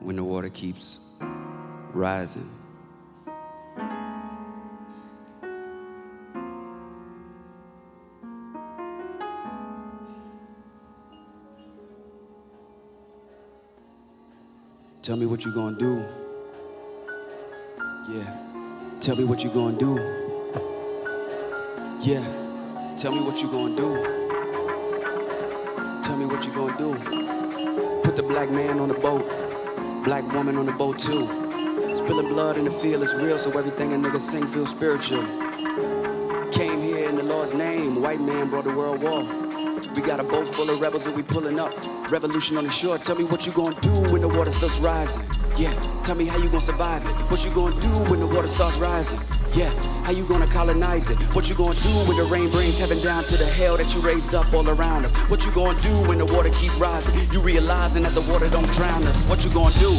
when 0.00 0.16
the 0.16 0.24
water 0.24 0.48
keeps 0.48 0.98
rising. 1.92 2.50
Tell 15.02 15.16
me 15.16 15.26
what 15.26 15.44
you're 15.44 15.54
to 15.78 15.78
do. 15.78 16.04
Yeah. 18.12 18.36
Tell 18.98 19.14
me 19.14 19.22
what 19.22 19.44
you're 19.44 19.54
to 19.78 19.84
do. 19.84 19.94
Yeah. 22.00 22.24
Tell 22.98 23.12
me 23.12 23.20
what 23.20 23.40
you're 23.40 23.52
to 23.76 23.82
do. 23.82 24.19
What 26.40 26.46
you're 26.46 26.56
going 26.56 26.76
to 26.78 26.94
do 26.94 28.00
put 28.02 28.16
the 28.16 28.22
black 28.22 28.50
man 28.50 28.80
on 28.80 28.88
the 28.88 28.94
boat, 28.94 29.28
black 30.04 30.24
woman 30.32 30.56
on 30.56 30.64
the 30.64 30.72
boat 30.72 30.98
too. 30.98 31.26
Spilling 31.94 32.28
blood 32.28 32.56
in 32.56 32.64
the 32.64 32.70
field 32.70 33.02
is 33.02 33.14
real, 33.14 33.38
so 33.38 33.50
everything 33.58 33.92
a 33.92 33.96
nigga 33.96 34.18
sing 34.18 34.46
feels 34.46 34.70
spiritual. 34.70 35.20
Came 36.50 36.80
here 36.80 37.10
in 37.10 37.16
the 37.16 37.22
Lord's 37.22 37.52
name, 37.52 38.00
white 38.00 38.22
man 38.22 38.48
brought 38.48 38.64
the 38.64 38.72
world 38.72 39.02
war. 39.02 39.22
We 39.94 40.00
got 40.00 40.18
a 40.18 40.24
boat 40.24 40.48
full 40.48 40.70
of 40.70 40.80
rebels 40.80 41.04
and 41.04 41.14
we 41.14 41.22
pulling 41.22 41.60
up. 41.60 41.74
Revolution 42.10 42.56
on 42.56 42.64
the 42.64 42.70
shore. 42.70 42.96
Tell 42.96 43.16
me 43.16 43.24
what 43.24 43.46
you 43.46 43.52
gonna 43.52 43.78
do 43.82 43.90
when 44.10 44.22
the 44.22 44.28
water 44.28 44.50
starts 44.50 44.80
rising. 44.80 45.39
Yeah, 45.60 45.74
tell 46.04 46.14
me 46.14 46.24
how 46.24 46.38
you 46.38 46.48
gonna 46.48 46.62
survive 46.62 47.04
it. 47.04 47.10
What 47.30 47.44
you 47.44 47.50
gonna 47.50 47.78
do 47.82 47.92
when 48.08 48.18
the 48.18 48.26
water 48.26 48.48
starts 48.48 48.78
rising. 48.78 49.20
Yeah, 49.52 49.68
how 50.04 50.10
you 50.10 50.24
gonna 50.24 50.46
colonize 50.46 51.10
it? 51.10 51.20
What 51.36 51.50
you 51.50 51.54
gonna 51.54 51.78
do 51.80 51.92
when 52.08 52.16
the 52.16 52.24
rain 52.24 52.48
brings 52.48 52.78
heaven 52.78 52.98
down 53.02 53.24
to 53.24 53.36
the 53.36 53.44
hell 53.44 53.76
that 53.76 53.94
you 53.94 54.00
raised 54.00 54.34
up 54.34 54.50
all 54.54 54.66
around 54.66 55.04
us? 55.04 55.12
What 55.28 55.44
you 55.44 55.52
gonna 55.52 55.78
do 55.80 55.92
when 56.08 56.16
the 56.16 56.24
water 56.24 56.48
keep 56.56 56.72
rising? 56.80 57.12
You 57.30 57.42
realizing 57.42 58.04
that 58.04 58.14
the 58.14 58.22
water 58.22 58.48
don't 58.48 58.72
drown 58.72 59.04
us. 59.04 59.22
What 59.28 59.44
you 59.44 59.50
gonna 59.50 59.74
do? 59.76 59.92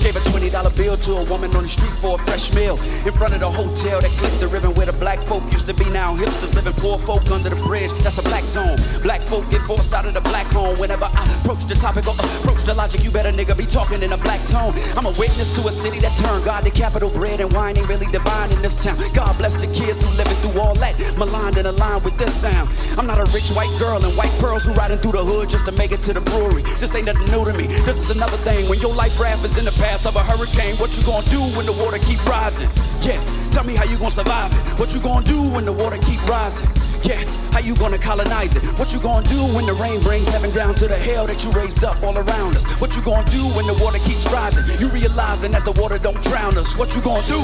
Gave 0.00 0.16
a 0.16 0.20
$20 0.20 0.76
bill 0.76 0.96
to 0.96 1.12
a 1.20 1.24
woman 1.28 1.54
on 1.54 1.64
the 1.64 1.68
street 1.68 1.92
for 2.00 2.16
a 2.16 2.18
fresh 2.24 2.52
meal. 2.54 2.80
In 3.04 3.12
front 3.12 3.34
of 3.34 3.40
the 3.40 3.50
hotel 3.50 4.00
that 4.00 4.10
clipped 4.16 4.40
the 4.40 4.48
ribbon 4.48 4.72
where 4.74 4.86
the 4.86 4.96
black 4.96 5.20
folk 5.20 5.44
used 5.52 5.66
to 5.68 5.74
be. 5.74 5.84
Now 5.90 6.16
hipsters 6.16 6.54
living 6.54 6.72
poor 6.80 6.98
folk 6.98 7.28
under 7.30 7.50
the 7.50 7.60
bridge. 7.62 7.92
That's 8.00 8.18
a 8.18 8.22
black 8.22 8.44
zone. 8.44 8.78
Black 9.02 9.20
folk 9.28 9.48
get 9.50 9.60
forced 9.68 9.92
out 9.92 10.06
of 10.06 10.14
the 10.14 10.22
black 10.22 10.46
home. 10.46 10.78
Whenever 10.78 11.04
I 11.04 11.22
approach 11.40 11.66
the 11.68 11.74
topic 11.74 12.08
or 12.08 12.16
approach 12.16 12.64
the 12.64 12.74
logic, 12.74 13.04
you 13.04 13.10
better 13.10 13.30
nigga 13.30 13.56
be 13.56 13.66
talking 13.66 14.02
in 14.02 14.12
a 14.12 14.16
black 14.16 14.40
tone. 14.48 14.72
I'm 14.96 15.04
a 15.04 15.12
witness 15.20 15.52
to 15.60 15.68
a 15.68 15.72
city 15.72 16.00
that 16.00 16.16
turned 16.16 16.44
God 16.44 16.64
to 16.64 16.70
capital 16.70 17.10
bread 17.10 17.40
and 17.40 17.52
wine 17.52 17.76
ain't 17.76 17.88
really 17.88 18.06
divine 18.06 18.50
in 18.52 18.62
this 18.62 18.80
town. 18.80 18.96
God 19.12 19.36
bless 19.36 19.56
the 19.60 19.68
kids 19.68 20.00
who 20.00 20.08
living 20.16 20.36
through 20.40 20.60
all 20.60 20.74
that, 20.80 20.96
maligned 21.18 21.58
and 21.58 21.68
aligned 21.68 22.04
with 22.04 22.16
this 22.16 22.32
sound. 22.32 22.70
I'm 22.96 23.06
not 23.06 23.20
a 23.20 23.28
rich 23.36 23.50
white 23.52 23.72
girl 23.78 24.00
and 24.00 24.16
white 24.16 24.32
pearls 24.40 24.64
who 24.64 24.72
riding 24.72 24.98
through 24.98 25.12
the 25.12 25.24
hood 25.24 25.50
just 25.50 25.66
to 25.66 25.72
make 25.72 25.92
it 25.92 26.02
to 26.08 26.12
the 26.12 26.24
brewery. 26.24 26.62
This 26.80 26.94
ain't 26.94 27.06
nothing 27.06 27.28
new 27.28 27.44
to 27.44 27.52
me. 27.52 27.66
This 27.84 28.00
is 28.00 28.10
another 28.16 28.38
thing. 28.48 28.68
When 28.70 28.80
your 28.80 28.94
life 28.94 29.20
raft 29.20 29.44
is 29.44 29.58
in 29.58 29.64
the 29.64 29.76
path 29.90 30.06
of 30.06 30.14
a 30.14 30.22
hurricane, 30.22 30.76
what 30.78 30.94
you 30.96 31.02
gonna 31.02 31.26
do 31.34 31.42
when 31.58 31.66
the 31.66 31.74
water 31.82 31.98
keep 31.98 32.22
rising? 32.24 32.70
Yeah, 33.02 33.18
tell 33.50 33.64
me 33.64 33.74
how 33.74 33.82
you 33.90 33.98
gonna 33.98 34.14
survive 34.22 34.54
it. 34.54 34.62
What 34.78 34.94
you 34.94 35.00
gonna 35.00 35.26
do 35.26 35.50
when 35.50 35.64
the 35.64 35.72
water 35.72 35.98
keep 36.06 36.22
rising? 36.30 36.70
Yeah, 37.02 37.18
how 37.50 37.58
you 37.58 37.74
gonna 37.74 37.98
colonize 37.98 38.54
it? 38.54 38.62
What 38.78 38.92
you 38.94 39.00
gonna 39.00 39.26
do 39.26 39.40
when 39.50 39.66
the 39.66 39.74
rain 39.74 40.00
brings 40.00 40.28
heaven 40.28 40.52
down 40.54 40.76
to 40.76 40.86
the 40.86 40.94
hell 40.94 41.26
that 41.26 41.42
you 41.42 41.50
raised 41.50 41.82
up 41.82 42.00
all 42.04 42.16
around 42.16 42.54
us? 42.54 42.64
What 42.80 42.94
you 42.94 43.02
gonna 43.02 43.28
do 43.30 43.42
when 43.58 43.66
the 43.66 43.74
water 43.82 43.98
keeps 44.06 44.24
rising? 44.30 44.62
You 44.78 44.88
realizing 44.94 45.50
that 45.52 45.64
the 45.64 45.72
water 45.72 45.98
don't 45.98 46.22
drown 46.22 46.56
us. 46.56 46.70
What 46.78 46.94
you 46.94 47.02
gonna 47.02 47.26
do? 47.26 47.40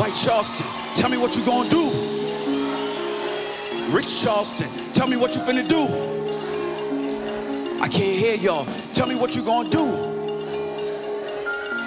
White 0.00 0.18
Charleston, 0.18 0.66
tell 0.96 1.10
me 1.10 1.16
what 1.16 1.36
you 1.36 1.46
gonna 1.46 1.70
do. 1.70 1.84
Rich 3.94 4.10
Charleston, 4.24 4.68
tell 4.94 5.06
me 5.06 5.16
what 5.16 5.36
you 5.36 5.42
finna 5.42 5.62
do. 5.62 5.82
I 7.80 7.86
can't 7.86 8.18
hear 8.18 8.34
y'all. 8.34 8.66
Tell 8.94 9.06
me 9.06 9.14
what 9.14 9.36
you 9.36 9.44
gonna 9.44 9.70
do. 9.70 10.13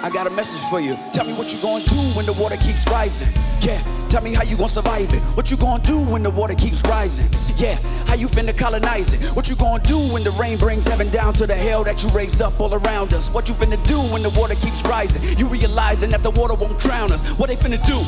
I 0.02 0.10
got 0.10 0.26
a 0.26 0.30
message 0.30 0.60
for 0.70 0.80
you. 0.80 0.96
Tell 1.12 1.24
me 1.24 1.32
what 1.32 1.52
you 1.52 1.60
gonna 1.60 1.84
do 1.84 1.96
when 2.14 2.24
the 2.24 2.32
water 2.34 2.56
keeps 2.56 2.86
rising. 2.86 3.28
Yeah, 3.60 3.82
tell 4.08 4.22
me 4.22 4.32
how 4.32 4.44
you 4.44 4.56
gonna 4.56 4.68
survive 4.68 5.12
it. 5.12 5.20
What 5.36 5.50
you 5.50 5.56
gonna 5.56 5.82
do 5.82 5.98
when 5.98 6.22
the 6.22 6.30
water 6.30 6.54
keeps 6.54 6.82
rising. 6.82 7.28
Yeah, 7.56 7.74
how 8.06 8.14
you 8.14 8.28
finna 8.28 8.56
colonize 8.56 9.12
it. 9.12 9.24
What 9.34 9.48
you 9.50 9.56
gonna 9.56 9.82
do 9.82 9.98
when 10.12 10.22
the 10.22 10.30
rain 10.32 10.56
brings 10.56 10.86
heaven 10.86 11.10
down 11.10 11.34
to 11.34 11.46
the 11.46 11.54
hell 11.54 11.82
that 11.84 12.02
you 12.02 12.08
raised 12.10 12.40
up 12.40 12.60
all 12.60 12.72
around 12.74 13.12
us. 13.12 13.28
What 13.30 13.48
you 13.48 13.54
finna 13.56 13.82
do 13.88 13.98
when 14.12 14.22
the 14.22 14.30
water 14.38 14.54
keeps 14.54 14.82
rising. 14.82 15.22
You 15.36 15.48
realizing 15.48 16.10
that 16.10 16.22
the 16.22 16.30
water 16.30 16.54
won't 16.54 16.78
drown 16.78 17.10
us. 17.10 17.20
What 17.38 17.48
they 17.48 17.56
finna 17.56 17.82
do? 17.84 17.98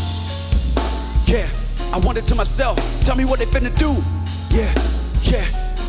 Yeah, 1.31 1.49
I 1.93 1.99
wonder 1.99 2.21
to 2.21 2.35
myself. 2.37 2.79
Tell 3.05 3.17
me 3.17 3.25
what 3.25 3.41
they 3.41 3.47
finna 3.47 3.77
do. 3.77 3.93
Yeah, 4.55 4.73
yeah, 5.23 5.45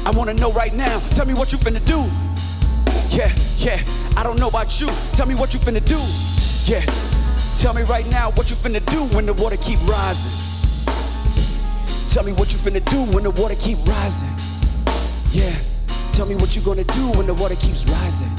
I 0.05 0.11
wanna 0.11 0.33
know 0.33 0.51
right 0.51 0.73
now. 0.73 0.99
Tell 1.11 1.27
me 1.27 1.35
what 1.35 1.51
you 1.51 1.59
finna 1.59 1.83
do. 1.85 2.09
Yeah, 3.11 3.29
yeah, 3.57 3.83
I 4.15 4.23
don't 4.23 4.39
know 4.39 4.47
about 4.47 4.79
you. 4.79 4.87
Tell 5.11 5.25
me 5.25 5.35
what 5.35 5.53
you 5.53 5.59
finna 5.59 5.83
do. 5.83 5.99
Yeah, 6.63 6.79
tell 7.57 7.73
me 7.73 7.81
right 7.83 8.09
now 8.09 8.31
what 8.31 8.49
you 8.49 8.55
finna 8.55 8.79
do 8.85 9.03
when 9.13 9.25
the 9.25 9.33
water 9.33 9.57
keep 9.57 9.79
rising. 9.85 10.31
Tell 12.09 12.23
me 12.23 12.31
what 12.31 12.53
you 12.53 12.59
finna 12.59 12.83
do 12.89 13.03
when 13.13 13.23
the 13.25 13.31
water 13.31 13.55
keep 13.55 13.77
rising. 13.85 14.31
Yeah, 15.31 15.53
tell 16.13 16.25
me 16.25 16.35
what 16.35 16.55
you 16.55 16.61
gonna 16.61 16.85
do 16.85 17.11
when 17.11 17.27
the 17.27 17.33
water 17.33 17.55
keeps 17.55 17.83
rising. 17.89 18.31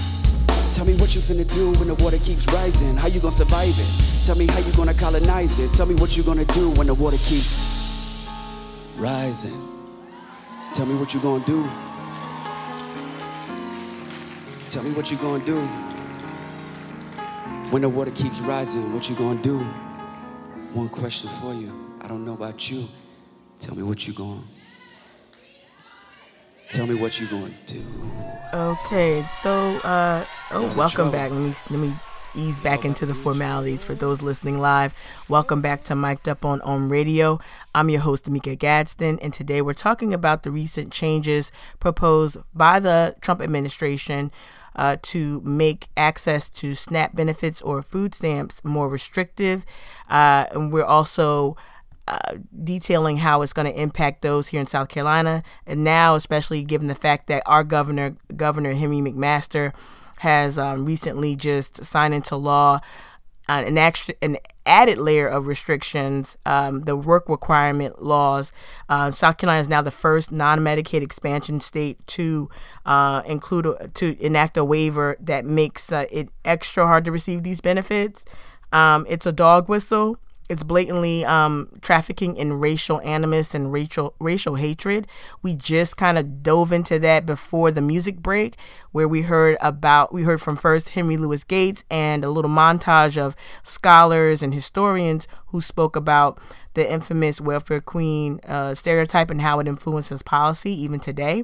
Tell 0.72 0.86
me 0.86 0.94
what 0.96 1.14
you 1.14 1.20
finna 1.20 1.46
do 1.52 1.78
when 1.78 1.88
the 1.88 1.94
water 2.02 2.18
keeps 2.18 2.46
rising. 2.46 2.96
How 2.96 3.08
you 3.08 3.20
gonna 3.20 3.30
survive 3.30 3.74
it? 3.76 4.24
Tell 4.24 4.36
me 4.36 4.46
how 4.46 4.58
you 4.58 4.72
gonna 4.72 4.94
colonize 4.94 5.58
it. 5.58 5.70
Tell 5.74 5.84
me 5.84 5.96
what 5.96 6.16
you 6.16 6.22
gonna 6.22 6.46
do 6.46 6.70
when 6.70 6.86
the 6.86 6.94
water 6.94 7.18
keeps 7.18 7.60
rising. 8.96 9.52
Tell 10.74 10.86
me 10.86 10.94
what 10.94 11.12
you 11.12 11.20
gonna 11.20 11.44
do. 11.44 11.68
Tell 14.72 14.82
me 14.82 14.92
what 14.92 15.10
you 15.10 15.18
gonna 15.18 15.44
do. 15.44 15.60
When 17.68 17.82
the 17.82 17.90
water 17.90 18.10
keeps 18.10 18.40
rising, 18.40 18.94
what 18.94 19.06
you 19.06 19.14
gonna 19.14 19.38
do? 19.42 19.58
One 20.72 20.88
question 20.88 21.28
for 21.28 21.52
you. 21.52 21.98
I 22.00 22.08
don't 22.08 22.24
know 22.24 22.32
about 22.32 22.70
you. 22.70 22.88
Tell 23.60 23.74
me 23.74 23.82
what 23.82 24.08
you 24.08 24.14
gonna 24.14 24.40
Tell 26.70 26.86
me 26.86 26.94
what 26.94 27.20
you 27.20 27.26
gonna 27.26 27.52
do. 27.66 27.82
Okay, 28.54 29.26
so 29.42 29.76
uh 29.84 30.24
oh, 30.52 30.74
welcome 30.74 31.10
back. 31.10 31.30
Let 31.30 31.40
me 31.40 31.52
let 31.68 31.78
me 31.78 31.94
ease 32.34 32.60
back 32.60 32.86
into 32.86 33.04
the 33.04 33.14
formalities 33.14 33.84
for 33.84 33.94
those 33.94 34.22
listening 34.22 34.56
live. 34.56 34.94
Welcome 35.28 35.60
back 35.60 35.84
to 35.84 35.94
Mic'd 35.94 36.30
Up 36.30 36.46
on 36.46 36.60
OHM 36.60 36.90
Radio. 36.90 37.38
I'm 37.74 37.90
your 37.90 38.00
host, 38.00 38.30
Mika 38.30 38.56
Gadsden, 38.56 39.18
and 39.20 39.34
today 39.34 39.60
we're 39.60 39.74
talking 39.74 40.14
about 40.14 40.44
the 40.44 40.50
recent 40.50 40.92
changes 40.92 41.52
proposed 41.78 42.38
by 42.54 42.80
the 42.80 43.14
Trump 43.20 43.42
administration 43.42 44.30
uh, 44.76 44.96
to 45.02 45.40
make 45.42 45.88
access 45.96 46.48
to 46.50 46.74
SNAP 46.74 47.14
benefits 47.14 47.60
or 47.62 47.82
food 47.82 48.14
stamps 48.14 48.64
more 48.64 48.88
restrictive. 48.88 49.64
Uh, 50.08 50.46
and 50.52 50.72
we're 50.72 50.84
also 50.84 51.56
uh, 52.08 52.36
detailing 52.64 53.18
how 53.18 53.42
it's 53.42 53.52
going 53.52 53.72
to 53.72 53.80
impact 53.80 54.22
those 54.22 54.48
here 54.48 54.60
in 54.60 54.66
South 54.66 54.88
Carolina, 54.88 55.42
and 55.66 55.84
now 55.84 56.14
especially 56.14 56.64
given 56.64 56.88
the 56.88 56.94
fact 56.94 57.28
that 57.28 57.42
our 57.46 57.62
governor, 57.62 58.14
Governor 58.34 58.72
Henry 58.72 58.98
McMaster, 58.98 59.72
has 60.18 60.58
um, 60.58 60.84
recently 60.84 61.34
just 61.34 61.84
signed 61.84 62.14
into 62.14 62.36
law 62.36 62.80
uh, 63.52 63.64
an 63.66 63.78
extra 63.78 64.14
an 64.22 64.36
added 64.64 64.96
layer 64.96 65.26
of 65.26 65.46
restrictions, 65.46 66.36
um, 66.46 66.82
the 66.82 66.96
work 66.96 67.28
requirement 67.28 68.00
laws. 68.00 68.52
Uh, 68.88 69.10
South 69.10 69.36
Carolina 69.36 69.60
is 69.60 69.68
now 69.68 69.82
the 69.82 69.90
first 69.90 70.30
non-Medicaid 70.32 71.02
expansion 71.02 71.60
state 71.60 72.04
to 72.06 72.48
uh, 72.86 73.22
include 73.26 73.66
a, 73.66 73.88
to 73.88 74.16
enact 74.24 74.56
a 74.56 74.64
waiver 74.64 75.16
that 75.20 75.44
makes 75.44 75.92
uh, 75.92 76.06
it 76.10 76.30
extra 76.44 76.86
hard 76.86 77.04
to 77.04 77.12
receive 77.12 77.42
these 77.42 77.60
benefits. 77.60 78.24
Um, 78.72 79.04
it's 79.08 79.26
a 79.26 79.32
dog 79.32 79.68
whistle 79.68 80.16
it's 80.48 80.64
blatantly 80.64 81.24
um, 81.24 81.68
trafficking 81.80 82.36
in 82.36 82.54
racial 82.54 83.00
animus 83.02 83.54
and 83.54 83.72
racial 83.72 84.14
racial 84.18 84.56
hatred. 84.56 85.06
We 85.42 85.54
just 85.54 85.96
kind 85.96 86.18
of 86.18 86.42
dove 86.42 86.72
into 86.72 86.98
that 86.98 87.26
before 87.26 87.70
the 87.70 87.80
music 87.80 88.16
break, 88.18 88.56
where 88.90 89.08
we 89.08 89.22
heard 89.22 89.56
about 89.60 90.12
we 90.12 90.22
heard 90.22 90.40
from 90.40 90.56
first 90.56 90.90
Henry 90.90 91.16
Louis 91.16 91.44
Gates 91.44 91.84
and 91.90 92.24
a 92.24 92.30
little 92.30 92.50
montage 92.50 93.16
of 93.16 93.36
scholars 93.62 94.42
and 94.42 94.52
historians 94.52 95.28
who 95.48 95.60
spoke 95.60 95.96
about 95.96 96.40
the 96.74 96.90
infamous 96.90 97.40
welfare 97.40 97.80
queen 97.80 98.40
uh, 98.46 98.74
stereotype 98.74 99.30
and 99.30 99.42
how 99.42 99.60
it 99.60 99.68
influences 99.68 100.22
policy 100.22 100.72
even 100.72 101.00
today. 101.00 101.42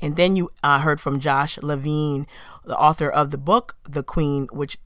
And 0.00 0.16
then 0.16 0.34
you 0.34 0.50
uh, 0.62 0.80
heard 0.80 1.00
from 1.00 1.20
Josh 1.20 1.56
Levin, 1.62 2.26
the 2.64 2.76
author 2.76 3.08
of 3.08 3.30
the 3.30 3.38
book 3.38 3.76
The 3.88 4.02
Queen, 4.02 4.48
which 4.52 4.76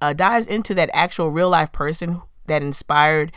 uh, 0.00 0.14
dives 0.14 0.46
into 0.46 0.74
that 0.74 0.90
actual 0.94 1.30
real 1.30 1.50
life 1.50 1.70
person 1.70 2.22
that 2.46 2.62
inspired 2.62 3.32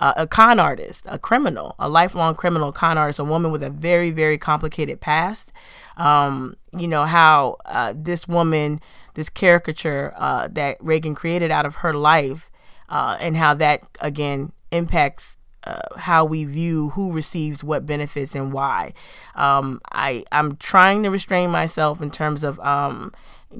uh, 0.00 0.14
a 0.16 0.26
con 0.26 0.58
artist, 0.58 1.04
a 1.08 1.18
criminal, 1.18 1.74
a 1.78 1.88
lifelong 1.88 2.34
criminal 2.34 2.72
con 2.72 2.96
artist, 2.96 3.18
a 3.18 3.24
woman 3.24 3.52
with 3.52 3.62
a 3.62 3.70
very, 3.70 4.10
very 4.10 4.38
complicated 4.38 5.00
past. 5.00 5.52
Um, 5.96 6.56
you 6.76 6.88
know, 6.88 7.04
how 7.04 7.56
uh, 7.66 7.92
this 7.94 8.26
woman, 8.26 8.80
this 9.14 9.28
caricature 9.28 10.14
uh, 10.16 10.48
that 10.52 10.78
Reagan 10.80 11.14
created 11.14 11.50
out 11.50 11.66
of 11.66 11.76
her 11.76 11.92
life, 11.92 12.50
uh, 12.88 13.18
and 13.20 13.36
how 13.36 13.54
that, 13.54 13.82
again, 14.00 14.52
impacts 14.72 15.36
uh, 15.64 15.80
how 15.96 16.24
we 16.24 16.44
view 16.44 16.90
who 16.90 17.12
receives 17.12 17.62
what 17.62 17.84
benefits 17.84 18.34
and 18.34 18.52
why. 18.52 18.94
Um, 19.34 19.80
I 19.92 20.24
I'm 20.32 20.56
trying 20.56 21.02
to 21.02 21.10
restrain 21.10 21.50
myself 21.50 22.00
in 22.00 22.10
terms 22.10 22.42
of 22.42 22.58
um, 22.60 23.12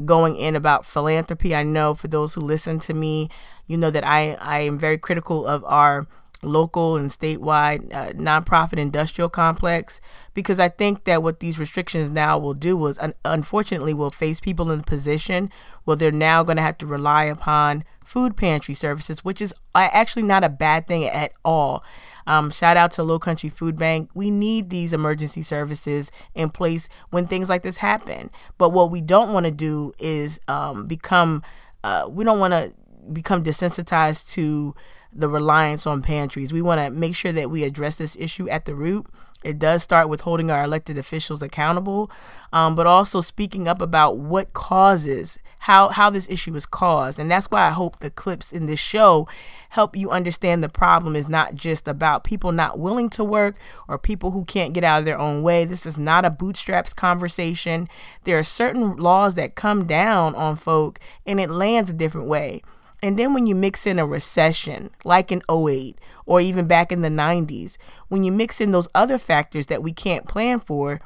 going 0.04 0.36
in 0.36 0.56
about 0.56 0.86
philanthropy. 0.86 1.54
I 1.54 1.62
know 1.62 1.94
for 1.94 2.08
those 2.08 2.34
who 2.34 2.40
listen 2.40 2.78
to 2.80 2.94
me, 2.94 3.28
you 3.66 3.76
know 3.76 3.90
that 3.90 4.06
I, 4.06 4.34
I 4.34 4.60
am 4.60 4.78
very 4.78 4.98
critical 4.98 5.46
of 5.46 5.64
our 5.64 6.06
local 6.42 6.96
and 6.96 7.10
statewide 7.10 7.92
uh, 7.94 8.12
nonprofit 8.12 8.78
industrial 8.78 9.28
complex 9.28 10.00
because 10.32 10.58
I 10.58 10.68
think 10.68 11.04
that 11.04 11.22
what 11.22 11.40
these 11.40 11.58
restrictions 11.58 12.08
now 12.08 12.38
will 12.38 12.54
do 12.54 12.86
is 12.86 12.98
un- 12.98 13.14
unfortunately 13.24 13.92
will 13.92 14.10
face 14.10 14.40
people 14.40 14.70
in 14.70 14.80
a 14.80 14.84
position 14.84 15.50
where 15.84 15.96
they're 15.96 16.10
now 16.10 16.42
going 16.42 16.56
to 16.56 16.62
have 16.62 16.78
to 16.78 16.86
rely 16.86 17.24
upon 17.24 17.84
food 18.04 18.36
pantry 18.36 18.74
services, 18.74 19.24
which 19.24 19.42
is 19.42 19.52
uh, 19.74 19.88
actually 19.92 20.22
not 20.22 20.44
a 20.44 20.48
bad 20.48 20.86
thing 20.86 21.04
at 21.04 21.32
all. 21.44 21.84
Um, 22.26 22.50
shout 22.50 22.76
out 22.76 22.92
to 22.92 23.02
Low 23.02 23.18
Country 23.18 23.48
Food 23.48 23.76
Bank. 23.76 24.10
We 24.14 24.30
need 24.30 24.70
these 24.70 24.92
emergency 24.92 25.42
services 25.42 26.10
in 26.34 26.50
place 26.50 26.88
when 27.10 27.26
things 27.26 27.48
like 27.48 27.62
this 27.62 27.78
happen. 27.78 28.30
But 28.58 28.70
what 28.70 28.90
we 28.90 29.00
don't 29.00 29.32
want 29.32 29.44
to 29.44 29.52
do 29.52 29.92
is 29.98 30.40
um, 30.48 30.86
become, 30.86 31.42
uh, 31.84 32.06
we 32.08 32.24
don't 32.24 32.38
want 32.38 32.52
to 32.52 32.72
become 33.12 33.42
desensitized 33.42 34.30
to 34.32 34.74
the 35.12 35.28
reliance 35.28 35.86
on 35.86 36.02
pantries. 36.02 36.52
We 36.52 36.62
want 36.62 36.80
to 36.80 36.90
make 36.90 37.14
sure 37.16 37.32
that 37.32 37.50
we 37.50 37.64
address 37.64 37.96
this 37.96 38.16
issue 38.16 38.48
at 38.48 38.64
the 38.64 38.74
root. 38.74 39.06
It 39.42 39.58
does 39.58 39.82
start 39.82 40.08
with 40.08 40.22
holding 40.22 40.50
our 40.50 40.62
elected 40.64 40.98
officials 40.98 41.42
accountable, 41.42 42.10
um, 42.52 42.74
but 42.74 42.86
also 42.86 43.20
speaking 43.20 43.68
up 43.68 43.80
about 43.80 44.18
what 44.18 44.52
causes 44.52 45.38
how 45.64 45.90
how 45.90 46.08
this 46.08 46.28
issue 46.30 46.54
is 46.56 46.64
caused, 46.64 47.18
and 47.18 47.30
that's 47.30 47.50
why 47.50 47.66
I 47.66 47.70
hope 47.70 47.98
the 47.98 48.10
clips 48.10 48.50
in 48.50 48.64
this 48.64 48.80
show 48.80 49.28
help 49.70 49.94
you 49.94 50.10
understand 50.10 50.64
the 50.64 50.70
problem 50.70 51.14
is 51.14 51.28
not 51.28 51.54
just 51.54 51.86
about 51.86 52.24
people 52.24 52.50
not 52.50 52.78
willing 52.78 53.10
to 53.10 53.24
work 53.24 53.56
or 53.86 53.98
people 53.98 54.30
who 54.30 54.44
can't 54.46 54.72
get 54.72 54.84
out 54.84 55.00
of 55.00 55.04
their 55.04 55.18
own 55.18 55.42
way. 55.42 55.66
This 55.66 55.84
is 55.84 55.98
not 55.98 56.24
a 56.24 56.30
bootstraps 56.30 56.94
conversation. 56.94 57.88
There 58.24 58.38
are 58.38 58.42
certain 58.42 58.96
laws 58.96 59.34
that 59.34 59.54
come 59.54 59.86
down 59.86 60.34
on 60.34 60.56
folk, 60.56 60.98
and 61.26 61.38
it 61.38 61.50
lands 61.50 61.90
a 61.90 61.94
different 61.94 62.26
way. 62.26 62.62
And 63.02 63.18
then 63.18 63.32
when 63.32 63.46
you 63.46 63.54
mix 63.54 63.86
in 63.86 63.98
a 63.98 64.06
recession, 64.06 64.90
like 65.04 65.32
in 65.32 65.42
08 65.50 65.96
or 66.26 66.40
even 66.40 66.66
back 66.66 66.92
in 66.92 67.00
the 67.00 67.08
90s, 67.08 67.76
when 68.08 68.24
you 68.24 68.32
mix 68.32 68.60
in 68.60 68.72
those 68.72 68.88
other 68.94 69.18
factors 69.18 69.66
that 69.66 69.82
we 69.82 69.92
can't 69.92 70.28
plan 70.28 70.60
for, 70.60 71.00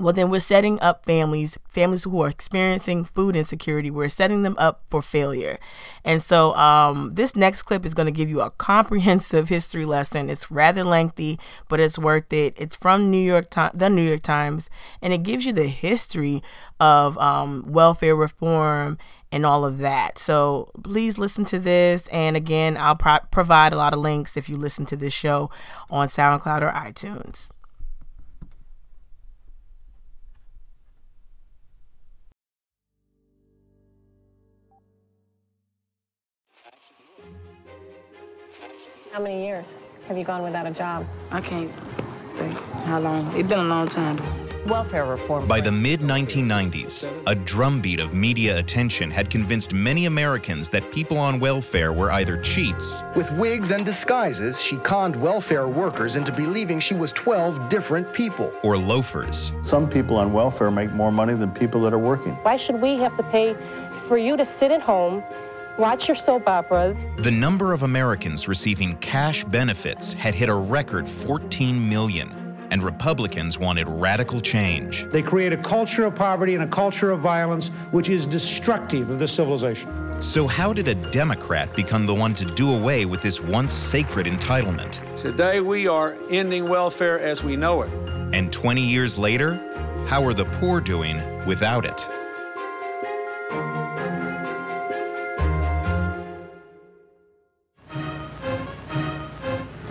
well, 0.00 0.14
then 0.14 0.30
we're 0.30 0.40
setting 0.40 0.80
up 0.80 1.04
families, 1.04 1.58
families 1.68 2.04
who 2.04 2.22
are 2.22 2.28
experiencing 2.28 3.04
food 3.04 3.36
insecurity, 3.36 3.90
we're 3.90 4.08
setting 4.08 4.42
them 4.42 4.56
up 4.58 4.82
for 4.88 5.02
failure. 5.02 5.58
And 6.04 6.22
so 6.22 6.54
um, 6.56 7.10
this 7.12 7.36
next 7.36 7.62
clip 7.62 7.84
is 7.84 7.92
going 7.92 8.06
to 8.06 8.12
give 8.12 8.30
you 8.30 8.40
a 8.40 8.50
comprehensive 8.50 9.48
history 9.48 9.84
lesson. 9.84 10.30
It's 10.30 10.50
rather 10.50 10.84
lengthy, 10.84 11.38
but 11.68 11.80
it's 11.80 11.98
worth 11.98 12.32
it. 12.32 12.54
It's 12.56 12.76
from 12.76 13.10
New 13.10 13.20
York 13.20 13.50
Times, 13.50 13.72
the 13.74 13.90
New 13.90 14.02
York 14.02 14.22
Times, 14.22 14.70
and 15.02 15.12
it 15.12 15.22
gives 15.22 15.44
you 15.44 15.52
the 15.52 15.68
history 15.68 16.42
of 16.80 17.18
um, 17.18 17.64
welfare 17.66 18.16
reform 18.16 18.96
and 19.30 19.44
all 19.46 19.64
of 19.64 19.78
that. 19.78 20.18
So 20.18 20.70
please 20.82 21.18
listen 21.18 21.44
to 21.46 21.58
this. 21.58 22.08
And 22.08 22.36
again, 22.36 22.76
I'll 22.76 22.96
pro- 22.96 23.18
provide 23.30 23.72
a 23.72 23.76
lot 23.76 23.92
of 23.92 24.00
links 24.00 24.36
if 24.36 24.48
you 24.48 24.56
listen 24.56 24.86
to 24.86 24.96
this 24.96 25.12
show 25.12 25.50
on 25.90 26.08
SoundCloud 26.08 26.62
or 26.62 26.72
iTunes. 26.72 27.50
How 39.12 39.20
many 39.20 39.44
years 39.44 39.66
have 40.06 40.16
you 40.16 40.22
gone 40.22 40.44
without 40.44 40.68
a 40.68 40.70
job? 40.70 41.04
I 41.32 41.40
can't 41.40 41.68
think 42.36 42.56
how 42.84 43.00
long. 43.00 43.36
It's 43.36 43.48
been 43.48 43.58
a 43.58 43.64
long 43.64 43.88
time. 43.88 44.22
Welfare 44.68 45.04
reform. 45.04 45.48
By 45.48 45.60
the 45.60 45.72
mid 45.72 45.98
1990s, 45.98 47.10
a 47.26 47.34
drumbeat 47.34 47.98
of 47.98 48.14
media 48.14 48.56
attention 48.58 49.10
had 49.10 49.28
convinced 49.28 49.72
many 49.72 50.06
Americans 50.06 50.70
that 50.70 50.92
people 50.92 51.18
on 51.18 51.40
welfare 51.40 51.92
were 51.92 52.12
either 52.12 52.40
cheats. 52.42 53.02
With 53.16 53.28
wigs 53.32 53.72
and 53.72 53.84
disguises, 53.84 54.62
she 54.62 54.76
conned 54.76 55.20
welfare 55.20 55.66
workers 55.66 56.14
into 56.14 56.30
believing 56.30 56.78
she 56.78 56.94
was 56.94 57.10
12 57.12 57.68
different 57.68 58.12
people. 58.12 58.52
Or 58.62 58.78
loafers. 58.78 59.50
Some 59.62 59.90
people 59.90 60.18
on 60.18 60.32
welfare 60.32 60.70
make 60.70 60.92
more 60.92 61.10
money 61.10 61.34
than 61.34 61.50
people 61.50 61.80
that 61.80 61.92
are 61.92 61.98
working. 61.98 62.34
Why 62.42 62.56
should 62.56 62.80
we 62.80 62.94
have 62.98 63.16
to 63.16 63.24
pay 63.24 63.56
for 64.06 64.18
you 64.18 64.36
to 64.36 64.44
sit 64.44 64.70
at 64.70 64.82
home? 64.82 65.24
Watch 65.80 66.08
your 66.08 66.14
soap 66.14 66.46
operas. 66.46 66.94
The 67.20 67.30
number 67.30 67.72
of 67.72 67.84
Americans 67.84 68.46
receiving 68.46 68.98
cash 68.98 69.44
benefits 69.44 70.12
had 70.12 70.34
hit 70.34 70.50
a 70.50 70.54
record 70.54 71.08
14 71.08 71.88
million 71.88 72.36
and 72.70 72.82
Republicans 72.82 73.56
wanted 73.56 73.88
radical 73.88 74.42
change. 74.42 75.06
They 75.08 75.22
create 75.22 75.54
a 75.54 75.56
culture 75.56 76.04
of 76.04 76.14
poverty 76.14 76.54
and 76.54 76.62
a 76.62 76.66
culture 76.66 77.10
of 77.12 77.20
violence 77.20 77.68
which 77.92 78.10
is 78.10 78.26
destructive 78.26 79.08
of 79.08 79.18
this 79.18 79.32
civilization. 79.32 80.20
So, 80.20 80.46
how 80.46 80.74
did 80.74 80.86
a 80.86 80.94
Democrat 80.94 81.74
become 81.74 82.04
the 82.04 82.14
one 82.14 82.34
to 82.34 82.44
do 82.44 82.74
away 82.74 83.06
with 83.06 83.22
this 83.22 83.40
once 83.40 83.72
sacred 83.72 84.26
entitlement? 84.26 85.00
Today, 85.22 85.62
we 85.62 85.88
are 85.88 86.14
ending 86.30 86.68
welfare 86.68 87.18
as 87.18 87.42
we 87.42 87.56
know 87.56 87.80
it. 87.84 87.90
And 88.34 88.52
20 88.52 88.82
years 88.82 89.16
later, 89.16 89.54
how 90.06 90.22
are 90.26 90.34
the 90.34 90.44
poor 90.44 90.82
doing 90.82 91.46
without 91.46 91.86
it? 91.86 92.06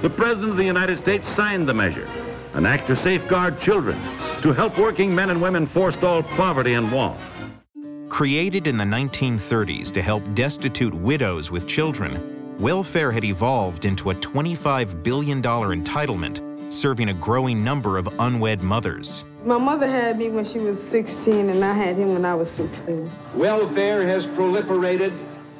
The 0.01 0.09
President 0.09 0.51
of 0.51 0.57
the 0.57 0.63
United 0.63 0.97
States 0.97 1.27
signed 1.27 1.67
the 1.67 1.73
measure 1.73 2.07
an 2.53 2.65
act 2.65 2.87
to 2.87 2.95
safeguard 2.95 3.59
children, 3.59 4.01
to 4.41 4.53
help 4.53 4.77
working 4.77 5.13
men 5.13 5.29
and 5.29 5.41
women 5.41 5.67
forestall 5.67 6.23
poverty 6.23 6.73
and 6.73 6.91
want. 6.91 7.19
Created 8.09 8.65
in 8.65 8.75
the 8.75 8.83
1930s 8.83 9.91
to 9.91 10.01
help 10.01 10.23
destitute 10.33 10.93
widows 10.93 11.51
with 11.51 11.67
children, 11.67 12.55
welfare 12.57 13.11
had 13.11 13.23
evolved 13.23 13.85
into 13.85 14.09
a 14.09 14.15
$25 14.15 15.03
billion 15.03 15.41
entitlement, 15.43 16.73
serving 16.73 17.09
a 17.09 17.13
growing 17.13 17.63
number 17.63 17.97
of 17.97 18.07
unwed 18.19 18.63
mothers. 18.63 19.25
My 19.43 19.57
mother 19.57 19.87
had 19.87 20.17
me 20.17 20.29
when 20.29 20.45
she 20.45 20.59
was 20.59 20.81
16, 20.81 21.49
and 21.49 21.63
I 21.63 21.73
had 21.73 21.97
him 21.97 22.13
when 22.13 22.25
I 22.25 22.33
was 22.35 22.49
16. 22.51 23.11
Welfare 23.35 24.07
has 24.07 24.25
proliferated 24.27 25.13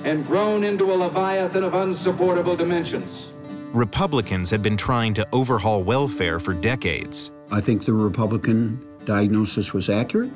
and 0.06 0.26
grown 0.26 0.64
into 0.64 0.92
a 0.92 0.96
leviathan 0.96 1.64
of 1.64 1.74
unsupportable 1.74 2.56
dimensions. 2.56 3.28
Republicans 3.74 4.50
had 4.50 4.64
been 4.64 4.76
trying 4.76 5.14
to 5.14 5.28
overhaul 5.32 5.84
welfare 5.84 6.40
for 6.40 6.56
decades. 6.56 7.30
I 7.52 7.62
think 7.62 7.86
the 7.86 7.94
Republican 7.94 8.84
diagnosis 9.06 9.74
was 9.74 9.90
accurate, 9.90 10.32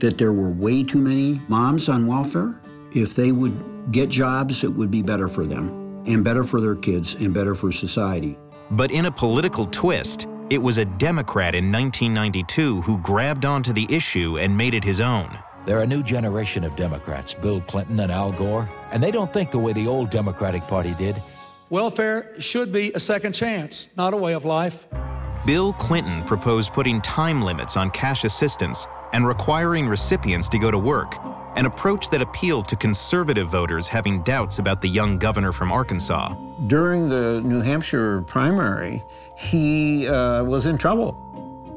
that 0.00 0.18
there 0.18 0.32
were 0.32 0.50
way 0.50 0.82
too 0.82 0.98
many 0.98 1.40
moms 1.46 1.88
on 1.88 2.08
welfare. 2.08 2.60
If 2.92 3.14
they 3.14 3.30
would 3.30 3.92
get 3.92 4.10
jobs, 4.10 4.64
it 4.64 4.72
would 4.72 4.90
be 4.90 5.00
better 5.00 5.28
for 5.28 5.46
them, 5.46 6.02
and 6.06 6.24
better 6.24 6.42
for 6.42 6.60
their 6.60 6.74
kids, 6.74 7.14
and 7.14 7.32
better 7.32 7.54
for 7.54 7.70
society. 7.70 8.36
But 8.72 8.90
in 8.90 9.06
a 9.06 9.12
political 9.12 9.66
twist, 9.66 10.26
it 10.50 10.58
was 10.58 10.78
a 10.78 10.84
Democrat 10.84 11.54
in 11.54 11.70
1992 11.70 12.80
who 12.82 12.98
grabbed 12.98 13.44
onto 13.44 13.72
the 13.72 13.86
issue 13.90 14.38
and 14.38 14.56
made 14.56 14.74
it 14.74 14.82
his 14.82 15.00
own. 15.00 15.38
They're 15.66 15.82
a 15.82 15.86
new 15.86 16.02
generation 16.02 16.64
of 16.64 16.74
Democrats, 16.74 17.32
Bill 17.32 17.60
Clinton 17.60 18.00
and 18.00 18.10
Al 18.10 18.32
Gore, 18.32 18.68
and 18.90 19.00
they 19.00 19.12
don't 19.12 19.32
think 19.32 19.52
the 19.52 19.58
way 19.60 19.72
the 19.72 19.86
old 19.86 20.10
Democratic 20.10 20.62
Party 20.66 20.94
did. 20.98 21.14
Welfare 21.72 22.38
should 22.38 22.70
be 22.70 22.92
a 22.92 23.00
second 23.00 23.32
chance, 23.32 23.88
not 23.96 24.12
a 24.12 24.16
way 24.18 24.34
of 24.34 24.44
life. 24.44 24.86
Bill 25.46 25.72
Clinton 25.72 26.22
proposed 26.24 26.74
putting 26.74 27.00
time 27.00 27.40
limits 27.40 27.78
on 27.78 27.90
cash 27.92 28.24
assistance 28.24 28.86
and 29.14 29.26
requiring 29.26 29.88
recipients 29.88 30.50
to 30.50 30.58
go 30.58 30.70
to 30.70 30.76
work, 30.76 31.16
an 31.56 31.64
approach 31.64 32.10
that 32.10 32.20
appealed 32.20 32.68
to 32.68 32.76
conservative 32.76 33.48
voters 33.48 33.88
having 33.88 34.22
doubts 34.22 34.58
about 34.58 34.82
the 34.82 34.88
young 34.88 35.16
governor 35.16 35.50
from 35.50 35.72
Arkansas. 35.72 36.34
During 36.66 37.08
the 37.08 37.40
New 37.40 37.62
Hampshire 37.62 38.20
primary, 38.20 39.02
he 39.38 40.06
uh, 40.06 40.44
was 40.44 40.66
in 40.66 40.76
trouble. 40.76 41.16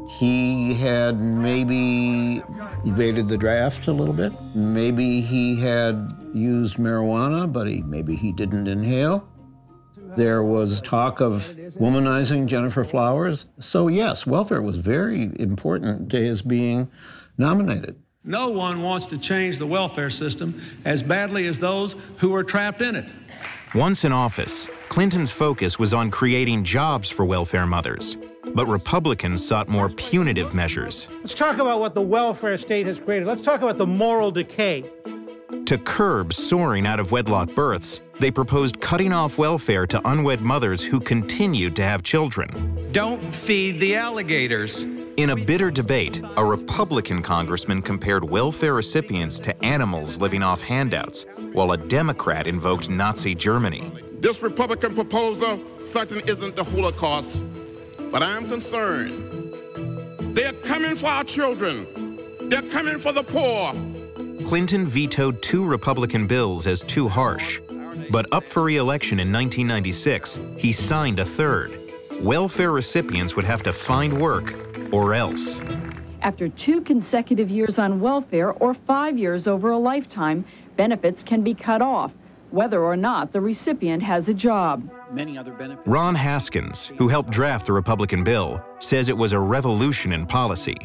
He 0.09 0.73
had 0.73 1.21
maybe 1.21 2.43
evaded 2.83 3.29
the 3.29 3.37
draft 3.37 3.87
a 3.87 3.93
little 3.93 4.13
bit. 4.13 4.33
Maybe 4.53 5.21
he 5.21 5.55
had 5.61 6.11
used 6.33 6.75
marijuana, 6.75 7.49
but 7.49 7.69
he, 7.69 7.81
maybe 7.83 8.17
he 8.17 8.33
didn't 8.33 8.67
inhale. 8.67 9.25
There 10.16 10.43
was 10.43 10.82
talk 10.82 11.20
of 11.20 11.43
womanizing 11.78 12.47
Gennifer 12.47 12.86
Flowers. 12.86 13.45
So, 13.59 13.88
yes, 13.88 14.26
welfare 14.26 14.61
was 14.61 14.78
very 14.78 15.32
important 15.39 16.09
to 16.11 16.18
his 16.18 16.41
being 16.41 16.89
nominated. 17.38 17.95
No 18.24 18.49
one 18.49 18.82
wants 18.82 19.05
to 19.07 19.18
change 19.18 19.59
the 19.59 19.68
welfare 19.68 20.09
system 20.09 20.59
as 20.84 21.03
badly 21.03 21.47
as 21.47 21.59
those 21.59 21.95
who 22.20 22.34
are 22.34 22.43
trapped 22.43 22.82
in 22.82 22.95
it. 22.95 23.11
Once 23.76 24.05
in 24.05 24.11
office, 24.11 24.70
Clinton's 24.89 25.32
focus 25.32 25.78
was 25.78 25.93
on 25.93 26.09
creating 26.09 26.63
jobs 26.63 27.09
for 27.09 27.26
welfare 27.26 27.66
mothers. 27.66 28.18
But 28.53 28.68
Republicans 28.68 29.45
sought 29.45 29.68
more 29.68 29.89
punitive 29.89 30.53
measures. 30.53 31.09
Let's 31.20 31.34
talk 31.34 31.57
about 31.57 31.82
what 31.82 31.93
the 31.93 32.01
welfare 32.01 32.57
state 32.57 32.88
has 32.88 32.99
created. 32.99 33.28
Let's 33.28 33.41
talk 33.41 33.61
about 33.61 33.78
the 33.78 33.86
moral 33.86 34.32
decay. 34.32 34.89
To 35.65 35.77
curb 35.77 36.33
soaring 36.33 36.87
out 36.87 36.99
of 36.99 37.11
wedlock 37.11 37.53
births, 37.53 38.01
they 38.19 38.31
proposed 38.31 38.81
cutting 38.81 39.13
off 39.13 39.37
welfare 39.37 39.85
to 39.87 40.01
unwed 40.07 40.41
mothers 40.41 40.81
who 40.81 40.99
continued 40.99 41.75
to 41.75 41.83
have 41.83 42.01
children. 42.01 42.89
Don't 42.91 43.21
feed 43.33 43.79
the 43.79 43.95
alligators. 43.95 44.83
In 45.17 45.29
a 45.29 45.35
bitter 45.35 45.69
debate, 45.69 46.21
a 46.37 46.43
Republican 46.43 47.21
congressman 47.21 47.81
compared 47.81 48.23
welfare 48.23 48.73
recipients 48.73 49.39
to 49.39 49.63
animals 49.63 50.19
living 50.19 50.41
off 50.41 50.61
handouts, 50.61 51.25
while 51.53 51.71
a 51.73 51.77
Democrat 51.77 52.47
invoked 52.47 52.89
Nazi 52.89 53.35
Germany. 53.35 53.91
This 54.19 54.41
Republican 54.41 54.95
proposal 54.95 55.61
certainly 55.81 56.23
isn't 56.27 56.55
the 56.55 56.63
Holocaust, 56.63 57.41
but 58.11 58.23
I 58.23 58.31
am 58.35 58.47
concerned. 58.49 59.53
They're 60.35 60.53
coming 60.53 60.95
for 60.95 61.07
our 61.07 61.23
children. 61.23 62.19
They're 62.49 62.61
coming 62.63 62.97
for 62.99 63.11
the 63.11 63.23
poor. 63.23 63.73
Clinton 64.43 64.86
vetoed 64.86 65.41
two 65.41 65.63
Republican 65.63 66.27
bills 66.27 66.67
as 66.67 66.81
too 66.81 67.07
harsh. 67.07 67.61
But 68.11 68.31
up 68.31 68.43
for 68.43 68.63
re 68.63 68.77
election 68.77 69.19
in 69.19 69.31
1996, 69.31 70.39
he 70.57 70.71
signed 70.71 71.19
a 71.19 71.25
third. 71.25 71.79
Welfare 72.21 72.71
recipients 72.71 73.36
would 73.36 73.45
have 73.45 73.63
to 73.63 73.73
find 73.73 74.19
work 74.19 74.53
or 74.91 75.13
else. 75.13 75.61
After 76.21 76.49
two 76.49 76.81
consecutive 76.81 77.49
years 77.49 77.77
on 77.77 77.99
welfare 77.99 78.53
or 78.53 78.73
five 78.73 79.17
years 79.17 79.47
over 79.47 79.71
a 79.71 79.77
lifetime, 79.77 80.43
benefits 80.75 81.23
can 81.23 81.41
be 81.41 81.53
cut 81.53 81.81
off, 81.81 82.15
whether 82.51 82.83
or 82.83 82.97
not 82.97 83.31
the 83.31 83.41
recipient 83.41 84.01
has 84.03 84.27
a 84.27 84.33
job. 84.33 84.89
Many 85.11 85.38
other 85.38 85.53
benefits. 85.53 85.88
Ron 85.88 86.15
Haskins, 86.15 86.91
who 86.97 87.07
helped 87.07 87.29
draft 87.29 87.67
the 87.67 87.73
Republican 87.73 88.23
bill, 88.23 88.63
says 88.79 89.07
it 89.07 89.17
was 89.17 89.33
a 89.33 89.39
revolution 89.39 90.13
in 90.13 90.25
policy. 90.25 90.77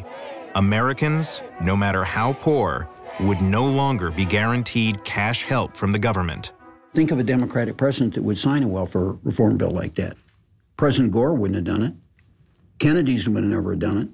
Americans, 0.55 1.41
no 1.61 1.75
matter 1.75 2.03
how 2.03 2.33
poor, 2.33 2.89
would 3.21 3.41
no 3.41 3.65
longer 3.65 4.11
be 4.11 4.25
guaranteed 4.25 5.03
cash 5.03 5.43
help 5.43 5.75
from 5.75 5.91
the 5.91 5.99
government. 5.99 6.51
Think 6.93 7.11
of 7.11 7.19
a 7.19 7.23
Democratic 7.23 7.77
president 7.77 8.15
that 8.15 8.23
would 8.23 8.37
sign 8.37 8.63
a 8.63 8.67
welfare 8.67 9.13
reform 9.23 9.57
bill 9.57 9.71
like 9.71 9.95
that. 9.95 10.17
President 10.75 11.13
Gore 11.13 11.33
wouldn't 11.33 11.55
have 11.55 11.63
done 11.63 11.83
it. 11.83 11.93
Kennedy's 12.79 13.29
would 13.29 13.43
have 13.43 13.51
never 13.51 13.75
done 13.75 13.97
it. 13.97 14.09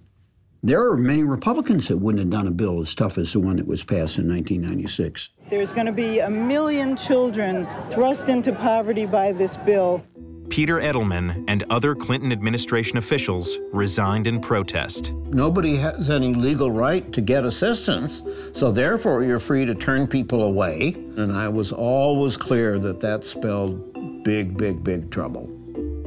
There 0.64 0.86
are 0.92 0.98
many 0.98 1.24
Republicans 1.24 1.88
that 1.88 1.98
wouldn't 1.98 2.20
have 2.20 2.30
done 2.30 2.48
a 2.48 2.52
bill 2.52 2.82
as 2.82 2.94
tough 2.94 3.18
as 3.18 3.34
the 3.34 3.40
one 3.40 3.56
that 3.56 3.68
was 3.68 3.84
passed 3.84 4.18
in 4.18 4.28
1996. 4.28 5.30
There's 5.50 5.72
going 5.72 5.86
to 5.86 5.92
be 5.92 6.20
a 6.20 6.30
million 6.30 6.98
children 6.98 7.68
thrust 7.88 8.28
into 8.28 8.52
poverty 8.52 9.06
by 9.06 9.32
this 9.32 9.56
bill. 9.58 10.04
Peter 10.50 10.80
Edelman 10.80 11.44
and 11.48 11.64
other 11.70 11.94
Clinton 11.94 12.32
administration 12.32 12.98
officials 12.98 13.58
resigned 13.72 14.28
in 14.28 14.40
protest. 14.40 15.12
Nobody 15.28 15.76
has 15.76 16.10
any 16.10 16.34
legal 16.34 16.72
right 16.72 17.12
to 17.14 17.22
get 17.22 17.44
assistance, 17.46 18.24
so 18.54 18.72
therefore 18.72 19.24
you're 19.24 19.40
free 19.40 19.66
to 19.66 19.76
turn 19.76 20.08
people 20.08 20.44
away. 20.44 20.94
And 21.18 21.32
I 21.32 21.50
was 21.50 21.72
always 21.72 22.38
clear 22.38 22.80
that 22.80 23.00
that 23.02 23.24
spelled 23.24 24.24
big, 24.24 24.58
big, 24.58 24.84
big 24.84 25.12
trouble. 25.12 25.50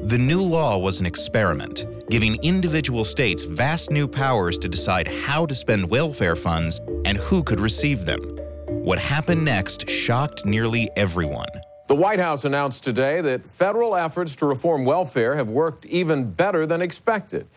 The 0.02 0.18
new 0.18 0.40
law 0.40 0.78
was 0.78 0.98
an 0.98 1.06
experiment, 1.06 1.86
giving 2.08 2.36
individual 2.42 3.04
states 3.04 3.42
vast 3.42 3.90
new 3.90 4.08
powers 4.08 4.58
to 4.58 4.68
decide 4.68 5.06
how 5.06 5.46
to 5.46 5.54
spend 5.54 5.90
welfare 5.90 6.34
funds 6.34 6.80
and 7.04 7.18
who 7.18 7.42
could 7.42 7.60
receive 7.60 8.06
them. 8.06 8.20
What 8.68 8.98
happened 8.98 9.44
next 9.44 9.88
shocked 9.88 10.46
nearly 10.46 10.88
everyone. 10.96 11.48
The 11.90 11.96
White 11.96 12.20
House 12.20 12.44
announced 12.44 12.84
today 12.84 13.20
that 13.20 13.44
federal 13.50 13.96
efforts 13.96 14.36
to 14.36 14.46
reform 14.46 14.84
welfare 14.84 15.34
have 15.34 15.48
worked 15.48 15.84
even 15.86 16.30
better 16.30 16.64
than 16.64 16.80
expected. 16.82 17.48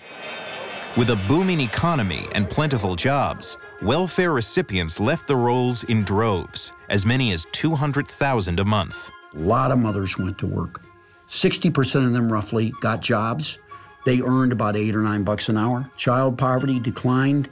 With 0.97 1.11
a 1.11 1.17
booming 1.27 1.61
economy 1.61 2.25
and 2.33 2.49
plentiful 2.49 2.95
jobs, 2.95 3.57
welfare 3.83 4.33
recipients 4.33 4.99
left 4.99 5.27
the 5.27 5.35
rolls 5.35 5.83
in 5.83 6.03
droves, 6.03 6.73
as 6.89 7.05
many 7.05 7.31
as 7.31 7.45
200,000 7.51 8.59
a 8.59 8.65
month. 8.65 9.11
A 9.35 9.37
lot 9.37 9.69
of 9.69 9.77
mothers 9.77 10.17
went 10.17 10.39
to 10.39 10.47
work. 10.47 10.81
60% 11.27 12.07
of 12.07 12.13
them 12.13 12.33
roughly 12.33 12.73
got 12.81 13.01
jobs. 13.03 13.59
They 14.03 14.19
earned 14.23 14.51
about 14.51 14.75
eight 14.75 14.95
or 14.95 15.03
nine 15.03 15.23
bucks 15.23 15.47
an 15.47 15.59
hour. 15.59 15.91
Child 15.95 16.39
poverty 16.39 16.79
declined 16.79 17.51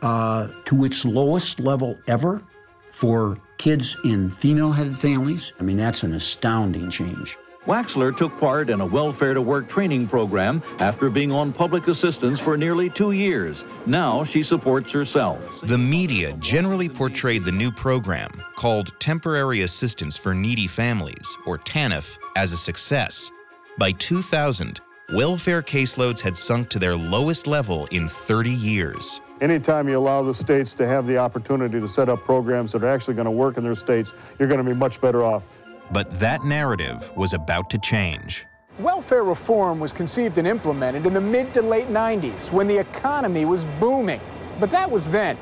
uh, 0.00 0.48
to 0.64 0.86
its 0.86 1.04
lowest 1.04 1.60
level 1.60 1.98
ever 2.06 2.42
for 2.88 3.36
kids 3.62 3.96
in 4.02 4.28
female 4.28 4.72
headed 4.72 4.98
families. 4.98 5.52
I 5.60 5.62
mean, 5.62 5.76
that's 5.76 6.02
an 6.02 6.14
astounding 6.14 6.90
change. 6.90 7.38
Waxler 7.64 8.14
took 8.14 8.36
part 8.40 8.68
in 8.70 8.80
a 8.80 8.84
welfare 8.84 9.34
to 9.34 9.40
work 9.40 9.68
training 9.68 10.08
program 10.08 10.60
after 10.80 11.08
being 11.08 11.30
on 11.30 11.52
public 11.52 11.86
assistance 11.86 12.40
for 12.40 12.56
nearly 12.56 12.90
two 12.90 13.12
years. 13.12 13.64
Now 13.86 14.24
she 14.24 14.42
supports 14.42 14.90
herself. 14.90 15.60
The 15.62 15.78
media 15.78 16.32
generally 16.40 16.88
portrayed 16.88 17.44
the 17.44 17.52
new 17.52 17.70
program, 17.70 18.32
called 18.56 18.98
Temporary 18.98 19.60
Assistance 19.60 20.16
for 20.16 20.34
Needy 20.34 20.66
Families, 20.66 21.28
or 21.46 21.56
TANF, 21.56 22.18
as 22.34 22.50
a 22.50 22.56
success. 22.56 23.30
By 23.78 23.92
2000, 23.92 24.80
welfare 25.14 25.62
caseloads 25.62 26.18
had 26.18 26.36
sunk 26.36 26.68
to 26.70 26.80
their 26.80 26.96
lowest 26.96 27.46
level 27.46 27.86
in 27.92 28.08
30 28.08 28.50
years. 28.50 29.20
Anytime 29.42 29.88
you 29.88 29.98
allow 29.98 30.22
the 30.22 30.32
states 30.32 30.72
to 30.74 30.86
have 30.86 31.04
the 31.04 31.18
opportunity 31.18 31.80
to 31.80 31.88
set 31.88 32.08
up 32.08 32.22
programs 32.22 32.70
that 32.70 32.84
are 32.84 32.88
actually 32.88 33.14
going 33.14 33.24
to 33.24 33.32
work 33.32 33.56
in 33.56 33.64
their 33.64 33.74
states, 33.74 34.12
you're 34.38 34.46
going 34.46 34.64
to 34.64 34.70
be 34.70 34.72
much 34.72 35.00
better 35.00 35.24
off. 35.24 35.42
But 35.90 36.20
that 36.20 36.44
narrative 36.44 37.10
was 37.16 37.32
about 37.32 37.68
to 37.70 37.78
change. 37.78 38.46
Welfare 38.78 39.24
reform 39.24 39.80
was 39.80 39.92
conceived 39.92 40.38
and 40.38 40.46
implemented 40.46 41.06
in 41.06 41.12
the 41.12 41.20
mid 41.20 41.52
to 41.54 41.60
late 41.60 41.88
90s 41.88 42.52
when 42.52 42.68
the 42.68 42.78
economy 42.78 43.44
was 43.44 43.64
booming. 43.80 44.20
But 44.60 44.70
that 44.70 44.88
was 44.88 45.08
then. 45.08 45.36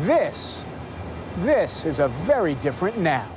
This, 0.00 0.64
this 1.40 1.84
is 1.84 2.00
a 2.00 2.08
very 2.08 2.54
different 2.54 2.96
now. 2.96 3.30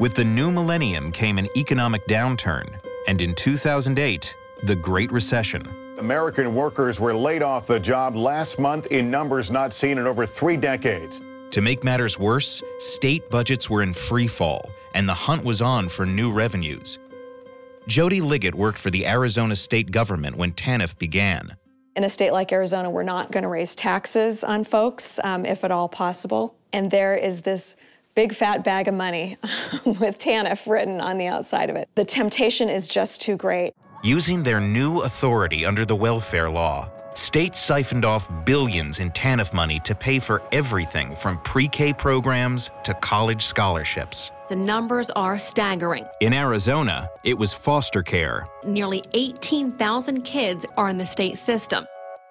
With 0.00 0.14
the 0.16 0.24
new 0.24 0.50
millennium 0.50 1.12
came 1.12 1.38
an 1.38 1.46
economic 1.56 2.04
downturn, 2.08 2.80
and 3.06 3.22
in 3.22 3.36
2008, 3.36 4.34
the 4.64 4.74
Great 4.74 5.12
Recession. 5.12 5.83
American 5.98 6.56
workers 6.56 6.98
were 6.98 7.14
laid 7.14 7.42
off 7.42 7.68
the 7.68 7.78
job 7.78 8.16
last 8.16 8.58
month 8.58 8.86
in 8.88 9.10
numbers 9.10 9.50
not 9.50 9.72
seen 9.72 9.98
in 9.98 10.06
over 10.06 10.26
three 10.26 10.56
decades. 10.56 11.22
To 11.52 11.62
make 11.62 11.84
matters 11.84 12.18
worse, 12.18 12.62
state 12.80 13.30
budgets 13.30 13.70
were 13.70 13.80
in 13.80 13.94
free 13.94 14.26
fall, 14.26 14.68
and 14.94 15.08
the 15.08 15.14
hunt 15.14 15.44
was 15.44 15.62
on 15.62 15.88
for 15.88 16.04
new 16.04 16.32
revenues. 16.32 16.98
Jody 17.86 18.20
Liggett 18.20 18.56
worked 18.56 18.78
for 18.78 18.90
the 18.90 19.06
Arizona 19.06 19.54
state 19.54 19.92
government 19.92 20.36
when 20.36 20.52
TANF 20.52 20.98
began. 20.98 21.56
In 21.94 22.02
a 22.02 22.08
state 22.08 22.32
like 22.32 22.50
Arizona, 22.50 22.90
we're 22.90 23.04
not 23.04 23.30
going 23.30 23.44
to 23.44 23.48
raise 23.48 23.76
taxes 23.76 24.42
on 24.42 24.64
folks, 24.64 25.20
um, 25.22 25.46
if 25.46 25.62
at 25.62 25.70
all 25.70 25.88
possible. 25.88 26.56
And 26.72 26.90
there 26.90 27.14
is 27.14 27.42
this 27.42 27.76
big 28.16 28.34
fat 28.34 28.64
bag 28.64 28.88
of 28.88 28.94
money 28.94 29.36
with 29.84 30.18
TANF 30.18 30.66
written 30.66 31.00
on 31.00 31.18
the 31.18 31.28
outside 31.28 31.70
of 31.70 31.76
it. 31.76 31.88
The 31.94 32.04
temptation 32.04 32.68
is 32.68 32.88
just 32.88 33.20
too 33.20 33.36
great. 33.36 33.74
Using 34.04 34.42
their 34.42 34.60
new 34.60 35.00
authority 35.00 35.64
under 35.64 35.86
the 35.86 35.96
welfare 35.96 36.50
law, 36.50 36.90
states 37.14 37.58
siphoned 37.58 38.04
off 38.04 38.30
billions 38.44 38.98
in 38.98 39.10
TANF 39.12 39.54
money 39.54 39.80
to 39.80 39.94
pay 39.94 40.18
for 40.18 40.42
everything 40.52 41.16
from 41.16 41.38
pre 41.38 41.68
K 41.68 41.94
programs 41.94 42.68
to 42.82 42.92
college 42.92 43.46
scholarships. 43.46 44.30
The 44.50 44.56
numbers 44.56 45.08
are 45.16 45.38
staggering. 45.38 46.04
In 46.20 46.34
Arizona, 46.34 47.08
it 47.24 47.38
was 47.38 47.54
foster 47.54 48.02
care. 48.02 48.46
Nearly 48.62 49.02
18,000 49.14 50.20
kids 50.20 50.66
are 50.76 50.90
in 50.90 50.98
the 50.98 51.06
state 51.06 51.38
system. 51.38 51.86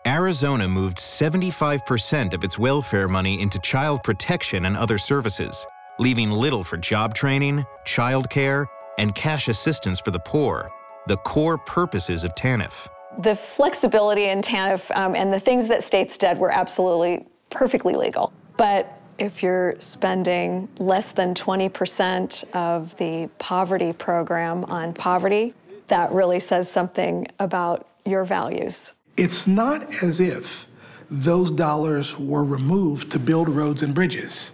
Arizona 0.05 0.67
moved 0.67 0.97
75% 0.99 2.35
of 2.35 2.43
its 2.43 2.59
welfare 2.59 3.07
money 3.07 3.41
into 3.41 3.57
child 3.57 4.03
protection 4.03 4.67
and 4.67 4.77
other 4.77 4.99
services, 4.99 5.65
leaving 5.97 6.29
little 6.29 6.63
for 6.63 6.77
job 6.77 7.15
training, 7.15 7.65
child 7.83 8.29
care, 8.29 8.67
and 8.99 9.15
cash 9.15 9.47
assistance 9.47 9.99
for 9.99 10.11
the 10.11 10.19
poor 10.19 10.69
the 11.07 11.17
core 11.17 11.57
purposes 11.57 12.23
of 12.23 12.33
TANF. 12.35 12.87
The 13.19 13.35
flexibility 13.35 14.25
in 14.25 14.41
TANF 14.41 14.95
um, 14.95 15.15
and 15.15 15.31
the 15.31 15.39
things 15.39 15.67
that 15.67 15.83
states 15.83 16.17
did 16.17 16.37
were 16.37 16.51
absolutely 16.51 17.25
perfectly 17.49 17.93
legal. 17.93 18.33
But 18.57 18.99
if 19.19 19.43
you're 19.43 19.75
spending 19.79 20.67
less 20.79 21.11
than 21.11 21.33
20% 21.33 22.43
of 22.53 22.95
the 22.97 23.29
poverty 23.37 23.93
program 23.93 24.65
on 24.65 24.93
poverty, 24.93 25.53
that 25.87 26.11
really 26.11 26.39
says 26.39 26.69
something 26.69 27.27
about 27.39 27.87
your 28.05 28.23
values. 28.23 28.93
It's 29.17 29.45
not 29.45 30.03
as 30.03 30.19
if 30.19 30.67
those 31.11 31.51
dollars 31.51 32.17
were 32.17 32.43
removed 32.43 33.11
to 33.11 33.19
build 33.19 33.49
roads 33.49 33.83
and 33.83 33.93
bridges. 33.93 34.53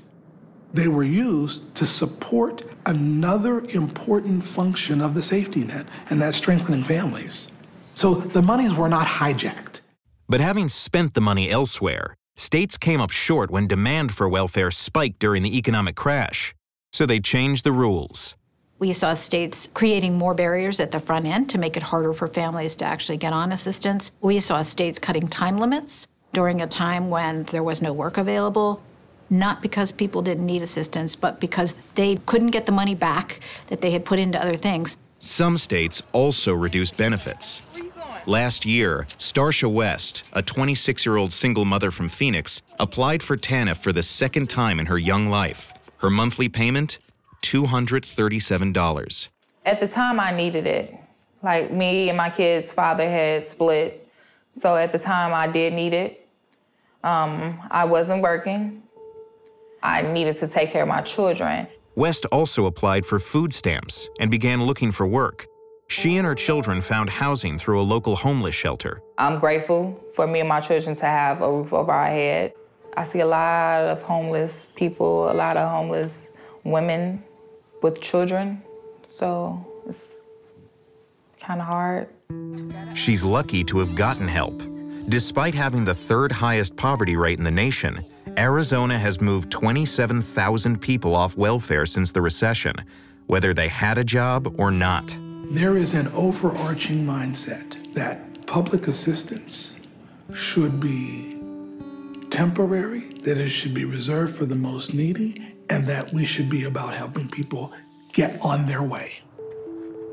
They 0.74 0.88
were 0.88 1.04
used 1.04 1.74
to 1.76 1.86
support 1.86 2.64
another 2.86 3.62
important 3.70 4.44
function 4.44 5.02
of 5.02 5.14
the 5.16 5.22
safety 5.22 5.64
net, 5.64 5.88
and 6.10 6.22
that's 6.22 6.38
strengthening 6.38 6.84
families. 6.84 7.48
So 7.96 8.16
the 8.16 8.42
monies 8.42 8.76
were 8.76 8.90
not 8.90 9.08
hijacked. 9.08 9.82
But 10.28 10.42
having 10.42 10.70
spent 10.70 11.16
the 11.16 11.22
money 11.22 11.50
elsewhere, 11.50 12.16
states 12.38 12.78
came 12.78 13.02
up 13.02 13.10
short 13.10 13.50
when 13.50 13.68
demand 13.68 14.14
for 14.14 14.30
welfare 14.30 14.70
spiked 14.70 15.20
during 15.20 15.42
the 15.42 15.58
economic 15.58 15.96
crash. 15.96 16.54
So 16.94 17.06
they 17.06 17.20
changed 17.20 17.64
the 17.64 17.72
rules. 17.72 18.36
We 18.78 18.94
saw 18.94 19.14
states 19.14 19.70
creating 19.74 20.18
more 20.18 20.34
barriers 20.34 20.80
at 20.80 20.92
the 20.92 21.00
front 21.00 21.26
end 21.26 21.50
to 21.50 21.58
make 21.58 21.76
it 21.76 21.84
harder 21.84 22.14
for 22.14 22.28
families 22.28 22.76
to 22.78 22.86
actually 22.86 23.18
get 23.18 23.34
on 23.34 23.52
assistance. 23.52 24.14
We 24.22 24.40
saw 24.40 24.62
states 24.62 25.00
cutting 25.00 25.28
time 25.28 25.58
limits 25.58 26.08
during 26.32 26.62
a 26.62 26.68
time 26.68 27.10
when 27.10 27.44
there 27.44 27.64
was 27.64 27.82
no 27.82 27.92
work 27.92 28.18
available 28.18 28.82
not 29.30 29.62
because 29.62 29.92
people 29.92 30.22
didn't 30.22 30.46
need 30.46 30.62
assistance, 30.62 31.16
but 31.16 31.40
because 31.40 31.76
they 31.96 32.18
couldn't 32.26 32.52
get 32.52 32.66
the 32.66 32.72
money 32.72 32.96
back 32.96 33.40
that 33.68 33.82
they 33.82 33.92
had 33.92 34.06
put 34.06 34.20
into 34.20 34.42
other 34.42 34.56
things. 34.56 34.98
Some 35.20 35.58
states 35.58 36.02
also 36.14 36.54
reduced 36.54 36.96
benefits. 36.98 37.62
Last 38.26 38.66
year, 38.66 39.08
Starsha 39.18 39.72
West, 39.72 40.24
a 40.34 40.42
26 40.42 41.06
year 41.06 41.18
old 41.18 41.34
single 41.34 41.66
mother 41.66 41.92
from 41.92 42.10
Phoenix, 42.10 42.62
applied 42.80 43.24
for 43.24 43.36
TANF 43.36 43.78
for 43.78 43.92
the 43.92 44.04
second 44.04 44.50
time 44.50 44.80
in 44.80 44.86
her 44.86 44.98
young 44.98 45.28
life. 45.28 45.74
Her 45.98 46.10
monthly 46.10 46.48
payment 46.48 47.00
$237. 47.42 49.30
At 49.66 49.80
the 49.80 49.88
time, 49.88 50.20
I 50.20 50.32
needed 50.32 50.68
it. 50.68 50.96
Like 51.42 51.72
me 51.72 52.10
and 52.10 52.18
my 52.18 52.30
kid's 52.30 52.72
father 52.72 53.10
had 53.10 53.46
split. 53.46 54.08
So 54.54 54.76
at 54.76 54.92
the 54.92 55.00
time, 55.00 55.34
I 55.34 55.48
did 55.48 55.74
need 55.74 55.94
it. 55.94 56.28
Um, 57.04 57.60
I 57.72 57.86
wasn't 57.86 58.22
working. 58.22 58.84
I 59.82 60.02
needed 60.02 60.38
to 60.38 60.48
take 60.48 60.72
care 60.72 60.84
of 60.84 60.90
my 60.90 61.02
children. 61.02 61.68
West 61.96 62.26
also 62.32 62.66
applied 62.66 63.06
for 63.06 63.20
food 63.20 63.54
stamps 63.54 64.10
and 64.20 64.30
began 64.32 64.64
looking 64.64 64.92
for 64.92 65.08
work. 65.08 65.48
She 65.88 66.18
and 66.18 66.26
her 66.26 66.36
children 66.36 66.82
found 66.82 67.10
housing 67.10 67.58
through 67.58 67.82
a 67.82 67.84
local 67.84 68.16
homeless 68.16 68.54
shelter. 68.54 69.02
I'm 69.18 69.40
grateful 69.40 70.00
for 70.14 70.28
me 70.28 70.40
and 70.40 70.48
my 70.48 70.60
children 70.60 70.96
to 70.96 71.06
have 71.06 71.42
a 71.42 71.52
roof 71.52 71.74
over 71.74 71.92
our 71.92 72.10
head. 72.10 72.54
I 72.96 73.04
see 73.04 73.22
a 73.22 73.26
lot 73.26 73.82
of 73.86 74.04
homeless 74.04 74.68
people, 74.76 75.32
a 75.32 75.34
lot 75.34 75.58
of 75.58 75.70
homeless 75.70 76.30
women 76.64 77.24
with 77.82 78.02
children, 78.02 78.62
so 79.08 79.66
it's 79.88 80.18
kind 81.40 81.62
of 81.62 81.68
hard. 81.68 82.08
She's 82.94 83.24
lucky 83.24 83.64
to 83.66 83.80
have 83.80 83.96
gotten 83.96 84.28
help. 84.28 84.62
Despite 85.08 85.56
having 85.56 85.86
the 85.86 85.96
third 85.96 86.32
highest 86.32 86.76
poverty 86.76 87.16
rate 87.16 87.40
in 87.40 87.44
the 87.44 87.52
nation, 87.52 88.06
Arizona 88.38 88.98
has 88.98 89.22
moved 89.22 89.52
27,000 89.52 90.80
people 90.80 91.16
off 91.16 91.38
welfare 91.38 91.86
since 91.86 92.12
the 92.12 92.22
recession, 92.22 92.76
whether 93.28 93.54
they 93.54 93.68
had 93.68 93.98
a 93.98 94.04
job 94.04 94.56
or 94.60 94.72
not. 94.72 95.18
There 95.52 95.78
is 95.78 95.94
an 95.94 96.08
overarching 96.10 97.06
mindset 97.06 97.94
that 97.94 98.46
public 98.46 98.88
assistance 98.88 99.80
should 100.34 100.80
be 100.80 101.38
temporary, 102.30 103.14
that 103.24 103.38
it 103.38 103.50
should 103.50 103.74
be 103.74 103.86
reserved 103.86 104.36
for 104.36 104.46
the 104.46 104.56
most 104.56 104.94
needy, 104.94 105.56
and 105.70 105.88
that 105.88 106.14
we 106.14 106.26
should 106.26 106.50
be 106.50 106.66
about 106.66 106.94
helping 106.94 107.28
people 107.30 107.72
get 108.14 108.40
on 108.42 108.66
their 108.66 108.84
way. 108.84 109.14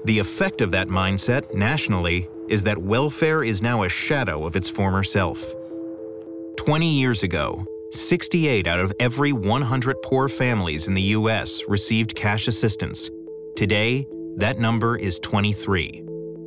The 0.04 0.18
effect 0.18 0.60
of 0.60 0.70
that 0.70 0.88
mindset 0.88 1.54
nationally 1.54 2.28
is 2.48 2.62
that 2.62 2.78
welfare 2.78 3.42
is 3.42 3.60
now 3.60 3.82
a 3.82 3.88
shadow 3.88 4.46
of 4.46 4.56
its 4.56 4.68
former 4.68 5.02
self. 5.02 5.44
20 6.56 6.88
years 6.88 7.22
ago, 7.22 7.66
68 7.90 8.66
out 8.66 8.80
of 8.80 8.92
every 8.98 9.32
100 9.32 10.02
poor 10.02 10.28
families 10.28 10.88
in 10.88 10.94
the 10.94 11.02
U.S. 11.02 11.62
received 11.68 12.14
cash 12.14 12.48
assistance. 12.48 13.10
Today, 13.56 14.06
that 14.36 14.58
number 14.58 14.96
is 14.96 15.18
23. 15.20 16.02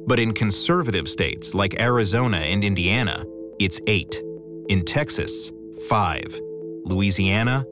But 0.07 0.19
in 0.19 0.33
conservative 0.33 1.07
states 1.07 1.53
like 1.53 1.79
Arizona 1.79 2.37
and 2.37 2.63
Indiana, 2.63 3.25
it's 3.59 3.79
8. 3.87 4.21
In 4.69 4.83
Texas, 4.85 5.51
5. 5.87 6.39
Louisiana, 6.85 7.65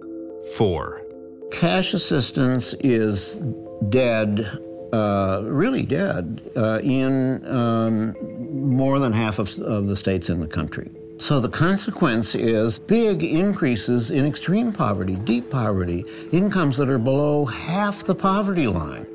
4. 0.55 1.03
Cash 1.51 1.93
assistance 1.93 2.74
is 2.76 3.39
dead, 3.89 4.45
uh, 4.93 5.41
really 5.43 5.86
dead, 5.86 6.41
uh, 6.55 6.80
in 6.84 7.45
um, 7.47 8.15
more 8.51 8.99
than 8.99 9.13
half 9.13 9.39
of, 9.39 9.57
of 9.59 9.88
the 9.88 9.95
states 9.95 10.30
in 10.30 10.39
the 10.39 10.47
country. 10.47 10.91
So 11.20 11.39
the 11.39 11.49
consequence 11.49 12.36
is 12.36 12.78
big 12.78 13.24
increases 13.24 14.11
in 14.11 14.26
extreme 14.28 14.72
poverty, 14.72 15.15
deep 15.15 15.49
poverty, 15.49 16.05
incomes 16.32 16.78
that 16.78 16.89
are 16.89 16.99
below 16.99 17.45
half 17.45 18.03
the 18.03 18.13
poverty 18.13 18.68
line. 18.68 19.07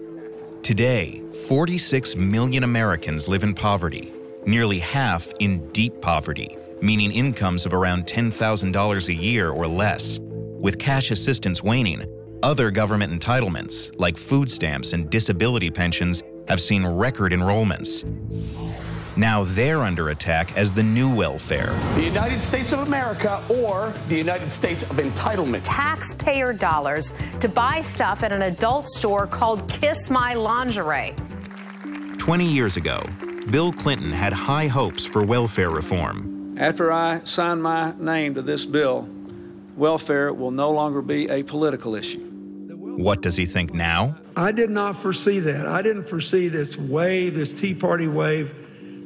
Today, 0.64 1.22
46 1.46 2.16
million 2.16 2.64
Americans 2.64 3.28
live 3.28 3.44
in 3.44 3.54
poverty, 3.54 4.12
nearly 4.44 4.80
half 4.80 5.32
in 5.38 5.70
deep 5.70 6.00
poverty, 6.00 6.56
meaning 6.80 7.12
incomes 7.12 7.66
of 7.66 7.72
around 7.72 8.06
$10,000 8.06 9.08
a 9.08 9.14
year 9.14 9.50
or 9.50 9.68
less. 9.68 10.18
With 10.20 10.80
cash 10.80 11.12
assistance 11.12 11.62
waning, 11.62 12.04
other 12.42 12.72
government 12.72 13.12
entitlements, 13.12 13.92
like 13.96 14.16
food 14.16 14.50
stamps 14.50 14.92
and 14.92 15.08
disability 15.08 15.70
pensions, 15.70 16.24
have 16.48 16.60
seen 16.60 16.84
record 16.84 17.30
enrollments. 17.30 18.02
Now 19.16 19.44
they're 19.44 19.82
under 19.82 20.08
attack 20.08 20.56
as 20.56 20.72
the 20.72 20.82
new 20.82 21.14
welfare. 21.14 21.78
The 21.94 22.02
United 22.02 22.42
States 22.42 22.72
of 22.72 22.78
America 22.80 23.44
or 23.50 23.92
the 24.08 24.16
United 24.16 24.50
States 24.50 24.82
of 24.84 24.96
Entitlement. 24.96 25.60
Taxpayer 25.64 26.54
dollars 26.54 27.12
to 27.40 27.48
buy 27.48 27.82
stuff 27.82 28.22
at 28.22 28.32
an 28.32 28.42
adult 28.42 28.88
store 28.88 29.26
called 29.26 29.68
Kiss 29.68 30.08
My 30.08 30.32
Lingerie. 30.32 31.14
20 32.16 32.46
years 32.46 32.78
ago, 32.78 33.04
Bill 33.50 33.70
Clinton 33.72 34.12
had 34.12 34.32
high 34.32 34.68
hopes 34.68 35.04
for 35.04 35.22
welfare 35.22 35.68
reform. 35.68 36.56
After 36.58 36.90
I 36.90 37.20
sign 37.24 37.60
my 37.60 37.92
name 37.98 38.34
to 38.36 38.42
this 38.42 38.64
bill, 38.64 39.06
welfare 39.76 40.32
will 40.32 40.50
no 40.50 40.70
longer 40.70 41.02
be 41.02 41.28
a 41.28 41.42
political 41.42 41.94
issue. 41.96 42.20
What 42.96 43.20
does 43.20 43.36
he 43.36 43.44
think 43.44 43.74
now? 43.74 44.16
I 44.36 44.52
did 44.52 44.70
not 44.70 44.96
foresee 44.96 45.40
that. 45.40 45.66
I 45.66 45.82
didn't 45.82 46.04
foresee 46.04 46.48
this 46.48 46.78
wave, 46.78 47.34
this 47.34 47.52
Tea 47.52 47.74
Party 47.74 48.06
wave 48.06 48.54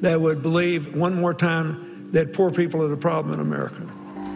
that 0.00 0.20
would 0.20 0.42
believe 0.42 0.94
one 0.94 1.14
more 1.14 1.34
time 1.34 2.10
that 2.12 2.32
poor 2.32 2.50
people 2.50 2.82
are 2.82 2.88
the 2.88 2.96
problem 2.96 3.34
in 3.34 3.40
America. 3.40 3.82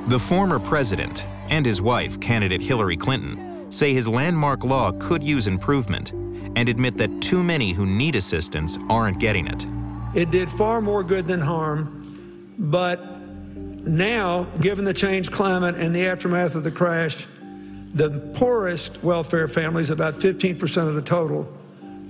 The 0.08 0.18
former 0.18 0.58
president 0.58 1.26
and 1.48 1.64
his 1.64 1.80
wife, 1.80 2.18
candidate 2.20 2.60
Hillary 2.62 2.96
Clinton, 2.96 3.70
say 3.70 3.92
his 3.92 4.08
landmark 4.08 4.64
law 4.64 4.92
could 4.92 5.22
use 5.22 5.46
improvement 5.46 6.12
and 6.56 6.68
admit 6.68 6.96
that 6.96 7.20
too 7.20 7.42
many 7.42 7.72
who 7.72 7.86
need 7.86 8.16
assistance 8.16 8.78
aren't 8.88 9.20
getting 9.20 9.46
it. 9.46 9.66
It 10.14 10.30
did 10.30 10.50
far 10.50 10.80
more 10.80 11.04
good 11.04 11.26
than 11.26 11.40
harm, 11.40 12.54
but 12.58 13.20
now, 13.86 14.44
given 14.60 14.84
the 14.84 14.92
changed 14.92 15.30
climate 15.30 15.76
and 15.76 15.94
the 15.94 16.06
aftermath 16.06 16.54
of 16.54 16.64
the 16.64 16.70
crash, 16.70 17.26
the 17.94 18.10
poorest 18.34 19.02
welfare 19.02 19.48
families, 19.48 19.90
about 19.90 20.14
15% 20.14 20.88
of 20.88 20.94
the 20.94 21.02
total, 21.02 21.50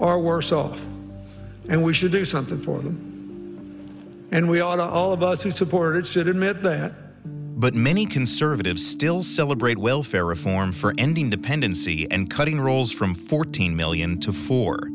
are 0.01 0.19
worse 0.19 0.53
off. 0.53 0.83
And 1.69 1.83
we 1.83 1.95
should 1.95 2.13
do 2.13 2.25
something 2.25 2.61
for 2.61 2.81
them. 2.81 3.10
And 4.33 4.49
we 4.49 4.61
ought 4.61 4.77
to, 4.77 4.85
all 4.85 5.13
of 5.13 5.23
us 5.23 5.43
who 5.43 5.51
supported 5.51 6.01
it 6.01 6.07
should 6.07 6.29
admit 6.29 6.63
that. 6.63 6.93
But 7.25 7.75
many 7.75 8.07
conservatives 8.07 8.87
still 8.87 9.23
celebrate 9.23 9.77
welfare 9.77 10.25
reform 10.25 10.73
for 10.73 10.95
ending 10.99 11.29
dependency 11.29 12.07
and 12.11 12.31
cutting 12.31 12.61
rolls 12.61 12.91
from 12.91 13.15
14 13.15 13.77
million 13.77 14.19
to 14.21 14.33
4. 14.33 14.89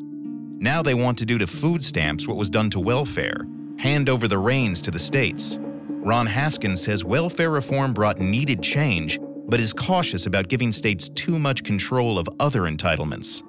Now 0.57 0.81
they 0.81 0.93
want 0.93 1.17
to 1.19 1.25
do 1.25 1.37
to 1.37 1.45
food 1.45 1.83
stamps 1.83 2.27
what 2.27 2.37
was 2.37 2.49
done 2.49 2.69
to 2.71 2.79
welfare 2.79 3.45
hand 3.77 4.09
over 4.09 4.27
the 4.27 4.37
reins 4.37 4.81
to 4.81 4.91
the 4.91 4.99
states. 4.99 5.57
Ron 5.89 6.25
Haskins 6.25 6.81
says 6.81 7.03
welfare 7.03 7.49
reform 7.49 7.93
brought 7.93 8.19
needed 8.19 8.61
change, 8.61 9.19
but 9.47 9.59
is 9.59 9.73
cautious 9.73 10.25
about 10.25 10.47
giving 10.47 10.71
states 10.71 11.09
too 11.09 11.37
much 11.37 11.63
control 11.63 12.17
of 12.17 12.27
other 12.39 12.61
entitlements. 12.61 13.43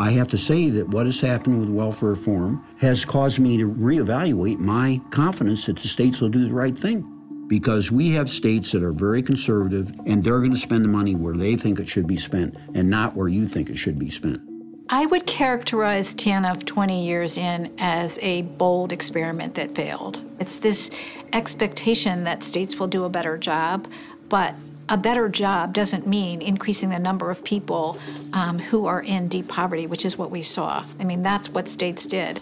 I 0.00 0.12
have 0.12 0.28
to 0.28 0.38
say 0.38 0.70
that 0.70 0.88
what 0.88 1.06
has 1.06 1.20
happened 1.20 1.58
with 1.58 1.68
welfare 1.68 2.10
reform 2.10 2.64
has 2.78 3.04
caused 3.04 3.40
me 3.40 3.56
to 3.56 3.68
reevaluate 3.68 4.60
my 4.60 5.00
confidence 5.10 5.66
that 5.66 5.76
the 5.76 5.88
states 5.88 6.20
will 6.20 6.28
do 6.28 6.46
the 6.46 6.54
right 6.54 6.78
thing. 6.78 7.04
Because 7.48 7.90
we 7.90 8.10
have 8.10 8.30
states 8.30 8.70
that 8.72 8.84
are 8.84 8.92
very 8.92 9.22
conservative 9.22 9.90
and 10.06 10.22
they're 10.22 10.38
going 10.38 10.52
to 10.52 10.56
spend 10.56 10.84
the 10.84 10.88
money 10.88 11.16
where 11.16 11.34
they 11.34 11.56
think 11.56 11.80
it 11.80 11.88
should 11.88 12.06
be 12.06 12.16
spent 12.16 12.54
and 12.74 12.88
not 12.88 13.16
where 13.16 13.26
you 13.26 13.48
think 13.48 13.70
it 13.70 13.76
should 13.76 13.98
be 13.98 14.08
spent. 14.08 14.40
I 14.88 15.06
would 15.06 15.26
characterize 15.26 16.14
TANF 16.14 16.64
20 16.64 17.04
years 17.04 17.36
in 17.36 17.74
as 17.78 18.20
a 18.22 18.42
bold 18.42 18.92
experiment 18.92 19.56
that 19.56 19.74
failed. 19.74 20.22
It's 20.38 20.58
this 20.58 20.90
expectation 21.32 22.22
that 22.24 22.44
states 22.44 22.78
will 22.78 22.86
do 22.86 23.04
a 23.04 23.08
better 23.08 23.36
job, 23.36 23.88
but 24.28 24.54
a 24.88 24.96
better 24.96 25.28
job 25.28 25.72
doesn't 25.72 26.06
mean 26.06 26.40
increasing 26.40 26.90
the 26.90 26.98
number 26.98 27.30
of 27.30 27.44
people 27.44 27.98
um, 28.32 28.58
who 28.58 28.86
are 28.86 29.02
in 29.02 29.28
deep 29.28 29.48
poverty, 29.48 29.86
which 29.86 30.04
is 30.04 30.16
what 30.16 30.30
we 30.30 30.42
saw. 30.42 30.84
I 30.98 31.04
mean, 31.04 31.22
that's 31.22 31.50
what 31.50 31.68
states 31.68 32.06
did. 32.06 32.40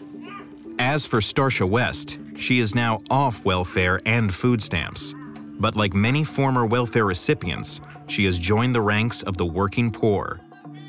As 0.78 1.06
for 1.06 1.20
Starsha 1.20 1.68
West, 1.68 2.18
she 2.36 2.58
is 2.58 2.74
now 2.74 3.02
off 3.10 3.44
welfare 3.44 4.00
and 4.06 4.32
food 4.32 4.62
stamps. 4.62 5.14
But 5.58 5.74
like 5.74 5.94
many 5.94 6.22
former 6.22 6.66
welfare 6.66 7.06
recipients, 7.06 7.80
she 8.08 8.24
has 8.26 8.38
joined 8.38 8.74
the 8.74 8.80
ranks 8.80 9.22
of 9.22 9.36
the 9.36 9.46
working 9.46 9.90
poor. 9.90 10.40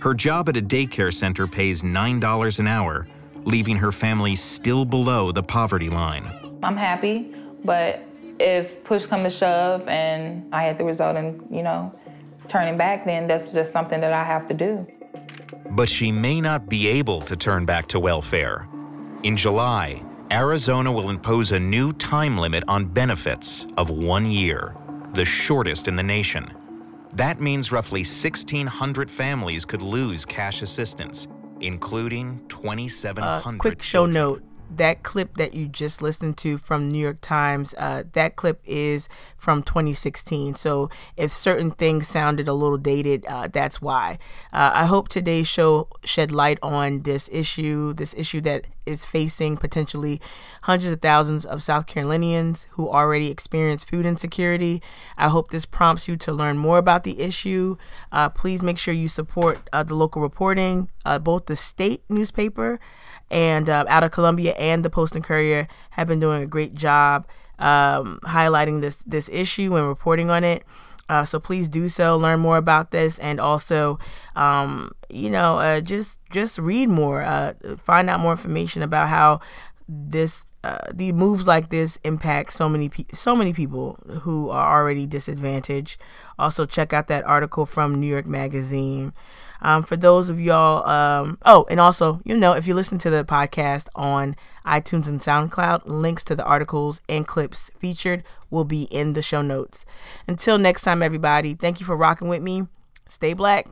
Her 0.01 0.13
job 0.13 0.49
at 0.49 0.57
a 0.57 0.61
daycare 0.61 1.13
center 1.13 1.47
pays 1.47 1.81
$9 1.81 2.59
an 2.59 2.67
hour, 2.67 3.07
leaving 3.45 3.77
her 3.77 3.91
family 3.91 4.35
still 4.35 4.85
below 4.85 5.31
the 5.31 5.41
poverty 5.41 5.89
line. 5.89 6.29
I'm 6.61 6.75
happy, 6.75 7.33
but 7.63 8.06
if 8.39 8.83
push 8.83 9.05
come 9.05 9.23
to 9.23 9.29
shove 9.29 9.87
and 9.87 10.53
I 10.53 10.63
had 10.63 10.77
to 10.77 10.83
result 10.83 11.17
in, 11.17 11.45
you 11.49 11.63
know, 11.63 11.93
turning 12.47 12.77
back, 12.77 13.05
then 13.05 13.27
that's 13.27 13.53
just 13.53 13.73
something 13.73 13.99
that 14.01 14.13
I 14.13 14.23
have 14.23 14.47
to 14.47 14.53
do. 14.53 14.87
But 15.71 15.89
she 15.89 16.11
may 16.11 16.39
not 16.41 16.69
be 16.69 16.87
able 16.87 17.21
to 17.21 17.35
turn 17.35 17.65
back 17.65 17.87
to 17.89 17.99
welfare. 17.99 18.67
In 19.23 19.35
July, 19.35 20.03
Arizona 20.31 20.91
will 20.91 21.09
impose 21.09 21.51
a 21.51 21.59
new 21.59 21.91
time 21.93 22.37
limit 22.37 22.63
on 22.67 22.85
benefits 22.85 23.65
of 23.77 23.89
one 23.89 24.29
year, 24.29 24.75
the 25.13 25.25
shortest 25.25 25.87
in 25.87 25.95
the 25.95 26.03
nation. 26.03 26.51
That 27.13 27.41
means 27.41 27.71
roughly 27.71 28.01
1,600 28.01 29.09
families 29.09 29.65
could 29.65 29.81
lose 29.81 30.25
cash 30.25 30.61
assistance, 30.61 31.27
including 31.61 32.41
2,700. 32.49 33.55
Uh, 33.55 33.57
quick 33.57 33.81
show 33.81 34.05
note 34.05 34.43
that 34.69 35.03
clip 35.03 35.37
that 35.37 35.53
you 35.53 35.67
just 35.67 36.01
listened 36.01 36.37
to 36.37 36.57
from 36.57 36.87
New 36.87 36.99
York 36.99 37.19
Times, 37.21 37.73
uh, 37.77 38.03
that 38.13 38.35
clip 38.35 38.61
is 38.65 39.07
from 39.37 39.63
2016. 39.63 40.55
So 40.55 40.89
if 41.15 41.31
certain 41.31 41.71
things 41.71 42.07
sounded 42.07 42.47
a 42.47 42.53
little 42.53 42.77
dated, 42.77 43.25
uh, 43.25 43.47
that's 43.47 43.81
why. 43.81 44.17
Uh, 44.51 44.71
I 44.73 44.85
hope 44.85 45.09
today's 45.09 45.47
show 45.47 45.87
shed 46.03 46.31
light 46.31 46.59
on 46.61 47.03
this 47.03 47.29
issue, 47.31 47.93
this 47.93 48.13
issue 48.15 48.41
that 48.41 48.67
is 48.85 49.05
facing 49.05 49.57
potentially 49.57 50.19
hundreds 50.63 50.91
of 50.91 51.01
thousands 51.01 51.45
of 51.45 51.61
South 51.61 51.85
Carolinians 51.85 52.67
who 52.71 52.89
already 52.89 53.29
experience 53.29 53.83
food 53.83 54.05
insecurity. 54.05 54.81
I 55.17 55.27
hope 55.27 55.49
this 55.49 55.65
prompts 55.65 56.07
you 56.07 56.15
to 56.17 56.31
learn 56.31 56.57
more 56.57 56.77
about 56.77 57.03
the 57.03 57.19
issue. 57.19 57.77
Uh, 58.11 58.29
please 58.29 58.63
make 58.63 58.77
sure 58.77 58.93
you 58.93 59.09
support 59.09 59.69
uh, 59.73 59.83
the 59.83 59.95
local 59.95 60.21
reporting, 60.21 60.89
uh, 61.05 61.19
both 61.19 61.45
the 61.45 61.55
state 61.55 62.03
newspaper 62.09 62.79
and 63.29 63.69
uh, 63.69 63.85
out 63.87 64.03
of 64.03 64.11
Columbia 64.11 64.53
and 64.53 64.83
the 64.83 64.89
Post 64.89 65.15
and 65.15 65.23
Courier 65.23 65.67
have 65.91 66.07
been 66.07 66.19
doing 66.19 66.41
a 66.43 66.47
great 66.47 66.73
job 66.73 67.27
um, 67.59 68.19
highlighting 68.23 68.81
this 68.81 68.97
this 68.97 69.29
issue 69.29 69.75
and 69.75 69.87
reporting 69.87 70.29
on 70.29 70.43
it. 70.43 70.63
Uh, 71.09 71.23
so 71.23 71.39
please 71.39 71.69
do 71.69 71.87
so. 71.87 72.17
Learn 72.17 72.39
more 72.39 72.57
about 72.57 72.91
this, 72.91 73.17
and 73.19 73.39
also, 73.39 73.97
um, 74.35 74.91
you 75.09 75.29
know, 75.29 75.57
uh, 75.59 75.79
just 75.79 76.19
just 76.29 76.57
read 76.57 76.89
more. 76.89 77.21
Uh, 77.23 77.53
find 77.77 78.09
out 78.09 78.19
more 78.19 78.31
information 78.31 78.81
about 78.81 79.07
how 79.07 79.39
this 79.87 80.45
uh, 80.65 80.79
the 80.93 81.13
moves 81.13 81.47
like 81.47 81.69
this 81.69 81.97
impact 82.03 82.51
so 82.51 82.67
many 82.67 82.89
pe- 82.89 83.05
so 83.13 83.35
many 83.35 83.53
people 83.53 83.97
who 84.23 84.49
are 84.49 84.79
already 84.79 85.07
disadvantaged. 85.07 85.99
Also, 86.37 86.65
check 86.65 86.91
out 86.91 87.07
that 87.07 87.23
article 87.25 87.65
from 87.65 87.95
New 87.95 88.07
York 88.07 88.25
Magazine. 88.25 89.13
Um, 89.61 89.83
for 89.83 89.97
those 89.97 90.29
of 90.29 90.39
y'all, 90.39 90.87
um, 90.87 91.37
oh, 91.45 91.65
and 91.69 91.79
also, 91.79 92.21
you 92.23 92.37
know, 92.37 92.53
if 92.53 92.67
you 92.67 92.73
listen 92.73 92.97
to 92.99 93.09
the 93.09 93.23
podcast 93.23 93.87
on 93.95 94.35
iTunes 94.65 95.07
and 95.07 95.19
SoundCloud, 95.19 95.83
links 95.85 96.23
to 96.25 96.35
the 96.35 96.43
articles 96.43 97.01
and 97.07 97.27
clips 97.27 97.71
featured 97.79 98.23
will 98.49 98.65
be 98.65 98.83
in 98.83 99.13
the 99.13 99.21
show 99.21 99.41
notes. 99.41 99.85
Until 100.27 100.57
next 100.57 100.83
time, 100.83 101.01
everybody, 101.01 101.53
thank 101.53 101.79
you 101.79 101.85
for 101.85 101.97
rocking 101.97 102.27
with 102.27 102.41
me. 102.41 102.67
Stay 103.07 103.33
black. 103.33 103.67